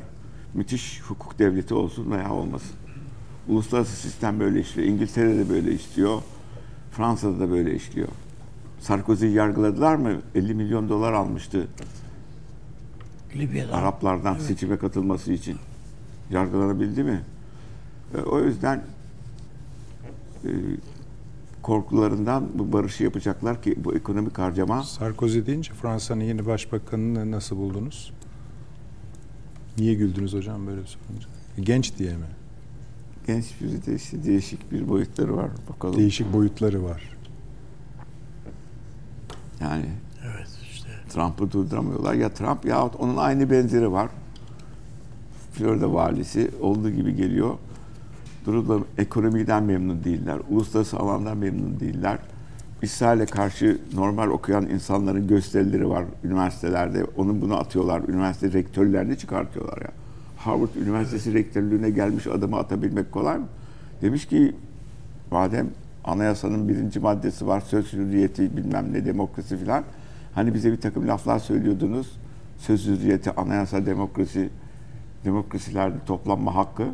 [0.53, 2.76] müthiş hukuk devleti olsun veya olmasın.
[3.48, 4.88] Uluslararası sistem böyle işliyor.
[4.88, 6.22] İngiltere'de böyle istiyor.
[6.91, 8.07] Fransa'da da böyle işliyor.
[8.86, 10.22] Sarkozy'yi yargıladılar mı?
[10.36, 11.68] 50 milyon dolar almıştı
[13.36, 13.74] Libya'da.
[13.74, 15.57] Araplardan seçime katılması için
[16.30, 17.22] yargılanabildi mi?
[18.18, 18.84] E, o yüzden
[20.44, 20.49] e,
[21.62, 28.14] korkularından bu barışı yapacaklar ki bu ekonomik harcama Sarkozy deyince Fransa'nın yeni başbakanını nasıl buldunuz?
[29.78, 31.28] Niye güldünüz hocam böyle sorunca?
[31.60, 32.26] Genç diye mi?
[33.28, 35.49] genç biri de işte değişik bir boyutları var.
[35.70, 35.98] Bakalım.
[35.98, 37.15] Değişik boyutları var.
[39.61, 39.86] Yani
[40.26, 40.90] Evet işte.
[41.10, 42.14] Trump'ı durduramıyorlar.
[42.14, 44.10] Ya Trump yahut onun aynı benzeri var.
[45.53, 47.56] Florida valisi olduğu gibi geliyor.
[48.45, 50.38] Durumda ekonomiden memnun değiller.
[50.49, 52.18] Uluslararası alandan memnun değiller.
[52.82, 57.06] İsrail'e karşı normal okuyan insanların gösterileri var üniversitelerde.
[57.18, 58.02] Onu bunu atıyorlar.
[58.07, 59.91] Üniversite rektörlerini çıkartıyorlar ya.
[60.38, 63.48] Harvard Üniversitesi rektörlüğüne gelmiş adamı atabilmek kolay mı?
[64.02, 64.56] Demiş ki
[65.32, 65.69] madem
[66.06, 69.84] anayasanın birinci maddesi var söz hürriyeti bilmem ne demokrasi filan.
[70.36, 72.18] Hani bize bir takım laflar söylüyordunuz
[72.57, 74.49] söz hürriyeti anayasa demokrasi
[75.26, 76.88] demokrasilerde toplanma hakkı.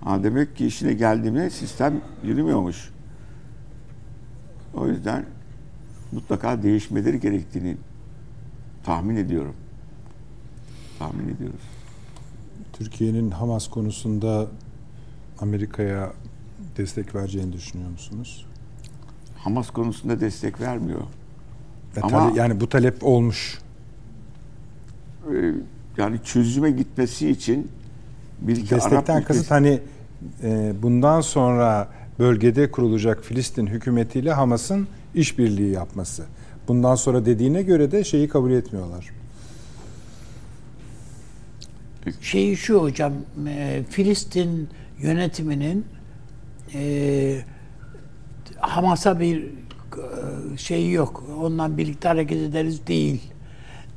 [0.00, 2.90] Ha, demek ki işine geldiğinde sistem yürümüyormuş.
[4.74, 5.24] O yüzden
[6.12, 7.76] mutlaka değişmeleri gerektiğini
[8.84, 9.54] tahmin ediyorum.
[10.98, 11.62] Tahmin ediyoruz.
[12.72, 14.46] Türkiye'nin Hamas konusunda
[15.38, 16.12] Amerika'ya
[16.76, 18.46] destek vereceğini düşünüyor musunuz?
[19.38, 21.00] Hamas konusunda destek vermiyor
[21.96, 23.58] Ya Ama- tale- yani bu talep olmuş.
[25.32, 25.52] Ee,
[25.98, 27.68] yani çözüme gitmesi için
[28.40, 29.80] bir iki Arap Destekten ülkesi- kasıt hani
[30.42, 31.88] e, bundan sonra
[32.18, 36.24] bölgede kurulacak Filistin hükümetiyle Hamas'ın işbirliği yapması.
[36.68, 39.10] Bundan sonra dediğine göre de şeyi kabul etmiyorlar.
[42.20, 43.12] Şeyi şu hocam,
[43.48, 44.68] e, Filistin
[44.98, 45.84] yönetiminin
[46.74, 47.36] e,
[48.60, 51.24] Hamas'a bir e, şeyi yok.
[51.42, 53.22] Ondan birlikte hareket ederiz değil.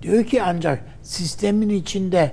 [0.02, 2.32] Diyor ki ancak sistemin içinde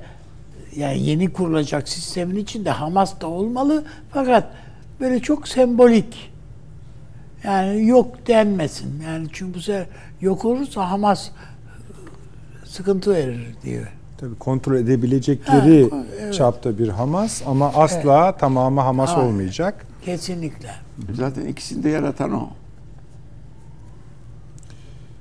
[0.77, 4.45] yani yeni kurulacak sistemin içinde Hamas da olmalı fakat
[5.01, 6.31] böyle çok sembolik
[7.45, 9.03] yani yok denmesin.
[9.03, 9.87] Yani çünkü bu sefer
[10.21, 11.31] yok olursa Hamas
[12.65, 13.87] sıkıntı verir diyor.
[14.19, 16.35] Tabii kontrol edebilecekleri Ha, evet.
[16.35, 19.23] çapta bir Hamas ama asla tamamı Hamas Ha.
[19.23, 19.87] olmayacak.
[20.05, 20.71] Kesinlikle.
[21.13, 22.49] Zaten ikisini de yaratan o.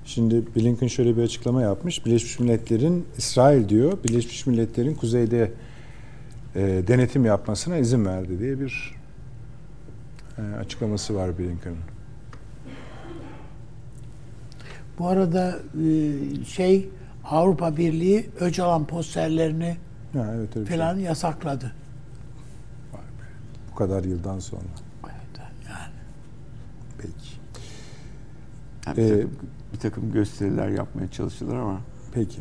[0.06, 2.06] Şimdi Blinken şöyle bir açıklama yapmış.
[2.06, 5.52] Birleşmiş Milletler'in İsrail diyor, Birleşmiş Milletler'in kuzeyde
[6.56, 8.96] e, denetim yapmasına izin verdi diye bir
[10.38, 11.78] e, açıklaması var Blinken'ın.
[15.00, 16.90] Bu arada e, şey
[17.26, 19.78] Avrupa Birliği Öcalan posterlerini
[20.14, 20.78] Ha, evet şey.
[20.78, 21.72] falan yasakladı.
[23.74, 24.62] Bu kadar yıldan sonra.
[25.70, 25.94] Yani
[26.98, 27.14] Peki.
[28.88, 29.32] Yani bir, Ee, takım,
[29.74, 31.82] bir takım gösteriler yapmaya çalıştılar ama
[32.14, 32.40] Peki.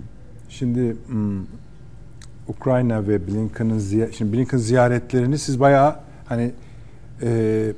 [0.49, 1.43] Şimdi hmm,
[2.49, 5.97] Ukrayna ve Blinken'ın ziy- şimdi Blinken ziyaretlerini siz bayağı
[6.27, 6.53] hani
[7.23, 7.73] e,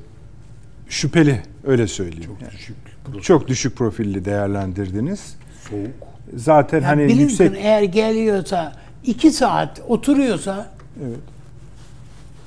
[0.89, 2.25] şüpheli öyle söyleyeyim.
[2.31, 2.75] Çok Yani düşük.
[3.21, 5.35] çok düşük profilli değerlendirdiniz.
[5.69, 5.87] Soğuk.
[6.35, 8.73] Zaten Yani hani Blinken yüksek eğer geliyorsa
[9.03, 10.71] iki saat oturuyorsa
[11.05, 11.19] evet.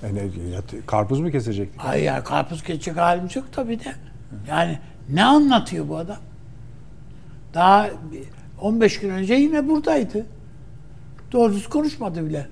[0.02, 1.84] Yat- karpuz mu kesecektik?
[1.84, 3.94] ay ya karpuz kesecek halimiz yok tabii de.
[4.48, 6.16] Yani ne anlatıyor bu adam?
[7.54, 8.24] Daha bir-
[8.60, 10.26] 15 gün önce yine buradaydı.
[11.32, 12.46] Doğru konuşmadı bile.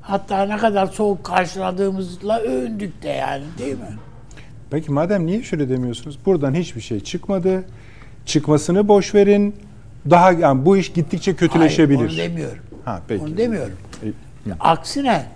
[0.00, 3.96] Hatta ne kadar soğuk karşıladığımızla övündük de yani değil mi?
[4.70, 6.18] Peki madem niye şöyle demiyorsunuz?
[6.26, 7.64] Buradan hiçbir şey çıkmadı.
[8.26, 9.54] Çıkmasını boş verin.
[10.10, 11.98] Daha yani bu iş gittikçe kötüleşebilir.
[11.98, 12.62] Hayır, onu demiyorum.
[12.84, 13.24] Ha peki.
[13.24, 13.76] Onu demiyorum.
[14.60, 15.26] Aksine,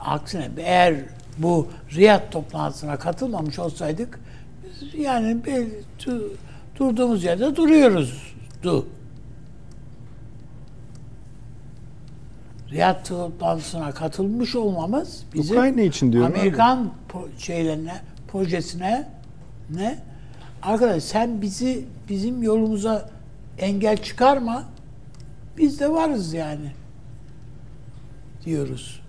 [0.00, 0.94] aksine eğer
[1.38, 4.20] bu Riyad toplantısına katılmamış olsaydık
[4.98, 5.66] yani bir,
[5.98, 6.28] du-
[6.76, 8.86] durduğumuz yerde duruyoruzdu.
[12.70, 16.32] Riyad toplantısına katılmış olmamız bizim Ukrayna için diyorum.
[16.36, 17.94] Amerikan po- şeylerine,
[18.28, 19.08] projesine
[19.70, 19.98] ne?
[20.62, 23.10] Arkadaş sen bizi bizim yolumuza
[23.58, 24.62] engel çıkarma.
[25.56, 26.72] Biz de varız yani.
[28.46, 29.00] Diyoruz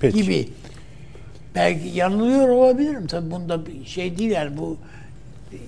[0.00, 0.22] Peki.
[0.22, 0.48] gibi.
[1.54, 3.06] Belki yanılıyor olabilirim.
[3.06, 4.76] Tabii bunda bir şey değil yani bu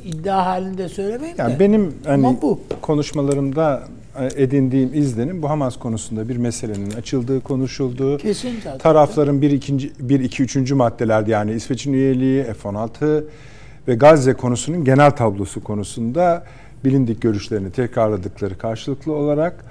[0.05, 1.61] iddia halinde söylemeyeyim Yani de.
[1.61, 2.61] benim hani Ama bu.
[2.83, 3.83] konuşmalarımda
[4.19, 8.19] e, edindiğim izlenim bu Hamas konusunda bir meselenin açıldığı, konuşulduğu.
[8.19, 8.79] Kesin zaten.
[8.79, 13.25] Tarafların bir ikinci bir iki üçüncü maddelerde yani İsveç'in üyeliği, F-16
[13.89, 16.45] ve Gazze konusunun genel tablosu konusunda
[16.85, 19.65] bilindik görüşlerini tekrarladıkları karşılıklı olarak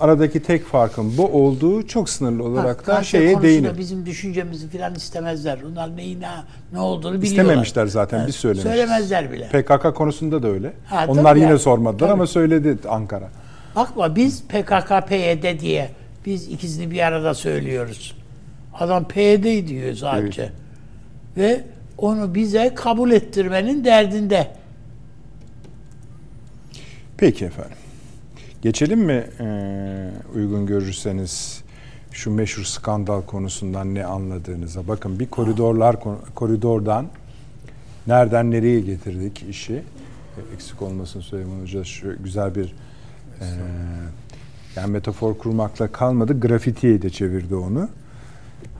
[0.00, 3.78] aradaki tek farkın bu olduğu çok sınırlı olarak Ha, da şeye değinir.
[3.78, 5.58] bizim düşüncemizi falan istemezler.
[5.72, 6.28] Onlar neyi ne,
[6.72, 7.42] ne olduğunu biliyorlar.
[7.44, 8.70] İstememişler zaten Evet, biz söylemişiz.
[8.70, 9.48] Söylemezler bile.
[9.48, 10.72] PKK konusunda da öyle.
[10.86, 11.58] Ha, Onlar yine yani.
[11.58, 12.12] sormadılar Tabii.
[12.12, 13.28] ama söyledi Ankara.
[13.76, 15.90] Bakma biz PKK, PYD diye
[16.26, 18.16] biz ikisini bir arada söylüyoruz.
[18.74, 20.52] Adam PD diyor sadece.
[21.36, 21.60] Ve
[21.98, 24.48] onu bize kabul ettirmenin derdinde.
[27.16, 27.76] Peki efendim.
[28.64, 29.46] Geçelim mi e,
[30.34, 31.62] uygun görürseniz
[32.12, 34.88] şu meşhur skandal konusundan ne anladığınıza.
[34.88, 35.96] Bakın bir koridorlar
[36.34, 37.06] koridordan
[38.06, 39.74] nereden nereye getirdik işi.
[39.74, 42.74] E, eksik olmasın Süleyman Hoca şu güzel bir
[43.40, 43.46] e,
[44.76, 46.40] yani metafor kurmakla kalmadı.
[46.40, 47.88] Grafitiye de çevirdi onu.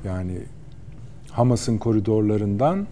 [0.05, 0.39] Yani
[1.31, 2.86] Hamas'ın koridorlarından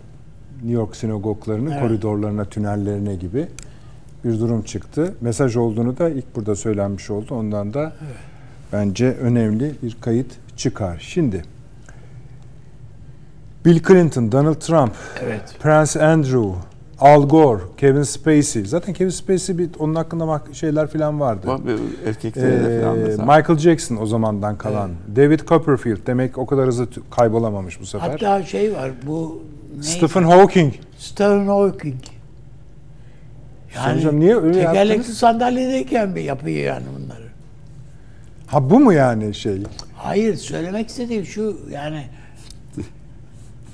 [0.55, 1.82] New York sinagoglarının Evet.
[1.82, 3.48] koridorlarına, tünellerine gibi
[4.24, 5.15] bir durum çıktı.
[5.20, 7.35] Mesaj olduğunu da ilk burada söylenmiş oldu.
[7.35, 7.93] Ondan da
[8.73, 10.99] bence önemli bir kayıt çıkar.
[11.09, 11.44] Şimdi
[13.65, 14.93] Bill Clinton, Donald Trump,
[15.24, 15.43] Evet.
[15.62, 16.49] Prince Andrew,
[17.01, 18.65] Al Gore, Kevin Spacey.
[18.65, 21.47] Zaten Kevin Spacey bir onun hakkında şeyler falan vardı.
[21.47, 21.62] Falan
[22.97, 23.36] Ee, mesela.
[23.36, 24.90] Michael Jackson o zamandan kalan.
[25.16, 28.09] David Copperfield demek o kadar hızlı kaybolamamış bu sefer.
[28.11, 29.43] Hatta şey var bu
[29.74, 29.86] neydi?
[29.86, 30.73] Stephen Hawking.
[30.99, 31.94] Stephen Hawking.
[33.77, 35.19] Yani Hocam niye öyle tekerlekli yaptınız?
[35.19, 37.23] sandalyedeyken mi yapıyor yani bunları?
[38.47, 39.62] Ha bu mu yani şey?
[39.97, 42.05] Hayır söylemek istediğim şu yani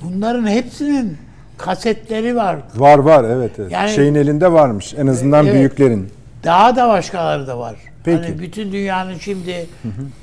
[0.02, 1.16] bunların hepsinin
[1.58, 2.56] kasetleri var.
[2.76, 3.50] Var var evet.
[3.58, 3.72] evet.
[3.72, 5.54] Yani- Şeyin elinde varmış en azından Evet.
[5.54, 6.08] büyüklerin.
[6.44, 7.76] Daha da başkaları da var.
[8.04, 8.22] Peki.
[8.22, 9.66] Hani bütün dünyanın şimdi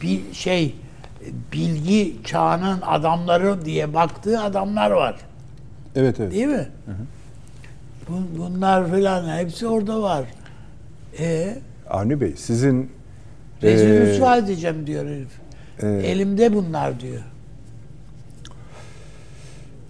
[0.01, 0.75] bir şey
[1.53, 5.15] bilgi çağının adamları diye baktığı adamlar var.
[5.95, 6.31] Evet evet.
[6.31, 6.67] Değil mi?
[6.87, 6.93] Bun-
[8.09, 10.23] Bunlar filan hepsi orada var.
[11.19, 11.57] E
[11.89, 12.91] Avni Bey sizin
[13.63, 15.27] rezil rüsva edeceğim diyor herif.
[15.83, 17.21] e, Elimde bunlar diyor.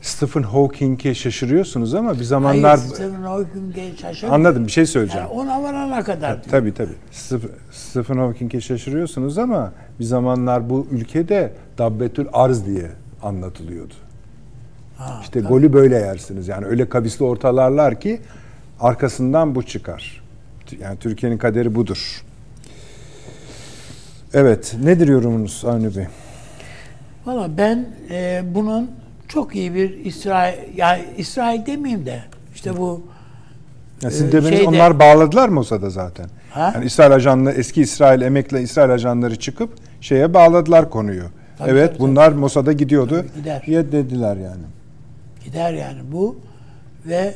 [0.01, 4.33] Stephen Hawking'e şaşırıyorsunuz ama bir zamanlar Hayır, Stephen Hawking'e şaşırdım.
[4.33, 5.27] anladım bir şey söyleyeceğim.
[5.31, 6.51] Yani ona varana kadar diyor.
[6.51, 6.93] Tabii tabii.
[7.11, 12.91] Steph- Stephen Hawking'e şaşırıyorsunuz ama bir zamanlar bu ülkede Dabbetül Arz diye
[13.23, 13.93] anlatılıyordu.
[14.97, 16.47] Ha, İşte golü böyle yersiniz.
[16.47, 18.21] Yani öyle kavisli ortalarlar ki
[18.79, 20.21] arkasından bu çıkar.
[20.79, 22.23] Yani Türkiye'nin kaderi budur.
[24.33, 24.75] Evet.
[24.83, 26.05] Nedir yorumunuz Avni Bey?
[27.25, 28.91] Valla ben e, bunun
[29.27, 32.19] çok iyi bir İsrail, yani İsrail demeyeyim de
[32.55, 33.01] işte bu
[34.01, 36.25] Ya sizin Ee, demeniz şeyde- onlar bağladılar Mossad'a zaten.
[36.49, 36.71] Ha?
[36.75, 39.69] Yani İsrail ajanları, eski İsrail emekli İsrail ajanları çıkıp
[40.01, 41.23] şeye bağladılar konuyu.
[41.57, 43.15] Tabii, evet tabii, bunlar Mossad'a gidiyordu.
[43.17, 43.63] Tabii, gider.
[43.67, 44.63] Ya dediler yani.
[45.45, 46.39] Gider yani bu
[47.05, 47.35] ve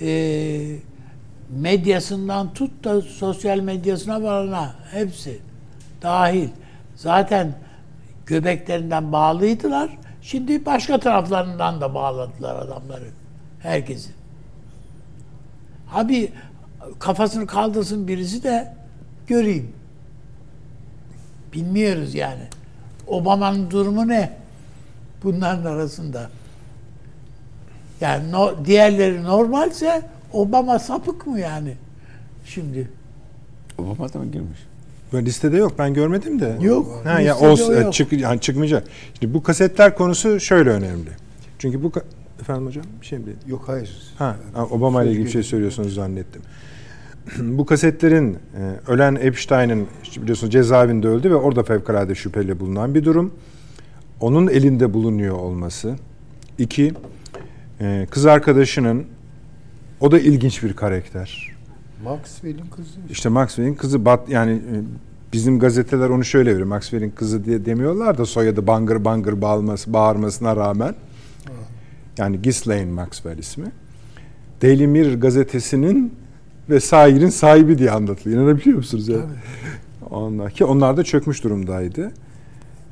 [0.00, 0.10] e,
[1.50, 5.40] medyasından tut da sosyal medyasına varana hepsi
[6.02, 6.48] dahil.
[6.96, 7.54] Zaten
[8.26, 9.90] göbeklerinden bağlıydılar.
[10.22, 13.08] Şimdi başka taraflarından da bağladılar adamları.
[13.58, 14.10] Herkesi.
[15.92, 16.32] Abi
[16.98, 18.74] kafasını kaldırsın birisi de
[19.26, 19.72] göreyim.
[21.52, 22.42] Bilmiyoruz yani.
[23.06, 24.32] Obama'nın durumu ne?
[25.22, 26.30] Bunların arasında.
[28.00, 30.02] Yani no, diğerleri normalse
[30.32, 31.74] Obama sapık mı yani?
[32.44, 32.88] Şimdi.
[33.78, 34.58] Obama da mı girmiş?
[35.12, 36.56] Böyle listede yok ben görmedim de.
[36.60, 37.92] Yok, Ha, ya o yok.
[37.92, 38.84] çık, yani çıkmayacak.
[39.20, 41.10] Şimdi bu kasetler konusu şöyle önemli.
[41.58, 41.92] Çünkü bu
[42.40, 43.24] efendim hocam bir şey mi?
[43.46, 44.12] Yok hayır.
[44.18, 44.36] Ha,
[44.70, 46.42] Obama ile ilgili bir şey söylüyorsunuz zannettim.
[47.40, 53.34] Bu kasetlerin e, ölen Epstein'in biliyorsunuz cezaevinde öldü ve orada fevkalade şüpheli bulunan bir durum.
[54.20, 55.96] Onun elinde bulunuyor olması.
[56.58, 56.92] İki,
[57.80, 59.06] e, kız arkadaşının
[60.00, 61.50] o da ilginç bir karakter.
[62.04, 62.98] Maxwell'in kızı.
[63.10, 64.74] İşte Maxwell'in kızı Bat yani e,
[65.32, 66.66] bizim gazeteler onu şöyle veriyor.
[66.66, 70.94] Maxwell'in kızı diye demiyorlar da soyadı bangır bangır bağırması, bağırmasına rağmen.
[72.18, 73.72] Yani Ghislaine Maxwell ismi.
[74.62, 76.14] Daily Mirror gazetesinin
[76.70, 78.40] ve sahirin sahibi diye anlatılıyor.
[78.40, 79.18] İnanabiliyor musunuz ya?
[80.10, 82.12] Onlar ki onlar da çökmüş durumdaydı.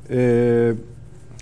[0.09, 0.73] Ee,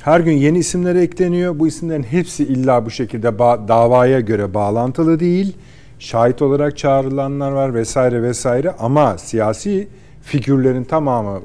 [0.08, 1.60] her gün yeni isimler ekleniyor.
[1.60, 5.56] Bu isimlerin hepsi illa bu şekilde davaya göre bağlantılı değil.
[6.00, 9.88] Şahit olarak çağrılanlar var vesaire vesaire ama siyasi
[10.22, 11.42] figürlerin tamamı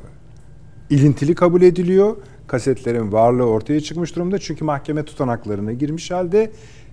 [0.91, 2.17] ilintili kabul ediliyor.
[2.47, 4.39] Kasetlerin varlığı ortaya çıkmış durumda.
[4.39, 6.51] Çünkü mahkeme tutanaklarına girmiş halde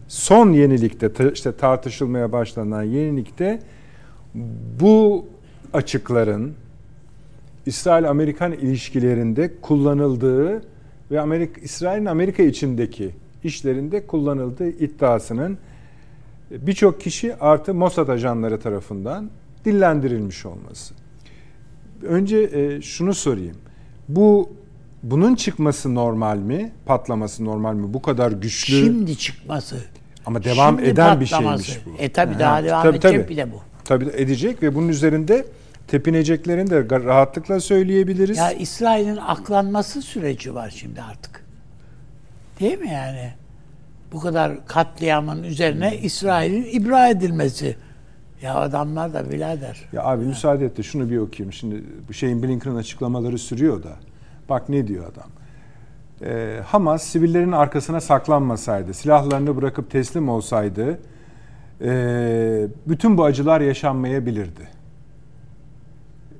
[0.08, 3.60] son yenilikte işte tartışılmaya başlanan yenilikte
[4.80, 5.26] bu
[5.74, 6.54] açıkların
[7.66, 10.62] İsrail-Amerikan ilişkilerinde kullanıldığı
[11.12, 13.10] ve Amerika İsrail'in Amerika içindeki
[13.44, 15.58] işlerinde kullanıldığı iddiasının
[16.52, 19.30] birçok kişi artı Mossad ajanları tarafından
[19.66, 20.94] dillendirilmiş olması.
[22.04, 23.58] Önce e, şunu sorayım.
[24.10, 24.50] Bu
[25.04, 26.72] bunun çıkması normal mi?
[26.86, 27.94] Patlaması normal mi?
[27.94, 29.76] Bu kadar güçlü Şimdi çıkması.
[30.26, 31.64] ama devam Şimdi eden bir patlaması.
[31.64, 32.04] şeymiş bu.
[32.04, 33.30] E tabi Ha, daha devam tabii, edecek tabii.
[33.30, 33.56] bir de bu.
[33.86, 35.46] Tabii edecek ve bunun üzerinde
[35.92, 38.38] tepineceklerini de rahatlıkla söyleyebiliriz.
[38.38, 41.46] Ya İsrail'in aklanması süreci var şimdi artık.
[42.60, 43.34] Değil mi yani?
[44.14, 47.76] Bu kadar katliamın üzerine İsrail'in ibra edilmesi.
[48.42, 49.90] Ya adamlar da birader.
[49.94, 51.54] Ya abi müsaade et de şunu bir okuyayım.
[51.54, 53.92] Şimdi bu şeyin Blinken'ın açıklamaları sürüyor da.
[54.50, 55.30] Bak ne diyor adam.
[56.22, 61.00] Ee, Hamas sivillerin arkasına saklanmasaydı, silahlarını bırakıp teslim olsaydı
[61.82, 64.79] e, bütün bu acılar yaşanmayabilirdi.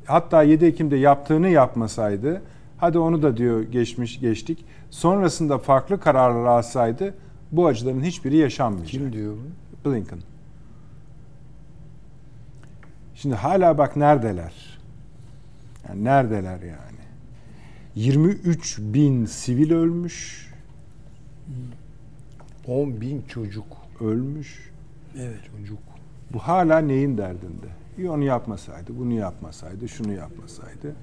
[0.10, 2.42] Hatta 7 Ekim'de yaptığını yapmasaydı,
[2.78, 4.66] hadi onu da diyor geçmiş geçtik.
[4.90, 7.16] Sonrasında farklı kararlar alsaydı
[7.52, 8.92] bu acıların hiçbiri yaşanmayacak.
[8.92, 9.94] Kim diyor bunu?
[9.94, 10.20] Blinken.
[13.16, 14.80] Şimdi hala bak neredeler?
[15.90, 17.00] Yani neredeler yani?
[17.96, 20.50] 23 bin sivil ölmüş,
[22.68, 23.78] 10 bin çocuk.
[24.02, 24.72] ölmüş.
[25.18, 25.40] Evet.
[25.58, 25.80] Çocuk.
[26.34, 27.79] Bu hala neyin derdinde?
[28.00, 30.96] İyi onu yapmasaydı, bunu yapmasaydı, şunu yapmasaydı.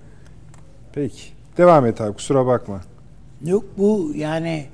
[0.92, 1.22] Peki.
[1.56, 2.80] Devam et abi kusura bakma.
[3.44, 4.66] Yok bu yani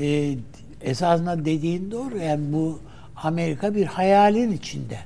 [0.00, 0.36] e,
[0.80, 2.18] esasında dediğin doğru.
[2.18, 2.78] Yani bu
[3.16, 4.98] Amerika bir hayalin içinde.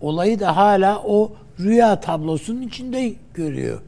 [0.00, 3.80] Olayı da hala o rüya tablosunun içinde görüyor.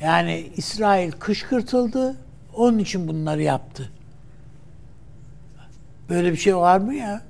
[0.00, 2.16] Yani İsrail kışkırtıldı.
[2.54, 3.90] Onun için bunları yaptı.
[6.08, 7.22] Böyle bir şey var mı ya?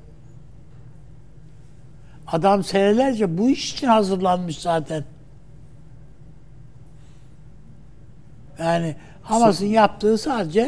[2.35, 5.05] Adam senelerce bu iş için hazırlanmış zaten.
[8.59, 10.61] Yani Hamas'ın yaptığı sadece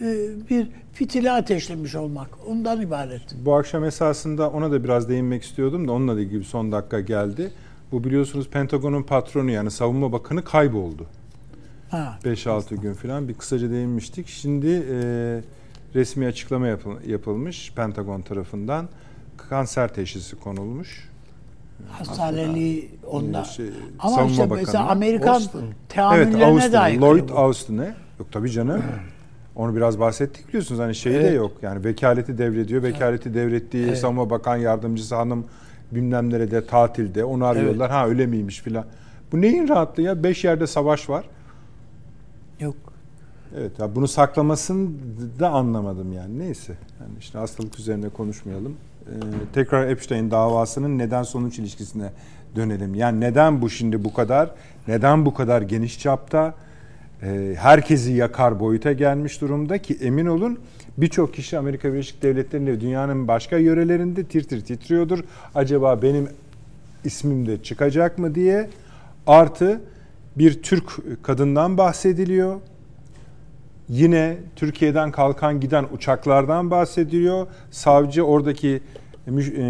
[0.00, 0.06] e,
[0.50, 2.28] bir fitili ateşlemiş olmak.
[2.48, 3.22] Ondan ibaret.
[3.44, 7.52] Bu akşam esasında ona da biraz değinmek istiyordum da onunla ilgili son dakika geldi.
[7.92, 11.06] Bu biliyorsunuz Pentagon'un patronu yani savunma bakanı kayboldu.
[11.90, 12.18] Ha.
[12.24, 14.28] 5-6 gün falan bir kısaca değinmiştik.
[14.28, 14.96] Şimdi e,
[15.94, 18.88] resmi açıklama yapıl- yapılmış Pentagon tarafından.
[19.48, 21.08] Kanser teşhisi konulmuş.
[21.90, 23.44] Hastaneliği onda.
[23.44, 23.66] Şey,
[23.98, 24.64] Ama Savunma işte Bakanı.
[24.66, 25.58] mesela Amerikan Austin.
[25.60, 27.28] Evet teamüllerine Austin, de aykırı Lloyd.
[27.28, 27.94] Austin'e.
[28.18, 28.82] Yok tabii canım.
[29.56, 31.36] Onu biraz bahsettik biliyorsunuz hani şeyi de Evet.
[31.36, 31.52] yok.
[31.62, 32.82] Yani vekaleti devrediyor.
[32.82, 33.98] Vekaleti devrettiği Evet.
[33.98, 35.44] Savunma Bakan Yardımcısı hanım
[35.92, 37.24] bilmem nerede tatilde.
[37.24, 37.90] Onu arıyorlar.
[37.90, 38.84] Ha öyle miymiş filan.
[39.32, 40.22] Bu neyin rahatlığı ya?
[40.22, 41.24] Beş yerde savaş var.
[42.60, 42.76] Yok.
[43.58, 44.88] Evet ya bunu saklamasını
[45.40, 46.38] da anlamadım yani.
[46.38, 46.72] Neyse.
[47.00, 48.76] Yani işte hastalık üzerine konuşmayalım.
[49.10, 49.14] Ee,
[49.52, 52.10] tekrar Epstein davasının neden sonuç ilişkisine
[52.56, 52.94] dönelim.
[52.94, 54.50] Yani neden bu şimdi bu kadar?
[54.88, 56.54] Neden bu kadar geniş çapta?
[57.22, 60.58] Ee, herkesi yakar boyuta gelmiş durumda ki emin olun
[60.98, 65.18] birçok kişi Amerika Birleşik Devletleri'nde dünyanın başka yörelerinde tir tir titriyordur.
[65.54, 66.28] Acaba benim
[67.04, 68.70] ismim de çıkacak mı diye.
[69.26, 69.80] Artı
[70.36, 70.92] bir Türk
[71.22, 72.60] kadından bahsediliyor.
[73.88, 77.46] Yine Türkiye'den kalkan giden uçaklardan bahsediliyor.
[77.70, 78.80] Savcı oradaki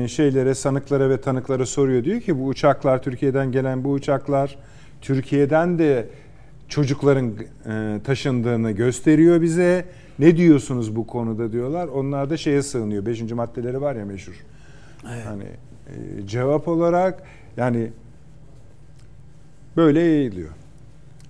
[0.08, 2.04] şeylere, sanıklara ve tanıklara soruyor.
[2.04, 4.58] Diyor ki bu uçaklar Türkiye'den gelen bu uçaklar
[5.00, 6.06] Türkiye'den de
[6.68, 7.32] çocukların
[7.66, 9.84] e, taşındığını gösteriyor bize.
[10.18, 11.88] Ne diyorsunuz bu konuda diyorlar.
[11.88, 13.06] Onlar da şeye sığınıyor.
[13.06, 14.44] Beşinci maddeleri var ya meşhur.
[15.02, 17.22] Hani e, cevap olarak
[17.56, 17.90] yani
[19.76, 20.50] böyle eğiliyor.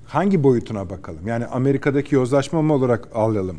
[0.07, 1.27] Hangi boyutuna bakalım?
[1.27, 3.59] Yani Amerika'daki yozlaşma mı olarak alalım?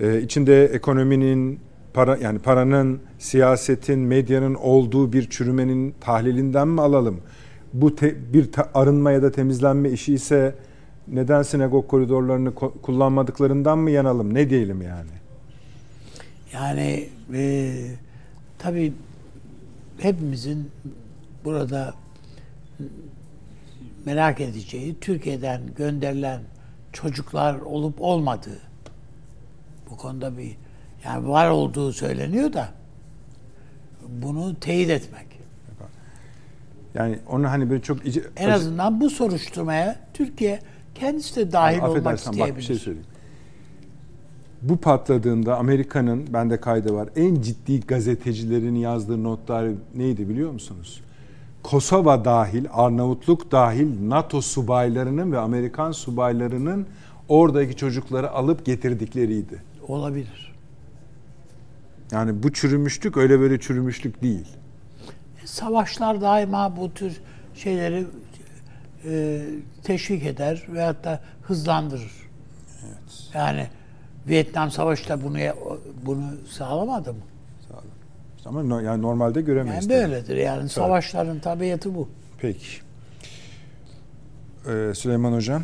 [0.00, 1.60] Ee, içinde ekonominin,
[1.94, 7.20] para yani paranın, siyasetin, medyanın olduğu bir çürümenin tahlilinden mi alalım?
[7.72, 10.54] Bu te- bir ta- arınma ya da temizlenme işi ise
[11.08, 14.34] neden sinagog koridorlarını ko- kullanmadıklarından mı yanalım?
[14.34, 15.10] Ne diyelim yani?
[16.52, 17.72] Yani e,
[18.58, 18.92] tabii
[19.98, 20.70] hepimizin
[21.44, 21.94] burada
[24.04, 26.40] merak edeceği Türkiye'den gönderilen
[26.92, 28.58] çocuklar olup olmadığı
[29.90, 30.56] bu konuda bir
[31.04, 32.68] yani var olduğu söyleniyor da
[34.08, 35.26] bunu teyit etmek.
[36.94, 40.60] Yani onu hani böyle çok ici- En azından bu soruşturmaya Türkiye
[40.94, 42.52] kendisi de dahil olmak Affedersen isteyebilir.
[42.52, 43.06] bak bir şey söyleyeyim.
[44.62, 47.08] Bu patladığında Amerika'nın bende kaydı var.
[47.16, 51.00] En ciddi gazetecilerin yazdığı notlar neydi biliyor musunuz?
[51.62, 56.86] Kosova dahil, Arnavutluk dahil NATO subaylarının ve Amerikan subaylarının
[57.28, 59.62] oradaki çocukları alıp getirdikleriydi.
[59.88, 60.49] Olabilir.
[62.12, 64.46] Yani bu çürümüşlük öyle böyle çürümüşlük değil.
[65.44, 67.20] savaşlar daima bu tür
[67.54, 68.06] şeyleri
[69.04, 69.42] e,
[69.84, 72.12] teşvik eder veyahut da hızlandırır.
[73.34, 73.66] Yani
[74.28, 75.38] Vietnam Savaşı da bunu
[76.06, 77.20] bunu sağlamadı mı?
[77.68, 77.84] Sağ olun.
[78.36, 79.84] İşte Ama no- yani normalde göremeyiz.
[79.90, 80.10] Yani tabii.
[80.12, 82.08] böyledir yani savaşların tabiatı bu.
[82.38, 82.66] Peki.
[84.68, 85.62] Ee, Süleyman Hocam.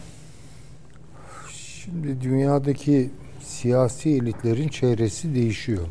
[1.53, 3.11] Şimdi dünyadaki
[3.41, 5.87] siyasi elitlerin çevresi değişiyor.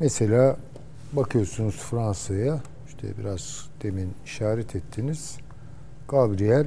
[0.00, 0.56] Mesela
[1.12, 5.38] bakıyorsunuz Fransa'ya, işte biraz demin işaret ettiniz.
[6.08, 6.66] Gabriel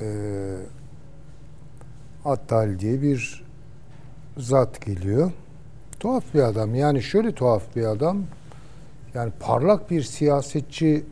[0.00, 0.08] e,
[2.24, 3.44] Attal diye bir
[4.38, 5.32] zat geliyor.
[6.00, 6.74] Tuhaf bir adam.
[6.74, 8.22] Yani şöyle tuhaf bir adam.
[9.14, 11.04] Yani parlak bir siyasetçi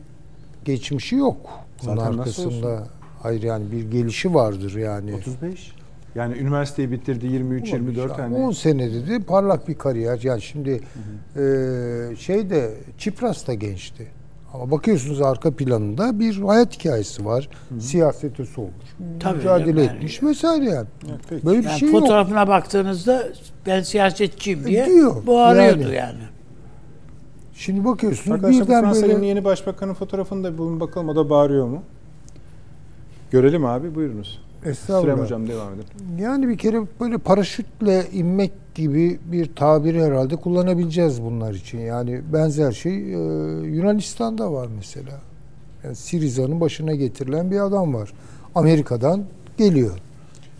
[0.65, 1.37] geçmişi yok.
[1.83, 2.87] Bunun Zaten arkasında
[3.23, 5.15] hayır yani bir gelişi vardır yani.
[5.15, 5.74] 35.
[6.15, 8.35] Yani üniversiteyi bitirdi 23 24 Yani hani.
[8.35, 10.19] 10 senede de parlak bir kariyer.
[10.23, 10.71] Yani şimdi
[11.35, 11.41] e,
[12.17, 14.07] şey de Çipras da gençti.
[14.53, 17.49] Ama bakıyorsunuz arka planında bir hayat hikayesi var.
[17.79, 18.85] Siyasete soğumuş.
[19.19, 19.95] Tabii mücadele yani.
[19.95, 20.87] etmiş vesaire yani.
[21.09, 21.45] Evet, peki.
[21.45, 21.99] Böyle bir Yani şey yok.
[21.99, 23.27] fotoğrafına baktığınızda
[23.65, 25.27] ben siyasetçiyim diye Diyor.
[25.27, 25.95] bağırıyordu Yani.
[25.95, 26.19] yani.
[27.53, 31.29] Şimdi bakıyorsunuz Arkadaşlar bu birden Fransa'nın böyle yeni başbakanın fotoğrafını da bulun bakalım o da
[31.29, 31.83] bağırıyor mu?
[33.31, 34.44] Görelim abi buyurunuz.
[34.73, 36.17] Sürem hocam devam edin.
[36.23, 41.79] Yani bir kere böyle paraşütle inmek gibi bir tabiri herhalde kullanabileceğiz bunlar için.
[41.79, 43.17] Yani benzer şey e,
[43.67, 45.19] Yunanistan'da var mesela.
[45.83, 48.13] Yani Siriza'nın başına getirilen bir adam var.
[48.55, 49.23] Amerika'dan
[49.57, 49.97] geliyor.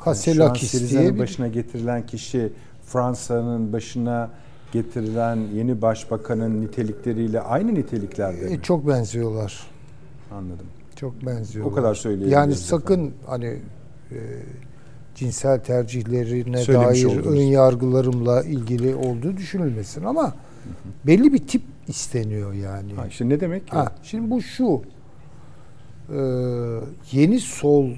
[0.03, 2.53] Kaselakis Siriza'nın diye bir başına getirilen kişi
[2.85, 4.29] Fransa'nın başına
[4.71, 8.61] getirilen yeni başbakanın nitelikleriyle aynı niteliklerde E, mi?
[8.61, 9.67] çok benziyorlar.
[10.31, 10.65] Anladım.
[10.95, 11.71] Çok benziyorlar.
[11.71, 12.33] O kadar söyleyebiliriz.
[12.33, 13.57] Yani sakın hani
[14.15, 14.21] e,
[15.15, 17.25] cinsel tercihlerine Söylemiş dair oldunuz.
[17.25, 20.35] ön yargılarımla ilgili olduğu düşünülmesin ama
[21.05, 22.93] belli bir tip isteniyor yani.
[22.93, 23.75] Ha, işte ne demek ki?
[23.75, 24.81] Ha, şimdi bu şu
[26.09, 26.19] e,
[27.11, 27.89] yeni sol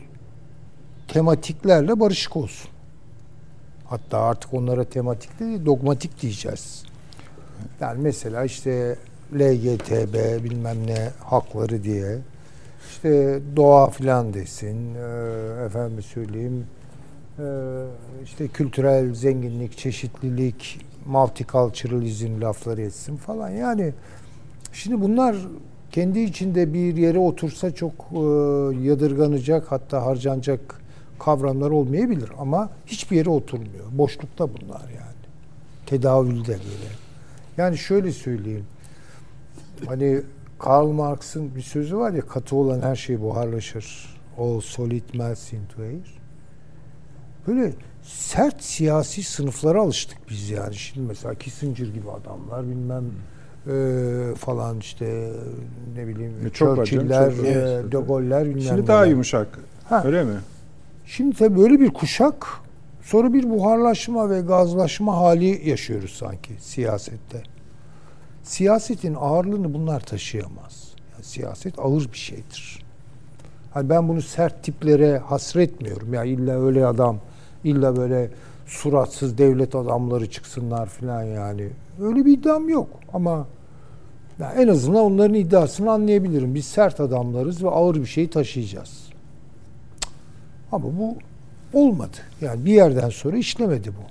[1.08, 2.72] tematiklerle barışık olsun.
[3.86, 6.84] Hatta artık onlara tematik değil, dogmatik diyeceğiz.
[7.80, 8.96] Yani mesela işte
[9.34, 12.18] LGTB bilmem ne hakları diye
[12.98, 16.66] işte doğa filan desin, e, efendim söyleyeyim
[17.40, 17.46] e,
[18.24, 23.50] işte kültürel zenginlik, çeşitlilik, multiculturalizm lafları etsin falan.
[23.50, 23.94] Yani
[24.74, 25.36] şimdi bunlar
[25.92, 28.18] kendi içinde bir yere otursa çok e,
[28.88, 30.82] yadırganacak hatta harcanacak
[31.20, 33.86] kavramlar olmayabilir ama hiçbir yere oturmuyor.
[33.92, 35.26] Boşlukta bunlar yani.
[35.86, 36.90] Tedavülde böyle.
[37.58, 38.66] Yani şöyle söyleyeyim.
[39.86, 40.22] Hani
[40.60, 44.18] Karl Marx'ın bir sözü var ya katı olan her şey buharlaşır.
[44.38, 46.18] O solid melts into air.
[47.48, 47.74] Böyle
[48.04, 50.76] sert siyasi sınıflara alıştık biz yani.
[50.76, 53.04] Şimdi mesela Kissinger gibi adamlar bilmem
[53.68, 55.32] e, falan işte
[55.96, 57.92] ne bileyim E, Churchill'ler, e.
[57.92, 59.12] De Gaulle'ler bilmem Şimdi daha neler.
[59.12, 59.60] yumuşak.
[59.90, 60.04] Ha.
[60.06, 60.36] Öyle mi?
[61.06, 62.48] Şimdi tabii böyle bir kuşak
[63.02, 67.44] sonra bir buharlaşma ve gazlaşma hali yaşıyoruz sanki siyasette.
[68.48, 70.94] Siyasetin ağırlığını bunlar taşıyamaz.
[71.14, 72.84] Yani siyaset ağır bir şeydir.
[73.74, 76.14] Hani ben bunu sert tiplere hasretmiyorum.
[76.14, 77.18] Ya illa öyle adam,
[77.64, 78.30] illa böyle
[78.66, 81.70] suratsız devlet adamları çıksınlar falan yani.
[82.02, 83.48] Öyle bir iddiam yok ama
[84.40, 86.56] ya en azından onların iddiasını anlayabilirim.
[86.56, 89.10] Biz sert adamlarız ve ağır bir şey taşıyacağız.
[90.72, 91.16] Ama bu
[91.74, 92.18] olmadı.
[92.42, 94.08] Yani bir yerden sonra işlemedi bu.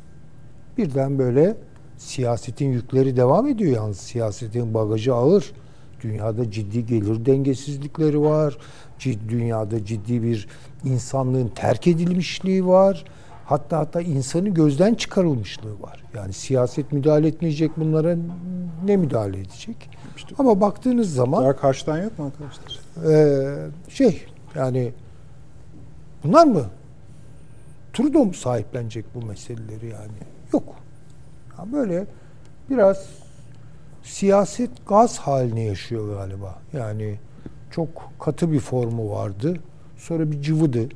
[0.78, 1.56] Birden böyle
[1.98, 3.96] siyasetin yükleri devam ediyor yalnız.
[3.98, 5.52] Siyasetin bagajı ağır.
[6.02, 8.58] Dünyada ciddi gelir dengesizlikleri var.
[8.98, 10.48] Cid, dünyada ciddi bir
[10.84, 13.04] insanlığın terk edilmişliği var.
[13.44, 16.04] Hatta hatta insanı gözden çıkarılmışlığı var.
[16.14, 18.16] Yani siyaset müdahale etmeyecek bunlara
[18.84, 19.90] ne müdahale edecek?
[20.38, 22.80] Ama baktığınız zaman Daha karşıdan yok mu arkadaşlar?
[23.12, 24.24] ee, şey
[24.54, 24.92] yani
[26.24, 26.64] bunlar mı?
[27.92, 30.18] Trudeau mu sahiplenecek bu meseleleri yani?
[30.52, 30.74] Yok.
[31.58, 32.06] Ya böyle
[32.70, 33.08] biraz
[34.02, 36.58] siyaset gaz haline yaşıyor galiba.
[36.72, 37.18] Yani
[37.70, 37.88] çok
[38.20, 39.56] katı bir formu vardı.
[39.96, 40.88] Sonra bir cıvıdı.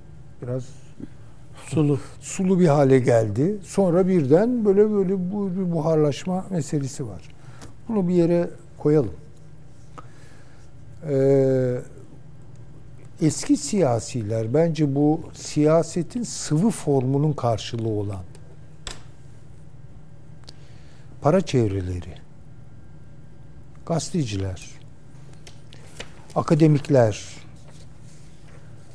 [0.42, 0.64] Biraz
[1.66, 1.98] Sulu.
[2.20, 3.56] sulu bir hale geldi.
[3.62, 7.22] Sonra birden böyle böyle bu bir buharlaşma meselesi var.
[7.88, 9.12] Bunu bir yere koyalım.
[11.08, 11.76] Ee,
[13.22, 18.29] eski siyasiler bence bu siyasetin sıvı formunun karşılığı olan
[21.20, 22.14] para çevreleri,
[23.86, 24.70] gazeteciler,
[26.34, 27.24] akademikler,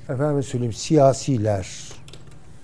[0.10, 1.92] efendim söyleyeyim siyasiler,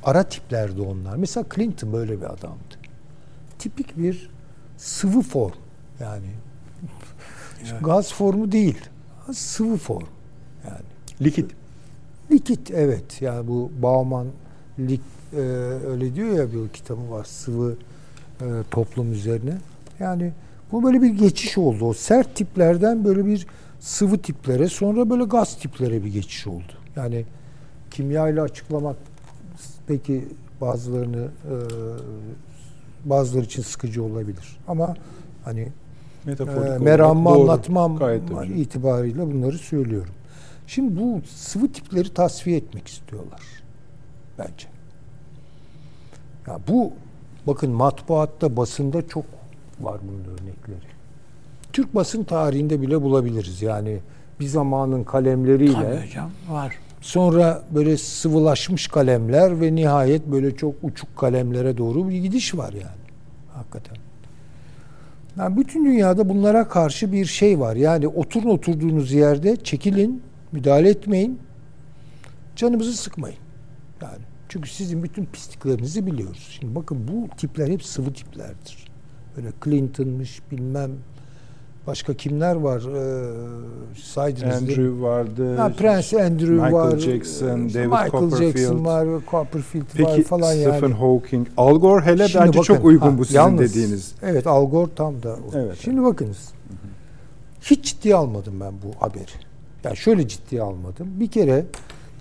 [0.04, 1.16] ara tiplerdi onlar.
[1.16, 2.76] Mesela Clinton böyle bir adamdı.
[3.60, 4.30] Tipik bir
[4.78, 5.56] sıvı form
[6.00, 6.30] yani.
[7.82, 8.78] Gaz formu değil.
[9.34, 10.08] Sıvı form
[10.66, 10.86] yani.
[11.22, 11.52] Likit.
[12.32, 13.22] Likit evet.
[13.22, 14.28] Yani bu Bauman
[14.80, 15.02] lik,
[15.34, 15.38] e,
[15.88, 17.76] öyle diyor ya bir kitabı var sıvı
[18.42, 19.58] e, toplum üzerine.
[20.00, 20.32] Yani
[20.72, 21.86] bu böyle bir geçiş oldu.
[21.86, 23.48] O sert tiplerden böyle bir
[23.80, 26.74] sıvı tiplere sonra böyle gaz tiplere bir geçiş oldu.
[26.96, 27.26] Yani
[27.92, 28.96] kimya ile açıklamak
[29.88, 30.28] peki
[30.62, 31.56] bazılarını e,
[33.06, 34.58] bazıları için sıkıcı olabilir.
[34.68, 34.96] Ama
[35.46, 35.68] hani
[36.26, 38.24] Metaforik e, meramımı anlatmam Gayet
[38.56, 40.14] itibariyle bunları söylüyorum.
[40.68, 43.42] Şimdi bu sıvı tipleri tasfiye etmek istiyorlar.
[44.40, 44.68] Bence.
[46.48, 46.94] Ya bu
[47.48, 49.26] Bakın matbuatta, basında çok
[49.82, 50.92] var bunun örnekleri.
[51.74, 53.62] Türk basın tarihinde bile bulabiliriz.
[53.62, 54.00] Yani
[54.40, 56.76] bir zamanın kalemleriyle Tabii hocam var.
[57.02, 63.02] sonra böyle sıvılaşmış kalemler ve nihayet böyle çok uçuk kalemlere doğru bir gidiş var yani.
[63.54, 63.96] Hakikaten.
[65.38, 67.76] Yani bütün dünyada bunlara karşı bir şey var.
[67.76, 71.40] Yani oturun oturduğunuz yerde çekilin, müdahale etmeyin.
[72.56, 73.38] Canımızı sıkmayın.
[74.02, 76.58] Yani çünkü sizin bütün pisliklerinizi biliyoruz.
[76.60, 78.88] Şimdi bakın bu tipler hep sıvı tiplerdir.
[79.38, 80.92] Böyle Clinton'mış bilmem
[81.88, 84.56] başka kimler var ee, saydınız?
[84.56, 85.58] Andrew vardı.
[85.58, 86.98] Ha, Prince Andrew Michael var.
[86.98, 88.58] Jackson, işte David Michael Copperfield.
[88.58, 90.94] Jackson var, Copperfield var Peki falan Stephen yani.
[90.94, 94.16] Hawking, Al Gore hele Şimdi bence bakın, çok uygun ha, bu sizin yalnız, dediğiniz.
[94.22, 95.34] Evet Al Gore tam da.
[95.34, 95.58] o.
[95.58, 96.52] Evet, Şimdi bakınız.
[97.62, 99.32] Hiç ciddiye almadım ben bu haberi.
[99.84, 101.08] Yani şöyle ciddiye almadım.
[101.20, 101.66] Bir kere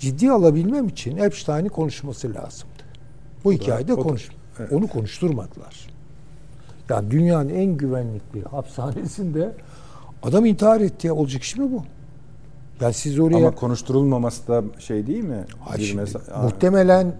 [0.00, 2.72] ciddiye alabilmem için Epstein'in konuşması lazımdı.
[3.44, 4.28] Bu hikayede da- konuş.
[4.58, 4.72] evet.
[4.72, 5.86] Onu konuşturmadılar.
[6.88, 9.52] Yani dünyanın en güvenlikli hapishanesinde
[10.22, 11.14] adam intihar etti ya.
[11.14, 11.82] Olacak iş mi bu?
[12.80, 15.44] Yani siz oraya Ama konuşturulmaması da şey değil mi?
[15.60, 17.14] Hayır, şimdi mesa- muhtemelen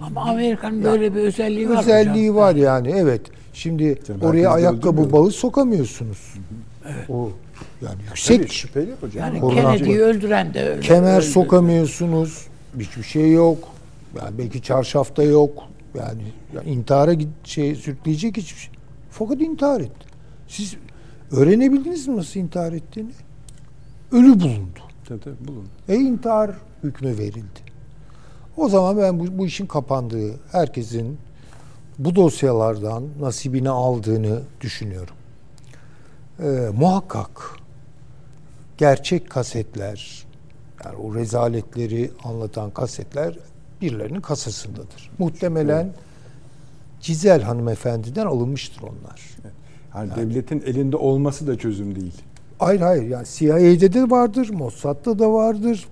[0.00, 2.36] Ama Amerika'nın böyle bir özelliği var özelliği hocam.
[2.42, 3.20] var yani evet.
[3.52, 6.34] Şimdi Canım, oraya ayakkabı bağı sokamıyorsunuz.
[7.08, 7.30] O
[7.82, 9.24] yani yüksek Tabii, şüpheli hocam.
[9.24, 10.80] Yani Korona- Kennedy'yi öldüren de öyle.
[10.80, 11.26] kemer öldü.
[11.26, 12.46] sokamıyorsunuz.
[12.78, 13.68] Hiçbir şey yok.
[14.18, 15.62] Yani belki çarşafta yok.
[15.94, 16.22] Yani,
[16.54, 17.14] yani intihara
[17.44, 18.72] şey sürükleyecek hiçbir şey.
[19.10, 20.06] Fakat intihar etti.
[20.48, 20.76] Siz
[21.30, 23.10] öğrenebildiniz mi nasıl intihar ettiğini?
[24.12, 24.80] Ölü bulundu.
[25.08, 25.66] Tabii, tabii, bulun.
[25.88, 26.50] E intihar
[26.84, 27.60] hükmü verildi.
[28.56, 31.18] O zaman ben bu, bu işin kapandığı, herkesin
[31.98, 35.14] bu dosyalardan nasibini aldığını düşünüyorum.
[36.40, 37.50] Ee, muhakkak
[38.78, 40.24] gerçek kasetler,
[40.84, 43.38] yani o rezaletleri anlatan kasetler
[43.80, 45.10] birilerinin kasasındadır.
[45.18, 45.92] Muhtemelen
[47.00, 49.20] Cizel hanımefendiden alınmıştır onlar.
[49.94, 52.14] Yani, devletin elinde olması da çözüm değil.
[52.58, 55.88] Hayır hayır yani CIA'de de vardır, Mossad'da da vardır.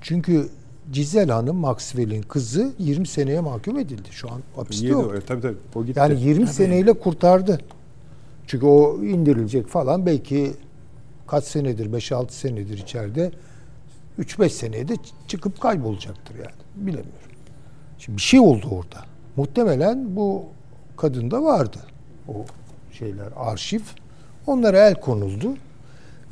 [0.00, 0.48] Çünkü
[0.90, 4.08] Cizel Hanım Maxwell'in kızı 20 seneye mahkum edildi.
[4.10, 5.56] Şu an hapiste o, tabii tabii.
[5.74, 5.98] O gitti.
[5.98, 7.60] Yani 20 seneyle kurtardı.
[8.50, 10.52] Çünkü o indirilecek falan belki
[11.26, 13.30] kaç senedir 5-6 senedir içeride
[14.18, 14.94] 3-5 seneye de
[15.28, 16.60] çıkıp kaybolacaktır yani.
[16.74, 17.30] Bilemiyorum.
[17.98, 19.04] Şimdi bir şey oldu orada.
[19.36, 20.44] Muhtemelen bu
[20.96, 21.78] kadında vardı.
[22.28, 22.44] O
[22.92, 23.80] şeyler arşiv.
[24.46, 25.54] Onlara el konuldu.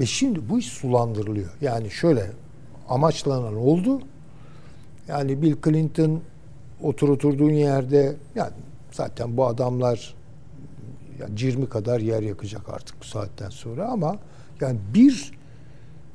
[0.01, 1.51] Ve şimdi bu iş sulandırılıyor.
[1.61, 2.31] Yani şöyle
[2.89, 4.01] amaçlanan oldu.
[5.09, 6.21] Yani Bill Clinton
[6.83, 8.53] otur oturduğun yerde yani
[8.93, 10.18] zaten bu adamlar
[11.21, 14.17] yani 20 kadar yer yakacak artık bu saatten sonra ama
[14.61, 15.33] yani bir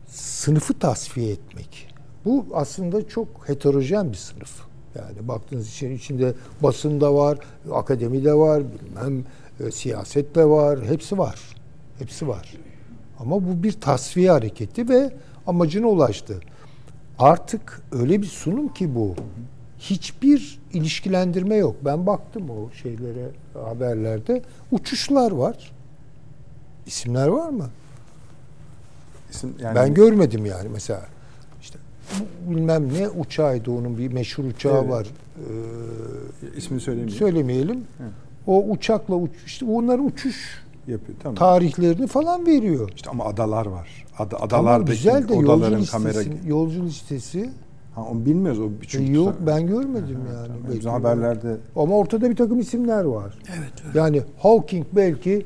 [0.08, 1.94] sınıfı tasfiye etmek.
[2.26, 4.62] Bu aslında çok heterojen bir sınıf.
[4.96, 7.38] Yani baktığınız için içinde basında var,
[7.72, 9.26] akademide var, bilmem
[9.60, 11.40] e, siyaset de var, hepsi var.
[12.00, 12.54] Hepsi var.
[13.20, 15.14] Ama bu bir tasfiye hareketi ve
[15.48, 16.40] amacına ulaştı.
[17.20, 19.16] Artık öyle bir sunum ki bu.
[19.90, 21.76] Hiçbir ilişkilendirme yok.
[21.86, 24.42] Ben baktım o şeylere haberlerde.
[24.72, 25.72] Uçuşlar var.
[26.86, 27.70] İsimler var mı?
[29.32, 31.06] İsim- yani ben görmedim yani mesela.
[31.62, 31.80] İşte
[32.50, 34.90] bilmem ne uçağıydı onun bir meşhur uçağı Evet.
[34.90, 35.08] var.
[36.58, 37.20] ismini Ee, söylemeyeyim.
[37.20, 37.84] söylemeyelim.
[38.48, 41.18] O uçakla uç, işte onların uçuş Yapıyor.
[41.24, 41.36] Tamam.
[41.36, 42.92] tarihlerini falan veriyor.
[42.96, 44.06] İşte ama adalar var.
[44.18, 46.20] Tamam adalardaki güzel de yolcu odaların kamera.
[46.20, 47.50] listesi, yolcu listesi
[47.96, 48.60] Ha, onu bilmiyoruz.
[48.60, 50.48] O e, çünkü yok ben görmedim yani.
[50.48, 53.40] Tamam, Belki haberlerde Ama ortada bir takım isimler var.
[53.60, 53.74] Evet.
[53.88, 54.00] öyle.
[54.00, 55.46] Yani Hawking belki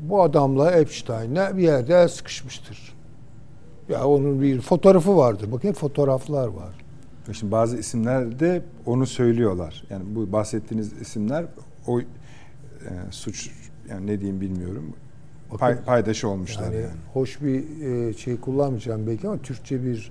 [0.00, 2.96] bu adamla Epstein'le bir yerde el sıkışmıştır.
[3.88, 5.52] Ya onun bir fotoğrafı vardır.
[5.52, 6.74] Bakın hep fotoğraflar var.
[7.32, 9.84] Şimdi bazı isimler de onu söylüyorlar.
[9.90, 11.44] Yani bu bahsettiğiniz isimler
[11.86, 12.04] o e,
[13.10, 13.50] suç
[13.90, 14.92] yani ne diyeyim bilmiyorum.
[15.58, 16.90] Pay, paydaşı olmuşlar Yani, yani.
[17.12, 20.10] hoş bir e, şey kullanmayacağım belki ama Türkçe bir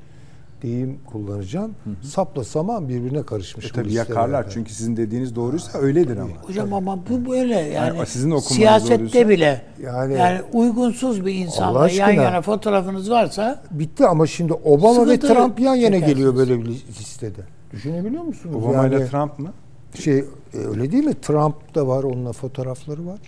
[0.61, 1.75] deyim kullanacağım.
[2.01, 3.65] Sapla saman birbirine karışmış.
[3.65, 6.31] E tabii yakarlar çünkü sizin dediğiniz doğruysa öyledir ama.
[6.41, 11.79] Hocam ama bu böyle yani, Yani sizin siyasette doğruysa- bile Yani- yani, uygunsuz bir insanla
[11.79, 12.23] Allah yan aşkına.
[12.23, 16.07] yana fotoğrafınız varsa Bitti ama şimdi Obama ve Trump yan yana çekersiniz.
[16.07, 17.41] geliyor böyle bir listede.
[17.73, 18.55] Düşünebiliyor musunuz?
[18.55, 19.53] Obama ile Yani Trump mı?
[19.99, 21.21] şey e, öyle değil mi?
[21.21, 23.19] Trump da var, onunla fotoğrafları var.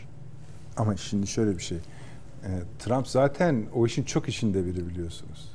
[0.77, 1.77] Ama şimdi şöyle bir şey.
[2.43, 2.49] E,
[2.79, 5.51] Trump zaten o işin çok içinde biri biliyorsunuz.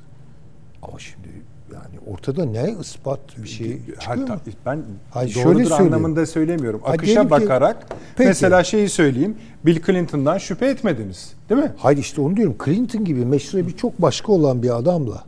[0.81, 1.27] Ama şimdi
[1.73, 4.81] yani ortada ne ispat bir şey çıkıyor Hatta ben
[5.11, 5.93] Hayır, şöyle doğrudur söyleyeyim.
[5.93, 6.81] anlamında söylemiyorum.
[6.85, 7.85] Akışa ki- bakarak
[8.17, 8.27] Peki.
[8.27, 9.35] mesela şeyi söyleyeyim.
[9.65, 11.33] Bill Clinton'dan şüphe etmediniz.
[11.49, 11.71] Değil mi?
[11.77, 12.55] Hayır işte onu diyorum.
[12.65, 15.23] Clinton gibi meşrebi çok başka olan bir adamla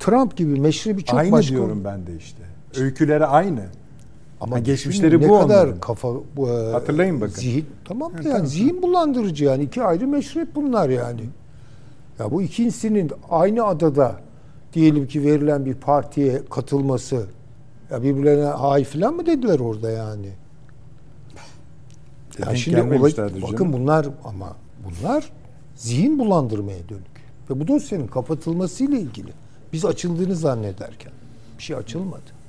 [0.00, 2.42] Trump gibi meşrebi çok aynı başka diyorum ben de işte.
[2.80, 3.60] Öyküleri aynı.
[4.40, 5.80] Ama düşünün geçmişleri ne bu kadar onların.
[5.80, 7.32] kafa bu, e, Hatırlayın bakın.
[7.34, 8.46] Zihin tamam yani tamam.
[8.46, 11.20] zihin bulandırıcı yani iki ayrı meşrep bunlar yani.
[12.18, 14.14] Ya bu ikincisinin aynı adada
[14.72, 17.26] diyelim ki verilen bir partiye katılması
[17.90, 20.28] ya birbirlerine hay falan mı dediler orada yani?
[22.38, 23.72] Ya şimdi olay, bakın canım.
[23.72, 25.32] bunlar ama bunlar
[25.76, 27.12] zihin bulandırmaya dönük.
[27.50, 29.32] Ve bu dosyanın kapatılmasıyla ilgili
[29.72, 31.12] biz açıldığını zannederken
[31.58, 32.42] bir şey açılmadı.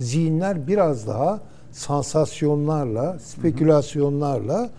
[0.00, 1.40] Zihinler biraz daha
[1.72, 4.70] sansasyonlarla, spekülasyonlarla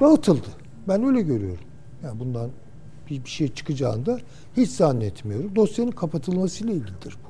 [0.00, 0.48] dağıtıldı.
[0.88, 1.64] Ben öyle görüyorum.
[2.04, 2.50] Yani bundan
[3.10, 4.18] bir, bir şey çıkacağını da
[4.58, 5.56] hiç zannetmiyorum.
[5.56, 7.28] Dosyanın kapatılmasıyla ilgilidir bu.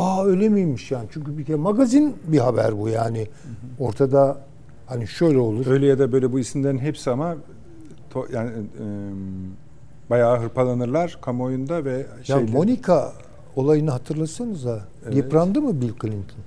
[0.00, 1.08] Aa öyle miymiş yani?
[1.12, 3.26] Çünkü bir kere magazin bir haber bu yani.
[3.78, 4.38] Ortada
[4.86, 5.66] hani şöyle olur.
[5.66, 7.36] Öyle ya da böyle bu isimlerin hepsi ama
[8.14, 8.84] to- yani e,
[10.10, 13.12] bayağı hırpalanırlar kamuoyunda ve Ya şeyle, Monica
[13.56, 14.84] olayını hatırlasanıza.
[15.04, 15.16] Evet.
[15.16, 16.38] Yıprandı mı Bill Clinton?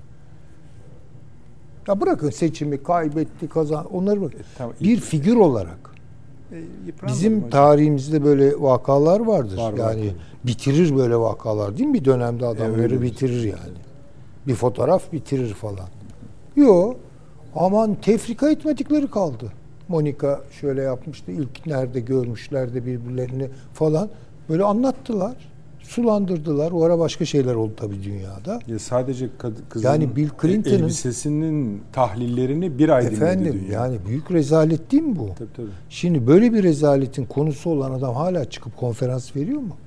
[1.87, 4.33] Ya bırakın seçimi kaybetti, kazan onları bırak.
[4.57, 5.88] tamam, bir figür olarak e,
[6.85, 7.49] yıpranmadı bizim hocam.
[7.49, 9.57] tarihimizde böyle vakalar vardır.
[9.57, 10.15] Var, var yani tabii.
[10.43, 11.93] bitirir böyle vakalar değil mi?
[11.93, 13.01] Bir dönemde adamları öyledir.
[13.01, 13.77] bitirir yani.
[14.47, 15.87] Bir fotoğraf bitirir falan.
[16.55, 16.93] Yo
[17.55, 19.51] aman tefrika etmedikleri kaldı.
[19.87, 21.31] Monica şöyle yapmıştı.
[21.31, 24.09] ilk nerede görmüşler de birbirlerini falan.
[24.49, 25.35] Böyle anlattılar.
[25.89, 26.71] Sulandırdılar.
[26.71, 28.59] O ara başka şeyler oldu tabii dünyada.
[28.67, 29.29] Ya sadece
[29.69, 33.73] kızın Yani Bill Clinton'ın- elbisesinin tahlillerini bir ay dinledi Efendim dünya.
[33.83, 35.29] yani büyük rezalet değil mi bu?
[35.39, 35.67] Tabii tabii.
[35.89, 39.77] Şimdi böyle bir rezaletin konusu olan adam hala çıkıp konferans veriyor mu?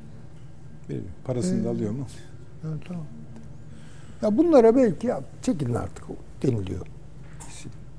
[0.88, 1.04] Veriyor.
[1.24, 2.06] Parasını da alıyor mu?
[2.62, 3.04] Ha, tamam.
[4.22, 6.04] Ya bunlara belki ya çekilin artık
[6.42, 6.86] deniliyor.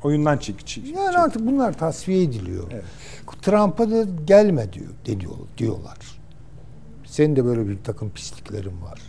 [0.04, 0.68] Oyundan çık.
[0.68, 2.64] çık Yani artık bunlar tasfiye ediliyor.
[2.72, 2.84] Evet.
[3.42, 5.98] Trump'a da gelme diyor deniyor diyorlar.
[7.14, 9.02] Senin de böyle bir takım pisliklerin var.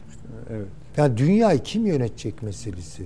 [0.51, 0.67] Evet.
[0.97, 3.05] Yani dünyayı kim yönetecek meselesi.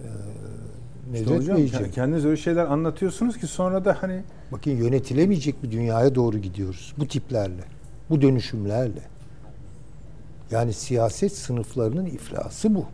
[0.00, 4.22] Ee, İşte hocam kendiniz öyle şeyler anlatıyorsunuz ki sonra da hani
[4.52, 6.94] bakın yönetilemeyecek bir dünyaya doğru gidiyoruz.
[6.98, 7.62] Bu tiplerle,
[8.10, 9.02] bu dönüşümlerle.
[10.50, 12.86] Yani siyaset sınıflarının iflası bu.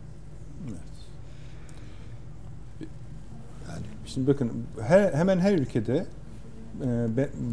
[4.05, 4.51] Şimdi bakın
[4.81, 6.05] her, hemen her ülkede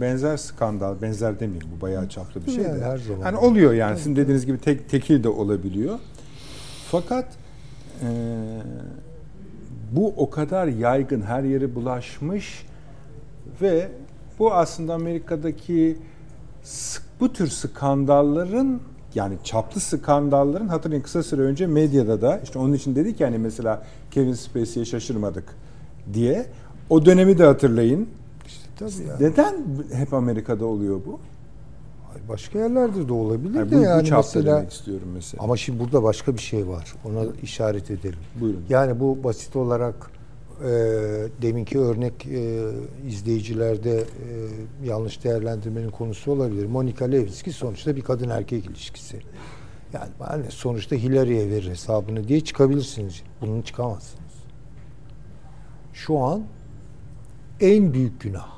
[0.01, 2.85] benzer skandal, benzer demeyeyim bu bayağı çaplı bir şey Yani de.
[2.85, 3.23] her zaman.
[3.23, 5.99] Hani oluyor yani sizin dediğiniz gibi tek tekil de olabiliyor.
[6.91, 7.27] Fakat
[8.03, 8.09] e,
[9.93, 12.67] bu o kadar yaygın her yere bulaşmış
[13.61, 13.89] ve
[14.39, 15.97] bu aslında Amerika'daki
[17.21, 18.81] bu tür skandalların
[19.15, 23.83] yani çaplı skandalların hatırlayın kısa süre önce medyada da işte onun için dedik yani mesela
[24.11, 25.45] Kevin Spacey'e şaşırmadık
[26.15, 26.47] diye.
[26.91, 28.09] O dönemi de hatırlayın.
[28.79, 29.23] Tabii yani.
[29.23, 29.55] Neden
[29.93, 31.21] hep Amerika'da oluyor bu?
[32.29, 35.45] Başka yerlerde de olabilir Yani de bu, yani mesela demek istiyorum mesela.
[35.45, 36.95] ama şimdi burada başka bir şey var.
[37.05, 38.19] Ona işaret edelim.
[38.41, 38.65] Buyurun.
[38.69, 40.11] Yani bu basit olarak
[40.61, 40.69] e,
[41.43, 42.71] deminki örnek e,
[43.09, 44.05] izleyicilerde e,
[44.85, 46.67] yanlış değerlendirmenin konusu olabilir.
[46.67, 49.21] Monica Lewinsky sonuçta bir kadın erkek ilişkisi.
[49.93, 53.23] Yani hani sonuçta Hillary'e verir hesabını diye çıkabilirsiniz.
[53.41, 54.25] Bunun çıkamazsınız.
[55.93, 56.43] Şu an
[57.61, 58.54] en büyük günah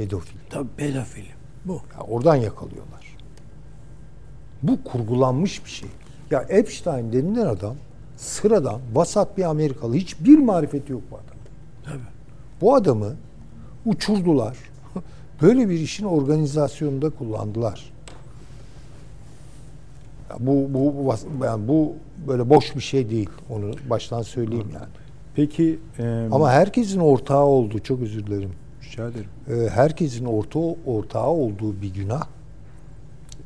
[0.00, 0.38] pedofil.
[0.50, 1.28] Tabii pedofili.
[1.64, 1.72] Bu.
[1.72, 3.16] Ya oradan yakalıyorlar.
[4.62, 5.88] Bu kurgulanmış bir şey.
[6.30, 7.76] Ya Epstein denilen adam
[8.16, 9.94] sıradan vasat bir Amerikalı.
[9.94, 11.36] Hiçbir marifeti yok bu adam.
[11.84, 12.10] Tabii.
[12.60, 13.16] Bu adamı
[13.86, 14.56] uçurdular.
[15.42, 17.92] Böyle bir işin organizasyonunda kullandılar.
[20.30, 21.14] Ya bu bu
[21.44, 21.94] yani bu
[22.28, 23.30] böyle boş bir şey değil.
[23.50, 24.92] Onu baştan söyleyeyim yani.
[25.34, 28.52] Peki e, Ama herkesin ortağı olduğu çok özür dilerim.
[28.90, 29.28] Rica ederim.
[29.48, 32.26] Ee, herkesin orta ortağı olduğu bir günah.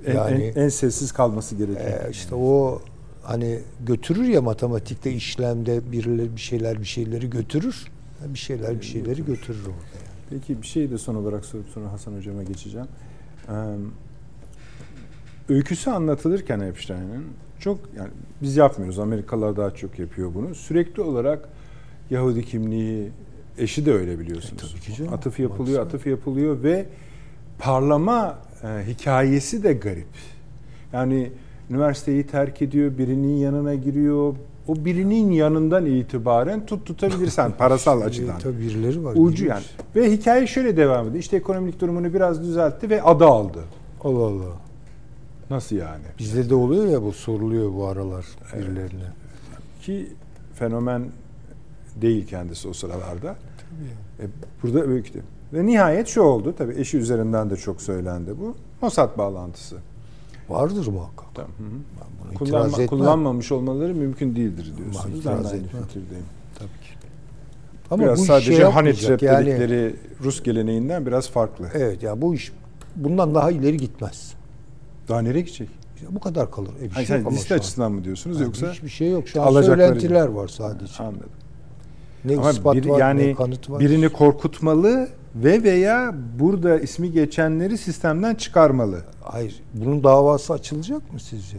[0.06, 1.88] En, Yani- en, en sessiz kalması gerekiyor.
[2.06, 2.82] Ee, işte o
[3.22, 7.84] hani götürür ya matematikte işlemde birileri bir şeyler bir şeyleri götürür.
[8.28, 9.70] Bir şeyler bir şeyleri götürür orada.
[9.70, 10.04] yani.
[10.30, 12.86] Peki bir şey de son olarak sorup sonra Hasan hocama geçeceğim.
[13.48, 13.52] Ee,
[15.48, 17.24] öyküsü anlatılırken Epstein'in
[17.60, 18.10] çok yani
[18.42, 18.98] biz yapmıyoruz.
[18.98, 20.54] Amerikalılar daha çok yapıyor bunu.
[20.54, 21.48] Sürekli olarak
[22.10, 23.10] Yahudi kimliği
[23.58, 24.76] eşi de öyle biliyorsunuz.
[24.90, 25.14] E, canım.
[25.14, 25.98] Atıf yapılıyor, Baksana.
[25.98, 26.86] atıf yapılıyor ve
[27.58, 30.06] parlama e, hikayesi de garip.
[30.92, 31.30] Yani
[31.70, 34.34] üniversiteyi terk ediyor, birinin yanına giriyor.
[34.68, 38.38] O birinin yanından itibaren tut tutabilirsen parasal açıdan.
[38.38, 39.14] Tabii birileri var.
[39.16, 39.62] Ucu yani.
[39.96, 41.20] Ve hikaye şöyle devam ediyor.
[41.20, 43.58] İşte ekonomik durumunu biraz düzeltti ve adı aldı.
[44.04, 44.44] Allah Allah.
[45.50, 46.04] Nasıl yani?
[46.18, 48.26] Bizde de oluyor ya bu soruluyor bu aralar
[48.56, 49.04] birilerine.
[49.82, 50.06] Ki
[50.54, 51.02] fenomen
[51.96, 53.36] değil kendisi o sıralarda.
[54.20, 54.24] E,
[54.62, 55.18] burada öyküde.
[55.52, 56.54] Ve nihayet şu oldu.
[56.58, 58.56] Tabii eşi üzerinden de çok söylendi bu.
[58.82, 59.76] Mossad bağlantısı.
[60.48, 61.26] Vardır muhakkak.
[61.34, 61.50] Tamam.
[61.58, 61.68] hı hı.
[62.30, 62.86] Ben Kullanma, itiraz etmem.
[62.86, 65.14] kullanmamış olmaları mümkün değildir diyorsunuz.
[65.14, 65.82] Ben itiraz etmem.
[65.82, 66.24] fikirdeyim.
[66.58, 68.00] Tabii ki.
[68.04, 68.64] biraz bu sadece şey.
[68.94, 71.68] Trap yani, dedikleri Rus geleneğinden biraz farklı.
[71.74, 72.52] Evet ya bu iş
[72.96, 74.34] bundan daha ileri gitmez.
[75.08, 75.68] Daha nereye gidecek?
[75.96, 76.70] İşte bu kadar kalır.
[76.80, 79.28] E bir Hayır, şey sen ama liste açısından mı diyorsunuz Yani yoksa hiçbir şey yok.
[79.28, 80.36] Şu an söylentiler gibi.
[80.36, 81.02] var sadece.
[81.02, 81.30] anladım.
[82.24, 83.80] Ne Ama ispat bir- var, yani ne kanıt var.
[83.80, 88.98] birini korkutmalı ve veya burada ismi geçenleri sistemden çıkarmalı.
[89.22, 89.62] Hayır.
[89.74, 91.56] Bunun davası açılacak mı sizce?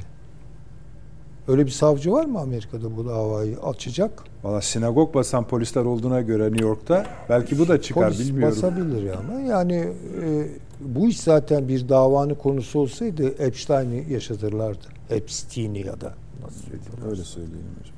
[1.47, 4.23] Öyle bir savcı var mı Amerika'da bu davayı açacak?
[4.43, 8.55] Valla sinagog basan polisler olduğuna göre New York'ta belki bu da çıkar Polis bilmiyorum.
[8.55, 9.75] basabilir ya ama yani
[10.23, 10.47] e,
[10.81, 14.85] bu iş zaten bir davanın konusu olsaydı Epstein'i yaşatırlardı.
[15.09, 16.13] Epstein'i ya da
[16.45, 17.09] nasıl?
[17.11, 17.95] Öyle söyleyelim hocam.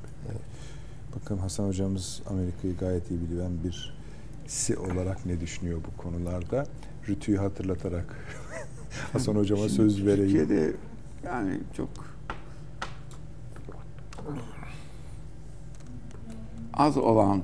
[1.22, 3.94] Bakın Hasan hocamız Amerika'yı gayet iyi bilen bir
[4.46, 6.66] si olarak ne düşünüyor bu konularda?
[7.08, 8.16] Rütü'yü hatırlatarak
[9.12, 10.30] Hasan hocama Şimdi söz vereyim.
[10.30, 10.76] Türkiye'de
[11.24, 11.88] yani çok
[16.74, 17.42] az olan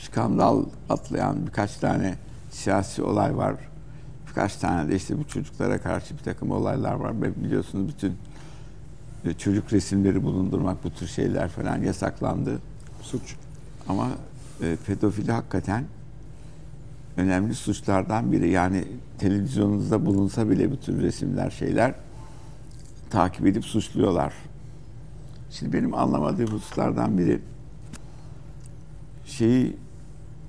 [0.00, 2.18] skandal atlayan birkaç tane
[2.50, 3.54] siyasi olay var.
[4.28, 7.22] Birkaç tane de işte bu çocuklara karşı bir takım olaylar var.
[7.22, 8.16] Biliyorsunuz bütün
[9.32, 12.58] çocuk resimleri bulundurmak bu tür şeyler falan yasaklandı.
[13.02, 13.36] Suç.
[13.88, 14.08] Ama
[14.62, 15.84] e, pedofili hakikaten
[17.16, 18.50] önemli suçlardan biri.
[18.50, 18.84] Yani
[19.18, 21.94] televizyonunuzda bulunsa bile bu tür resimler şeyler
[23.10, 24.32] takip edip suçluyorlar.
[25.50, 27.40] Şimdi benim anlamadığım hususlardan biri
[29.24, 29.76] şeyi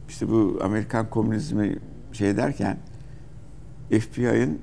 [0.10, 1.77] işte bu Amerikan komünizmi
[2.14, 2.77] şey derken
[3.89, 4.60] FBI'ın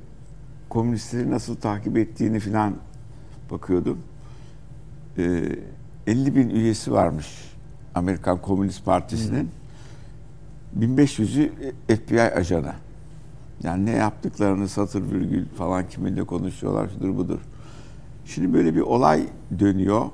[0.69, 2.77] komünistleri nasıl takip ettiğini filan
[3.53, 3.99] bakıyordum.
[5.19, 5.59] Ee,
[6.07, 7.27] 50 bin üyesi varmış
[7.95, 9.51] Amerikan Komünist Partisi'nin.
[10.79, 11.51] 1500'ü
[11.89, 12.73] FBI ajanı.
[13.63, 17.39] Yani ne yaptıklarını satır virgül falan kiminle konuşuyorlar şudur budur.
[18.27, 19.27] Şimdi böyle bir olay
[19.59, 20.07] dönüyor.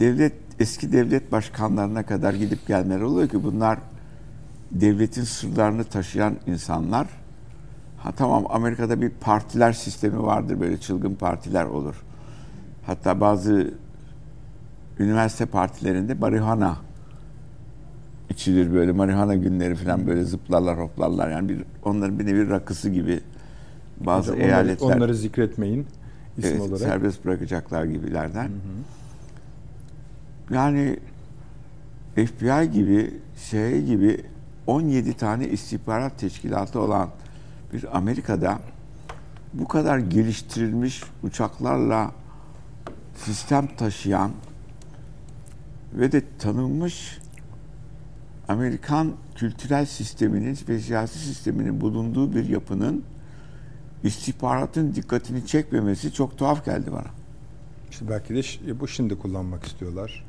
[0.00, 3.78] Devlet eski devlet başkanlarına kadar gidip gelmeler oluyor ki bunlar
[4.70, 7.06] devletin sırlarını taşıyan insanlar.
[7.98, 11.94] Ha tamam Amerika'da bir partiler sistemi vardır böyle çılgın partiler olur.
[12.86, 13.74] Hatta bazı
[14.98, 16.76] üniversite partilerinde marihuana
[18.30, 23.20] içilir böyle marihuana günleri falan böyle zıplarlar hoplarlar yani bir onların bir nevi rakısı gibi
[24.00, 25.86] bazı Hocam onları- eyaletler Onları, zikretmeyin
[26.38, 26.78] isim Evet, olarak.
[26.78, 28.50] serbest bırakacaklar gibilerden.
[30.50, 30.96] Yani
[32.14, 33.14] FBI gibi
[33.50, 34.20] şey gibi
[34.66, 37.08] 17 tane istihbarat teşkilatı olan
[37.72, 38.58] bir Amerika'da
[39.54, 42.12] bu kadar geliştirilmiş uçaklarla
[43.14, 44.30] sistem taşıyan
[45.92, 47.18] ve de tanınmış
[48.48, 53.04] Amerikan kültürel sisteminin ve siyasi sisteminin bulunduğu bir yapının
[54.02, 57.06] istihbaratın dikkatini çekmemesi çok tuhaf geldi bana.
[57.90, 60.24] İşte belki de bu şimdi kullanmak istiyorlar.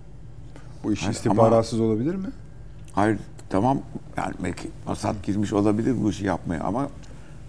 [0.84, 2.28] Bu iş istihbaratsız olabilir mi?
[2.94, 3.20] Hayır
[3.50, 3.82] tamam
[4.18, 6.90] yani belki Mossad girmiş olabilir bu işi yapmaya ama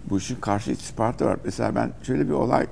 [0.09, 1.37] bu işin karşı istihbaratı var.
[1.43, 2.67] Mesela ben şöyle bir olay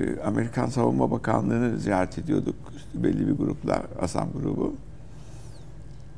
[0.00, 2.54] e, Amerikan Savunma Bakanlığı'nı ziyaret ediyorduk.
[2.76, 4.74] İşte belli bir grupla, Asam grubu.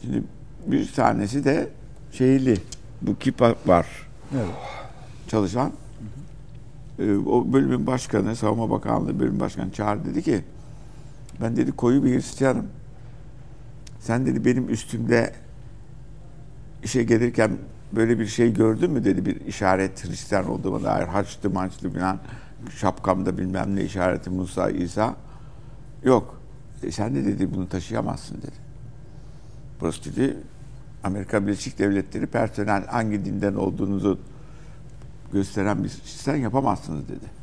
[0.02, 0.22] Şimdi
[0.66, 1.68] bir tanesi de
[2.12, 2.56] şeyli,
[3.02, 3.86] bu KİPA var
[4.34, 4.46] Evet.
[5.28, 5.72] çalışan.
[6.98, 10.44] E, o bölümün başkanı, Savunma Bakanlığı bölüm başkanı çağırdı dedi ki
[11.40, 12.66] ben dedi koyu bir Hristiyanım.
[14.00, 15.32] Sen dedi benim üstümde
[16.84, 17.50] işe gelirken
[17.92, 22.18] böyle bir şey gördün mü dedi bir işaret Hristiyan olduğuma dair haçlı maçlı falan
[22.76, 25.16] şapkamda bilmem ne işareti Musa İsa
[26.04, 26.40] yok.
[26.82, 28.56] E sen de dedi bunu taşıyamazsın dedi.
[29.80, 30.36] Burası dedi
[31.04, 34.18] Amerika Birleşik Devletleri personel hangi dinden olduğunuzu
[35.32, 37.40] gösteren bir sistem yapamazsınız dedi.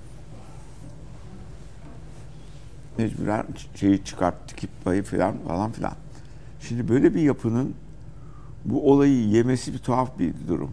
[2.97, 3.45] Mecburen
[3.75, 5.93] şeyi çıkarttı, kippayı falan falan filan.
[6.59, 7.75] Şimdi böyle bir yapının
[8.67, 10.71] bu olayı yemesi bir tuhaf bir durum.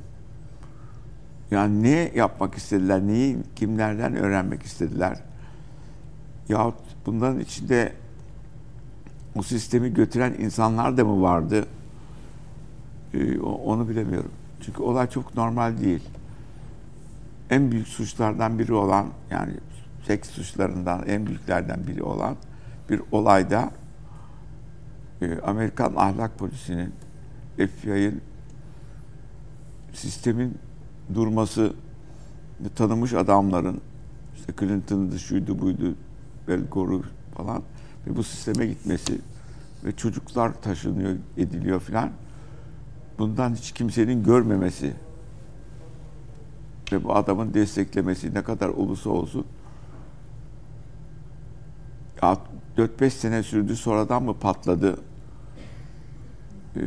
[1.51, 5.21] Yani ne yapmak istediler, neyi kimlerden öğrenmek istediler?
[6.49, 6.75] Yahut
[7.07, 7.93] bunların içinde
[9.37, 11.66] o sistemi götüren insanlar da mı vardı?
[13.15, 14.31] Ee, onu bilemiyorum.
[14.61, 16.03] Çünkü olay çok normal değil.
[17.51, 19.53] En büyük suçlardan biri olan yani
[20.07, 22.37] seks suçlarından en büyüklerden biri olan
[22.91, 23.71] bir olayda
[25.23, 26.93] e, Amerikan ahlak polisinin
[27.56, 28.20] FBI'ın
[29.93, 30.59] sistemin
[31.14, 31.72] durması
[32.60, 33.81] ve tanınmış adamların
[34.35, 35.94] işte Clinton'dı, şuydu buydu,
[36.48, 37.02] Bel Gore'u
[37.35, 37.62] falan
[38.06, 39.20] ve bu sisteme gitmesi
[39.85, 42.10] ve çocuklar taşınıyor, ediliyor filan.
[43.18, 44.94] Bundan hiç kimsenin görmemesi
[46.93, 49.47] ve bu adamın desteklemesi ne kadar olursa olsun
[52.76, 54.97] 4-5 sene sürdü sonradan mı patladı?
[56.76, 56.81] Ee,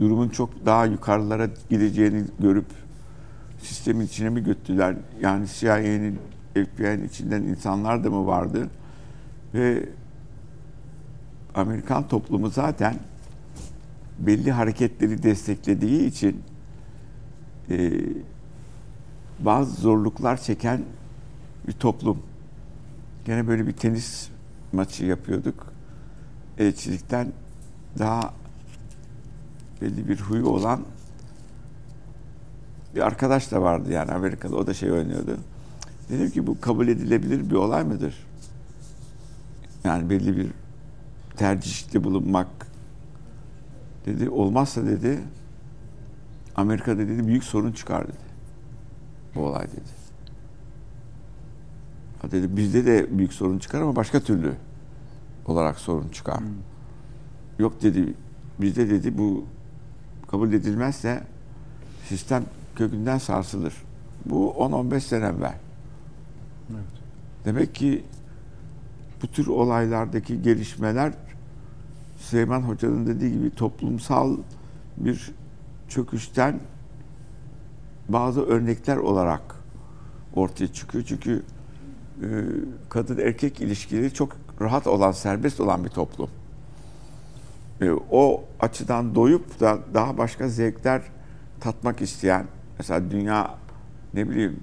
[0.00, 2.66] durumun çok daha yukarılara gideceğini görüp
[3.58, 4.96] sistemin içine mi götürdüler?
[5.20, 6.18] Yani CIA'nin,
[6.54, 8.70] FBI'nin içinden insanlar da mı vardı?
[9.54, 9.88] Ve
[11.54, 12.94] Amerikan toplumu zaten
[14.18, 16.42] belli hareketleri desteklediği için
[17.70, 17.92] e,
[19.38, 20.82] bazı zorluklar çeken
[21.66, 22.22] bir toplum.
[23.24, 24.28] Gene böyle bir tenis
[24.72, 25.72] maçı yapıyorduk.
[26.58, 27.32] Elçilikten
[27.98, 28.34] daha
[29.82, 30.80] belli bir huyu olan
[32.94, 34.56] bir arkadaş da vardı yani Amerika'da.
[34.56, 35.36] O da şey oynuyordu.
[36.08, 38.26] Dedim ki bu kabul edilebilir bir olay mıdır?
[39.84, 40.50] Yani belli bir
[41.36, 42.48] tercihte bulunmak
[44.06, 44.30] dedi.
[44.30, 45.18] Olmazsa dedi
[46.56, 48.32] Amerika'da dedi büyük sorun çıkar dedi.
[49.34, 50.02] Bu olay dedi.
[52.22, 54.52] Ha dedi bizde de büyük sorun çıkar ama başka türlü
[55.46, 56.40] olarak sorun çıkar.
[56.40, 56.46] Hmm.
[57.58, 58.14] Yok dedi
[58.60, 59.44] bizde dedi bu
[60.32, 61.22] kabul edilmezse
[62.08, 62.44] sistem
[62.76, 63.74] kökünden sarsılır.
[64.24, 65.54] Bu 10-15 sene evvel.
[66.70, 66.84] Evet.
[67.44, 68.04] Demek ki
[69.22, 71.12] bu tür olaylardaki gelişmeler
[72.18, 74.36] Süleyman Hoca'nın dediği gibi toplumsal
[74.96, 75.30] bir
[75.88, 76.60] çöküşten
[78.08, 79.42] bazı örnekler olarak
[80.34, 81.04] ortaya çıkıyor.
[81.04, 81.42] Çünkü
[82.22, 82.26] e,
[82.88, 86.30] kadın erkek ilişkileri çok rahat olan, serbest olan bir toplum.
[87.82, 91.02] E, o açıdan doyup da daha başka zevkler
[91.60, 92.46] tatmak isteyen,
[92.78, 93.54] mesela dünya
[94.14, 94.60] ne bileyim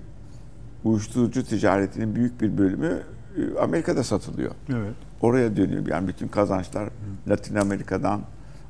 [0.83, 3.01] uyuşturucu ticaretinin büyük bir bölümü
[3.37, 4.51] e, Amerika'da satılıyor.
[4.69, 4.93] Evet.
[5.21, 5.87] Oraya dönüyor.
[5.87, 6.89] Yani bütün kazançlar Hı.
[7.29, 8.21] Latin Amerika'dan,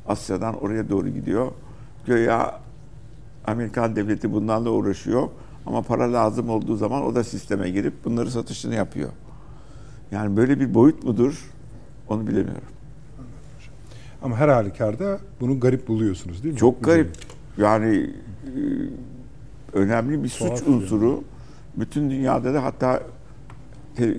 [0.07, 1.51] Asya'dan oraya doğru gidiyor.
[2.05, 2.59] Göya
[3.45, 5.29] Amerikan devleti bunlarla uğraşıyor.
[5.65, 9.09] Ama para lazım olduğu zaman o da sisteme girip bunları satışını yapıyor.
[10.11, 11.51] Yani böyle bir boyut mudur?
[12.07, 12.78] Onu bilemiyorum.
[14.21, 16.59] Ama her halükarda bunu garip buluyorsunuz değil mi?
[16.59, 17.11] Çok garip.
[17.57, 18.09] Yani
[18.45, 18.59] e,
[19.73, 21.09] önemli bir suç unsuru.
[21.09, 21.23] Yani.
[21.75, 23.03] Bütün dünyada da hatta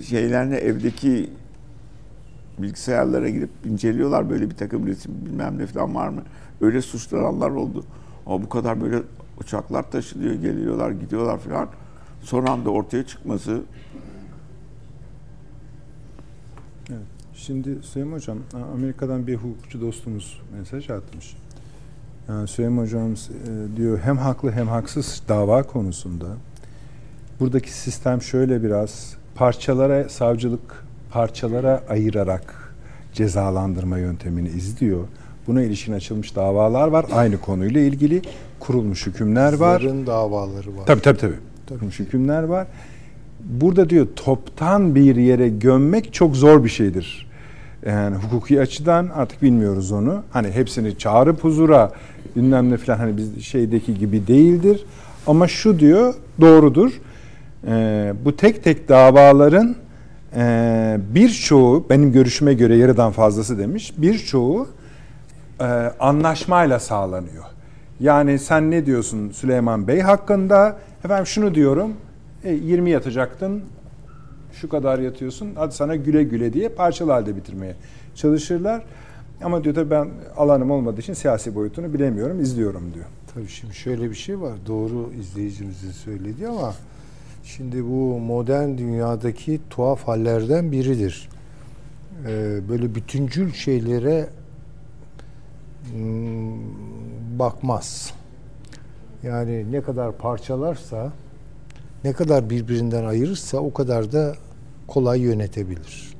[0.08, 1.30] şeylerine evdeki
[2.58, 6.22] bilgisayarlara girip inceliyorlar böyle bir takım resim bilmem ne falan var mı?
[6.60, 7.84] Öyle suçlananlar oldu.
[8.26, 9.02] Ama bu kadar böyle
[9.40, 11.68] uçaklar taşınıyor, geliyorlar, gidiyorlar falan.
[12.22, 13.62] Son anda ortaya çıkması
[16.90, 17.02] Evet.
[17.46, 18.38] Şimdi Süleyman Hocam,
[18.74, 21.36] Amerika'dan bir hukukçu dostumuz mesaj atmış.
[22.28, 23.16] Yani Süleyman Hocam e,
[23.76, 26.26] diyor hem haklı hem haksız dava konusunda.
[27.40, 32.74] Buradaki sistem şöyle biraz parçalara savcılık parçalara ayırarak
[33.12, 35.04] cezalandırma yöntemini izliyor.
[35.46, 37.06] Buna ilişkin açılmış davalar var.
[37.12, 38.22] Aynı konuyla ilgili
[38.58, 39.80] kurulmuş hükümler var.
[39.80, 40.86] Zarın davaları var.
[40.86, 41.38] Tabii tabii tabii.
[41.68, 42.66] Kurulmuş hükümler var.
[43.44, 47.29] Burada diyor toptan bir yere gömmek çok zor bir şeydir.
[47.86, 50.22] Yani hukuki açıdan artık bilmiyoruz onu.
[50.30, 51.92] Hani hepsini çağırıp huzura
[52.36, 54.84] bilmem ne falan hani biz şeydeki gibi değildir.
[55.26, 56.92] Ama şu diyor doğrudur.
[57.66, 59.76] Ee, bu tek tek davaların
[60.36, 63.92] e, birçoğu benim görüşüme göre yarıdan fazlası demiş.
[63.98, 64.68] Birçoğu
[65.60, 65.64] e,
[66.00, 67.44] anlaşmayla sağlanıyor.
[68.00, 70.76] Yani sen ne diyorsun Süleyman Bey hakkında?
[71.04, 71.92] Efendim şunu diyorum.
[72.44, 73.62] E, 20 yatacaktın.
[74.52, 75.48] Şu kadar yatıyorsun.
[75.54, 77.76] Hadi sana güle güle diye parçalı halde bitirmeye
[78.14, 78.82] çalışırlar.
[79.44, 83.06] Ama diyor tabii ben alanım olmadığı için siyasi boyutunu bilemiyorum, izliyorum diyor.
[83.34, 84.52] Tabii şimdi şöyle bir şey var.
[84.66, 86.74] Doğru izleyicimizin söylediği ama
[87.44, 91.28] şimdi bu modern dünyadaki tuhaf hallerden biridir.
[92.26, 94.28] Ee, böyle bütüncül şeylere
[95.92, 96.58] Hmm,
[97.38, 98.14] bakmaz.
[99.22, 101.12] Yani ne kadar parçalarsa,
[102.04, 104.34] ne kadar birbirinden ayırırsa o kadar da
[104.86, 106.10] kolay yönetebilir.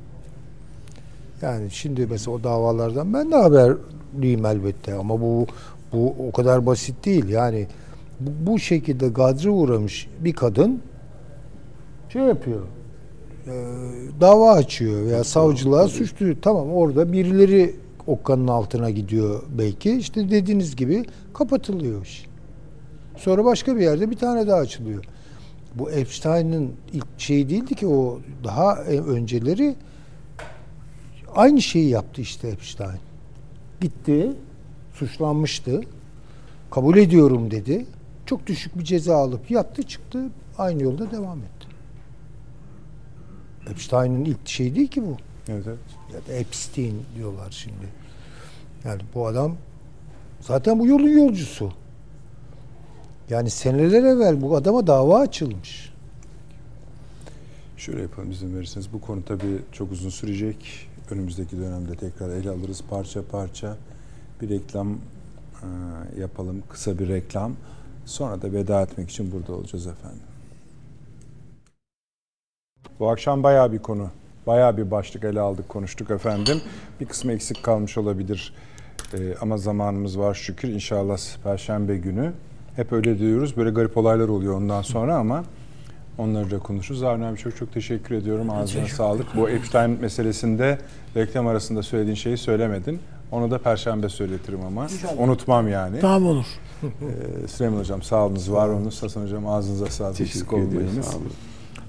[1.43, 5.47] Yani şimdi mesela o davalardan ben de haberliyim elbette ama bu
[5.93, 7.29] bu o kadar basit değil.
[7.29, 7.67] Yani
[8.21, 10.83] bu, bu şekilde gadre uğramış bir kadın
[12.09, 12.61] şey yapıyor.
[13.47, 13.53] E,
[14.21, 16.37] dava açıyor veya savcılığa suçluyor.
[16.43, 17.77] Tamam orada birileri
[18.07, 19.93] okkanın altına gidiyor belki.
[19.93, 21.05] İşte dediğiniz gibi
[21.35, 22.27] kapatılıyor iş.
[23.17, 25.05] Sonra başka bir yerde bir tane daha açılıyor.
[25.75, 29.77] Bu Epstein'ın ilk şeyi değildi ki o daha önceleri
[31.35, 33.01] aynı şeyi yaptı işte Epstein.
[33.81, 34.33] Gitti,
[34.95, 35.81] suçlanmıştı.
[36.71, 37.87] Kabul ediyorum dedi.
[38.27, 40.23] Çok düşük bir ceza alıp yattı çıktı.
[40.59, 41.67] Aynı yolda devam etti.
[43.71, 45.17] Epstein'ın ilk şey değil ki bu.
[45.49, 45.79] Evet, evet.
[46.15, 47.87] Ya da Epstein diyorlar şimdi.
[48.85, 49.57] Yani bu adam
[50.41, 51.73] zaten bu yolun yolcusu.
[53.31, 55.93] Yani seneler evvel bu adama dava açılmış.
[57.77, 58.93] Şöyle yapalım izin verirseniz.
[58.93, 60.89] Bu konu tabii çok uzun sürecek.
[61.11, 63.77] Önümüzdeki dönemde tekrar ele alırız parça parça.
[64.41, 65.67] Bir reklam e,
[66.21, 66.63] yapalım.
[66.69, 67.53] Kısa bir reklam.
[68.07, 70.23] Sonra da veda etmek için burada olacağız efendim.
[72.99, 74.11] Bu akşam bayağı bir konu,
[74.47, 76.61] bayağı bir başlık ele aldık, konuştuk efendim.
[77.01, 78.55] Bir kısmı eksik kalmış olabilir
[79.15, 80.69] Ee, ama zamanımız var şükür.
[80.69, 82.33] İnşallah Perşembe günü.
[82.77, 83.57] Hep öyle diyoruz.
[83.57, 85.45] Böyle garip olaylar oluyor ondan sonra ama
[86.19, 87.03] onları da konuşuruz.
[87.03, 88.51] Arne abi çok çok teşekkür ediyorum.
[88.51, 89.37] Ağzına çok sağlık.
[89.37, 90.79] Bu Epstein meselesinde
[91.17, 93.01] reklam arasında söylediğin şeyi söylemedin.
[93.33, 94.85] Onu da perşembe söyletirim ama.
[94.85, 95.19] İnşallah.
[95.19, 96.01] Unutmam yani.
[96.01, 96.47] Tamam olur.
[96.83, 99.03] Ee, Süleyman Hocam sağolunuz, var olunuz.
[99.03, 100.17] Hasan Hocam ağzınıza sağlık.
[100.17, 100.89] Teşekkür ederim.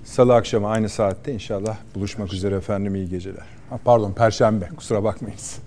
[0.03, 2.37] Salı akşamı aynı saatte inşallah buluşmak Perşembe.
[2.37, 3.45] üzere efendim iyi geceler.
[3.69, 5.59] Ha, pardon perşembe kusura bakmayınız.